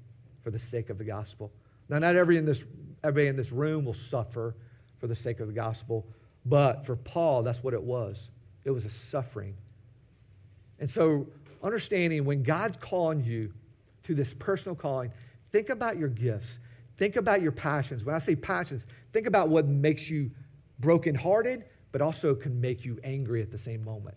for 0.43 0.51
the 0.51 0.59
sake 0.59 0.91
of 0.91 0.99
the 0.99 1.05
gospel. 1.05 1.53
Now, 1.89 1.99
not 1.99 2.17
every 2.17 2.37
in 2.37 2.45
this, 2.45 2.65
everybody 3.03 3.29
in 3.29 3.37
this 3.37 3.53
room 3.53 3.85
will 3.85 3.95
suffer 3.95 4.57
for 5.03 5.09
the 5.09 5.17
sake 5.17 5.41
of 5.41 5.49
the 5.49 5.53
gospel, 5.53 6.07
but 6.47 6.87
for 6.87 6.95
Paul, 6.95 7.43
that's 7.43 7.61
what 7.61 7.75
it 7.75 7.83
was. 7.83 8.29
It 8.65 8.71
was 8.71 8.87
a 8.87 8.89
suffering. 8.89 9.57
And 10.79 10.89
so, 10.89 11.27
understanding 11.61 12.25
when 12.25 12.45
God's 12.45 12.77
calling 12.77 13.25
you 13.25 13.53
to 14.05 14.15
this 14.15 14.33
personal 14.33 14.77
calling, 14.77 15.11
think 15.51 15.71
about 15.71 15.99
your 15.99 16.09
gifts. 16.09 16.61
Think 16.99 17.17
about 17.17 17.43
your 17.43 17.51
passions. 17.51 18.05
When 18.05 18.15
I 18.15 18.21
say 18.21 18.37
passions, 18.37 18.87
think 19.13 19.27
about 19.27 19.49
what 19.49 19.67
makes 19.67 20.09
you 20.09 20.31
brokenhearted, 20.79 21.65
but 21.91 22.01
also 22.01 22.33
can 22.33 22.61
make 22.61 22.85
you 22.85 23.01
angry 23.03 23.43
at 23.43 23.51
the 23.51 23.59
same 23.59 23.85
moment. 23.85 24.17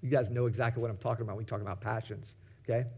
You 0.00 0.08
guys 0.08 0.30
know 0.30 0.46
exactly 0.46 0.80
what 0.80 0.90
I'm 0.90 0.96
talking 0.96 1.24
about 1.24 1.36
when 1.36 1.44
we 1.44 1.46
talk 1.46 1.60
about 1.60 1.82
passions, 1.82 2.36
okay? 2.66 2.88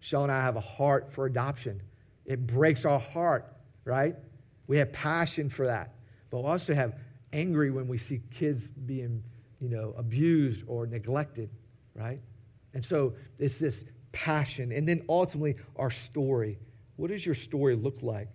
Shell 0.00 0.24
and 0.24 0.32
I 0.32 0.42
have 0.42 0.56
a 0.56 0.60
heart 0.60 1.10
for 1.10 1.24
adoption. 1.24 1.80
It 2.26 2.46
breaks 2.46 2.84
our 2.84 3.00
heart, 3.00 3.50
right? 3.86 4.16
We 4.66 4.76
have 4.76 4.92
passion 4.92 5.48
for 5.48 5.64
that. 5.64 5.94
But 6.32 6.40
we 6.40 6.46
also 6.48 6.74
have 6.74 6.98
angry 7.34 7.70
when 7.70 7.86
we 7.86 7.98
see 7.98 8.22
kids 8.30 8.66
being, 8.66 9.22
you 9.60 9.68
know, 9.68 9.94
abused 9.98 10.64
or 10.66 10.86
neglected, 10.86 11.50
right? 11.94 12.20
And 12.72 12.82
so 12.82 13.12
it's 13.38 13.58
this 13.58 13.84
passion. 14.12 14.72
And 14.72 14.88
then 14.88 15.04
ultimately, 15.10 15.56
our 15.76 15.90
story. 15.90 16.58
What 16.96 17.10
does 17.10 17.26
your 17.26 17.34
story 17.34 17.76
look 17.76 18.02
like? 18.02 18.28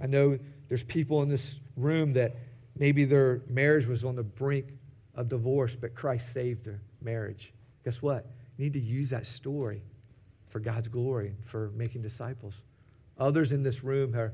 I 0.00 0.06
know 0.06 0.38
there's 0.68 0.84
people 0.84 1.22
in 1.22 1.28
this 1.28 1.56
room 1.76 2.12
that 2.12 2.36
maybe 2.78 3.04
their 3.04 3.42
marriage 3.48 3.86
was 3.86 4.04
on 4.04 4.14
the 4.14 4.22
brink 4.22 4.66
of 5.16 5.28
divorce, 5.28 5.74
but 5.74 5.96
Christ 5.96 6.32
saved 6.32 6.64
their 6.64 6.80
marriage. 7.02 7.52
Guess 7.84 8.02
what? 8.02 8.30
You 8.56 8.64
need 8.64 8.72
to 8.74 8.80
use 8.80 9.10
that 9.10 9.26
story 9.26 9.82
for 10.46 10.60
God's 10.60 10.88
glory, 10.88 11.28
and 11.28 11.44
for 11.44 11.70
making 11.74 12.02
disciples. 12.02 12.54
Others 13.18 13.52
in 13.52 13.62
this 13.62 13.82
room 13.82 14.12
have 14.12 14.32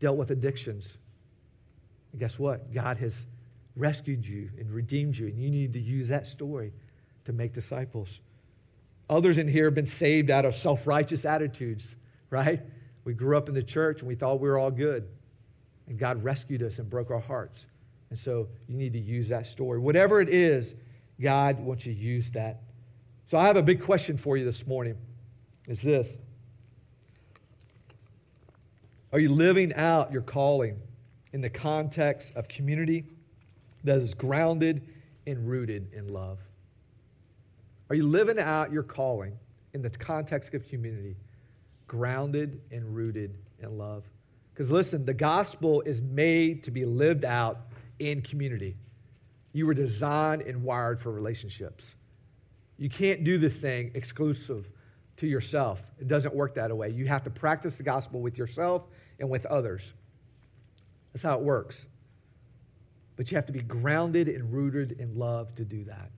dealt 0.00 0.16
with 0.16 0.30
addictions. 0.30 0.98
And 2.12 2.20
guess 2.20 2.38
what? 2.38 2.72
God 2.72 2.96
has 2.98 3.26
rescued 3.76 4.26
you 4.26 4.50
and 4.58 4.70
redeemed 4.70 5.16
you, 5.16 5.26
and 5.26 5.38
you 5.38 5.50
need 5.50 5.72
to 5.74 5.80
use 5.80 6.08
that 6.08 6.26
story 6.26 6.72
to 7.26 7.32
make 7.32 7.52
disciples. 7.52 8.20
Others 9.08 9.38
in 9.38 9.46
here 9.46 9.66
have 9.66 9.74
been 9.74 9.86
saved 9.86 10.30
out 10.30 10.44
of 10.44 10.56
self 10.56 10.86
righteous 10.86 11.24
attitudes, 11.24 11.94
right? 12.30 12.60
We 13.04 13.14
grew 13.14 13.36
up 13.36 13.48
in 13.48 13.54
the 13.54 13.62
church 13.62 14.00
and 14.00 14.08
we 14.08 14.16
thought 14.16 14.40
we 14.40 14.48
were 14.48 14.58
all 14.58 14.70
good. 14.70 15.06
And 15.86 15.96
God 15.96 16.24
rescued 16.24 16.62
us 16.62 16.80
and 16.80 16.90
broke 16.90 17.12
our 17.12 17.20
hearts. 17.20 17.66
And 18.10 18.18
so 18.18 18.48
you 18.66 18.76
need 18.76 18.92
to 18.94 18.98
use 18.98 19.28
that 19.28 19.46
story. 19.46 19.78
Whatever 19.78 20.20
it 20.20 20.28
is, 20.28 20.74
God 21.20 21.60
wants 21.60 21.86
you 21.86 21.94
to 21.94 22.00
use 22.00 22.30
that. 22.32 22.62
So 23.26 23.38
I 23.38 23.46
have 23.46 23.56
a 23.56 23.62
big 23.62 23.80
question 23.80 24.16
for 24.16 24.36
you 24.36 24.44
this 24.44 24.66
morning. 24.66 24.96
Is 25.68 25.80
this 25.80 26.16
Are 29.12 29.20
you 29.20 29.32
living 29.32 29.72
out 29.74 30.12
your 30.12 30.22
calling 30.22 30.80
in 31.36 31.42
the 31.42 31.50
context 31.50 32.32
of 32.34 32.48
community 32.48 33.04
that 33.84 33.98
is 33.98 34.14
grounded 34.14 34.88
and 35.26 35.46
rooted 35.46 35.92
in 35.92 36.08
love? 36.08 36.38
Are 37.90 37.94
you 37.94 38.08
living 38.08 38.38
out 38.38 38.72
your 38.72 38.82
calling 38.82 39.34
in 39.74 39.82
the 39.82 39.90
context 39.90 40.54
of 40.54 40.66
community, 40.66 41.14
grounded 41.86 42.62
and 42.72 42.96
rooted 42.96 43.36
in 43.58 43.76
love? 43.76 44.04
Because 44.54 44.70
listen, 44.70 45.04
the 45.04 45.12
gospel 45.12 45.82
is 45.82 46.00
made 46.00 46.64
to 46.64 46.70
be 46.70 46.86
lived 46.86 47.26
out 47.26 47.66
in 47.98 48.22
community. 48.22 48.74
You 49.52 49.66
were 49.66 49.74
designed 49.74 50.40
and 50.40 50.64
wired 50.64 50.98
for 50.98 51.12
relationships. 51.12 51.96
You 52.78 52.88
can't 52.88 53.24
do 53.24 53.36
this 53.36 53.58
thing 53.58 53.90
exclusive 53.92 54.70
to 55.18 55.26
yourself. 55.26 55.82
It 56.00 56.08
doesn't 56.08 56.34
work 56.34 56.54
that 56.54 56.74
way. 56.74 56.88
You 56.88 57.04
have 57.08 57.24
to 57.24 57.30
practice 57.30 57.76
the 57.76 57.82
gospel 57.82 58.22
with 58.22 58.38
yourself 58.38 58.84
and 59.20 59.28
with 59.28 59.44
others. 59.44 59.92
That's 61.16 61.24
how 61.24 61.38
it 61.38 61.44
works. 61.44 61.82
But 63.16 63.30
you 63.30 63.36
have 63.36 63.46
to 63.46 63.52
be 63.52 63.62
grounded 63.62 64.28
and 64.28 64.52
rooted 64.52 65.00
in 65.00 65.18
love 65.18 65.54
to 65.54 65.64
do 65.64 65.82
that. 65.84 66.10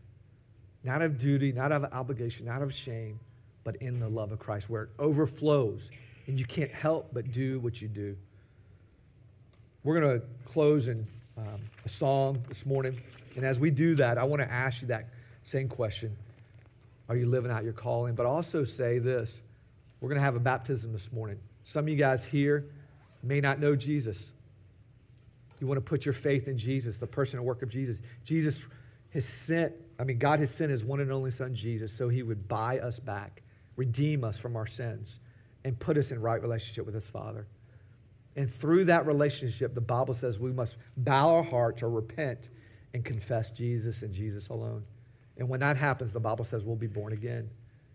Not 0.83 1.03
of 1.03 1.21
duty, 1.21 1.53
not 1.53 1.71
of 1.71 1.85
obligation, 1.93 2.47
not 2.47 2.63
of 2.63 2.75
shame, 2.75 3.21
but 3.63 3.77
in 3.77 4.01
the 4.01 4.09
love 4.09 4.33
of 4.33 4.41
Christ 4.41 4.69
where 4.69 4.83
it 4.83 4.89
overflows 4.99 5.89
and 6.27 6.37
you 6.37 6.45
can't 6.45 6.73
help 6.73 7.11
but 7.13 7.31
do 7.31 7.61
what 7.61 7.81
you 7.81 7.87
do. 7.87 8.17
We're 9.85 10.01
going 10.01 10.21
to 10.21 10.27
close 10.47 10.89
in 10.89 11.07
um, 11.37 11.61
a 11.85 11.89
song 11.89 12.43
this 12.49 12.67
morning. 12.67 13.01
And 13.37 13.47
as 13.47 13.61
we 13.61 13.71
do 13.71 13.95
that, 13.95 14.19
I 14.19 14.25
want 14.25 14.43
to 14.43 14.53
ask 14.53 14.83
you 14.83 14.89
that 14.89 15.11
same 15.45 15.69
question 15.69 16.17
Are 17.09 17.15
you 17.15 17.27
living 17.27 17.53
out 17.53 17.63
your 17.63 17.73
calling? 17.73 18.17
But 18.17 18.27
also 18.27 18.65
say 18.65 18.99
this 18.99 19.41
we're 20.01 20.09
going 20.09 20.19
to 20.19 20.25
have 20.25 20.35
a 20.35 20.41
baptism 20.41 20.93
this 20.93 21.13
morning. 21.13 21.39
Some 21.63 21.85
of 21.85 21.89
you 21.89 21.95
guys 21.95 22.25
here 22.25 22.65
may 23.23 23.41
not 23.41 23.61
know 23.61 23.77
Jesus. 23.77 24.33
You 25.61 25.67
want 25.67 25.79
to 25.79 25.83
put 25.83 26.05
your 26.05 26.13
faith 26.13 26.49
in 26.49 26.59
Jesus, 26.59 26.99
the 26.99 27.07
person 27.07 27.39
and 27.39 27.47
work 27.47 27.63
of 27.63 27.69
Jesus. 27.69 28.01
Jesus 28.25 28.65
has 29.11 29.25
sent, 29.25 29.73
I 29.99 30.05
mean, 30.05 30.19
God 30.19 30.41
has 30.41 30.55
sent 30.55 30.71
his 30.71 30.85
one 30.85 31.01
and 31.01 31.11
only 31.11 31.31
Son, 31.31 31.55
Jesus, 31.55 31.93
so 31.93 32.09
he 32.09 32.23
would 32.23 32.47
buy 32.47 32.79
us 32.79 32.99
back, 32.99 33.43
redeem 33.77 34.25
us 34.25 34.37
from 34.37 34.57
our 34.57 34.67
sins, 34.67 35.19
and 35.65 35.79
put 35.79 35.97
us 35.97 36.11
in 36.11 36.21
right 36.21 36.41
relationship 36.41 36.87
with 36.87 36.95
his 36.95 37.09
Father. 37.09 37.47
And 38.37 38.49
through 38.49 38.85
that 38.85 39.07
relationship, 39.07 39.75
the 39.75 39.81
Bible 39.81 40.15
says 40.15 40.39
we 40.39 40.53
must 40.53 40.77
bow 40.97 41.37
our 41.37 41.43
hearts 41.43 41.83
or 41.83 41.91
repent 41.91 42.39
and 42.95 43.05
confess 43.05 43.51
Jesus 43.51 44.03
and 44.03 44.15
Jesus 44.15 44.49
alone. 44.49 44.85
And 45.37 45.49
when 45.49 45.61
that 45.61 45.77
happens, 45.77 46.13
the 46.13 46.21
Bible 46.21 46.45
says 46.45 46.65
we'll 46.65 46.77
be 46.77 46.87
born 46.87 47.13
again. 47.13 47.51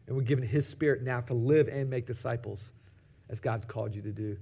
And 0.08 0.18
we're 0.18 0.24
given 0.24 0.46
his 0.46 0.68
spirit 0.68 1.02
now 1.02 1.22
to 1.22 1.34
live 1.34 1.70
and 1.70 1.90
make 1.90 2.06
disciples 2.06 2.72
as 3.30 3.40
God's 3.40 3.66
called 3.66 3.96
you 3.96 4.02
to 4.02 4.12
do. 4.12 4.38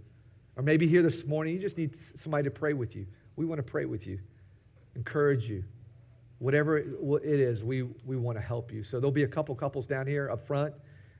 Or 0.55 0.63
maybe 0.63 0.87
here 0.87 1.01
this 1.01 1.25
morning, 1.25 1.53
you 1.55 1.59
just 1.59 1.77
need 1.77 1.95
somebody 2.17 2.43
to 2.43 2.51
pray 2.51 2.73
with 2.73 2.95
you. 2.95 3.05
We 3.35 3.45
want 3.45 3.59
to 3.59 3.63
pray 3.63 3.85
with 3.85 4.05
you, 4.05 4.19
encourage 4.95 5.49
you. 5.49 5.63
Whatever 6.39 6.79
it 6.79 7.39
is, 7.39 7.63
we, 7.63 7.83
we 7.83 8.17
want 8.17 8.37
to 8.37 8.41
help 8.41 8.71
you. 8.71 8.83
So 8.83 8.99
there'll 8.99 9.11
be 9.11 9.23
a 9.23 9.27
couple 9.27 9.53
couples 9.53 9.85
down 9.85 10.07
here 10.07 10.29
up 10.29 10.41
front 10.41 10.73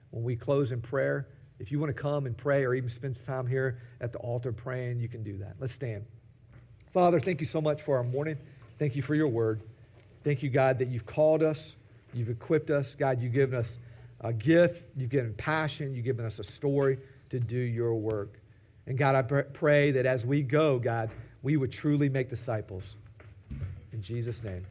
when 0.09 0.23
we 0.23 0.36
close 0.36 0.71
in 0.71 0.82
prayer. 0.82 1.27
If 1.59 1.71
you 1.71 1.79
want 1.79 1.95
to 1.95 2.01
come 2.01 2.25
and 2.25 2.36
pray 2.36 2.65
or 2.65 2.73
even 2.73 2.89
spend 2.89 3.15
some 3.15 3.25
time 3.27 3.47
here 3.47 3.77
at 4.01 4.11
the 4.11 4.17
altar 4.17 4.51
praying, 4.51 4.99
you 4.99 5.07
can 5.07 5.21
do 5.21 5.38
that. 5.38 5.57
Let's 5.59 5.73
stand. 5.73 6.05
Father, 6.91 7.19
thank 7.19 7.39
you 7.39 7.45
so 7.45 7.61
much 7.61 7.84
for 7.84 7.97
our 7.97 8.03
morning. 8.03 8.38
Thank 8.79 8.95
you 8.95 9.03
for 9.03 9.13
your 9.13 9.27
word. 9.27 9.61
Thank 10.23 10.41
you, 10.41 10.49
God, 10.49 10.79
that 10.79 10.88
you've 10.88 11.05
called 11.05 11.43
us, 11.43 11.75
you've 12.15 12.29
equipped 12.29 12.71
us. 12.71 12.95
God, 12.95 13.21
you've 13.21 13.34
given 13.34 13.57
us 13.57 13.77
a 14.21 14.34
gift, 14.34 14.84
you've 14.97 15.11
given 15.11 15.36
passion, 15.36 15.93
you've 15.93 16.05
given 16.05 16.25
us 16.25 16.39
a 16.39 16.43
story 16.43 16.97
to 17.29 17.39
do 17.39 17.57
your 17.57 17.93
work. 17.93 18.40
And 18.88 18.97
God, 18.97 19.15
I 19.15 19.21
pray 19.21 19.91
that 19.91 20.05
as 20.05 20.25
we 20.25 20.41
go, 20.41 20.79
God, 20.79 21.09
we 21.43 21.57
would 21.57 21.71
truly 21.71 22.09
make 22.09 22.29
disciples. 22.29 22.95
In 23.93 24.01
Jesus' 24.01 24.43
name. 24.43 24.65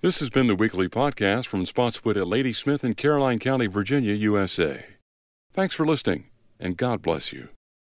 This 0.00 0.18
has 0.18 0.30
been 0.30 0.48
the 0.48 0.56
weekly 0.56 0.88
podcast 0.88 1.46
from 1.46 1.64
Spotswood 1.64 2.16
at 2.16 2.26
Ladysmith 2.26 2.82
in 2.82 2.94
Caroline 2.94 3.38
County, 3.38 3.66
Virginia, 3.66 4.14
USA. 4.14 4.84
Thanks 5.52 5.74
for 5.74 5.84
listening, 5.84 6.24
and 6.58 6.76
God 6.76 7.02
bless 7.02 7.32
you. 7.32 7.50